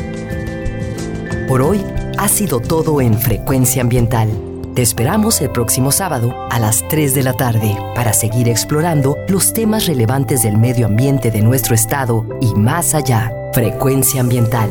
Por 1.49 1.63
hoy 1.63 1.85
ha 2.19 2.29
sido 2.29 2.61
todo 2.61 3.01
en 3.01 3.19
Frecuencia 3.19 3.83
Ambiental. 3.83 4.29
Te 4.75 4.83
esperamos 4.83 5.41
el 5.41 5.51
próximo 5.51 5.91
sábado 5.91 6.33
a 6.51 6.61
las 6.61 6.87
3 6.87 7.15
de 7.15 7.25
la 7.25 7.33
tarde 7.33 7.77
para 7.97 8.13
seguir 8.13 8.49
explorando 8.49 9.17
los 9.27 9.53
temas 9.53 9.87
relevantes 9.87 10.45
del 10.45 10.57
medio 10.57 10.87
ambiente 10.87 11.33
de 11.33 11.41
nuestro 11.41 11.75
estado 11.75 12.25
y 12.41 12.55
más 12.55 12.95
allá. 12.95 13.33
Frecuencia 13.53 14.21
Ambiental 14.21 14.71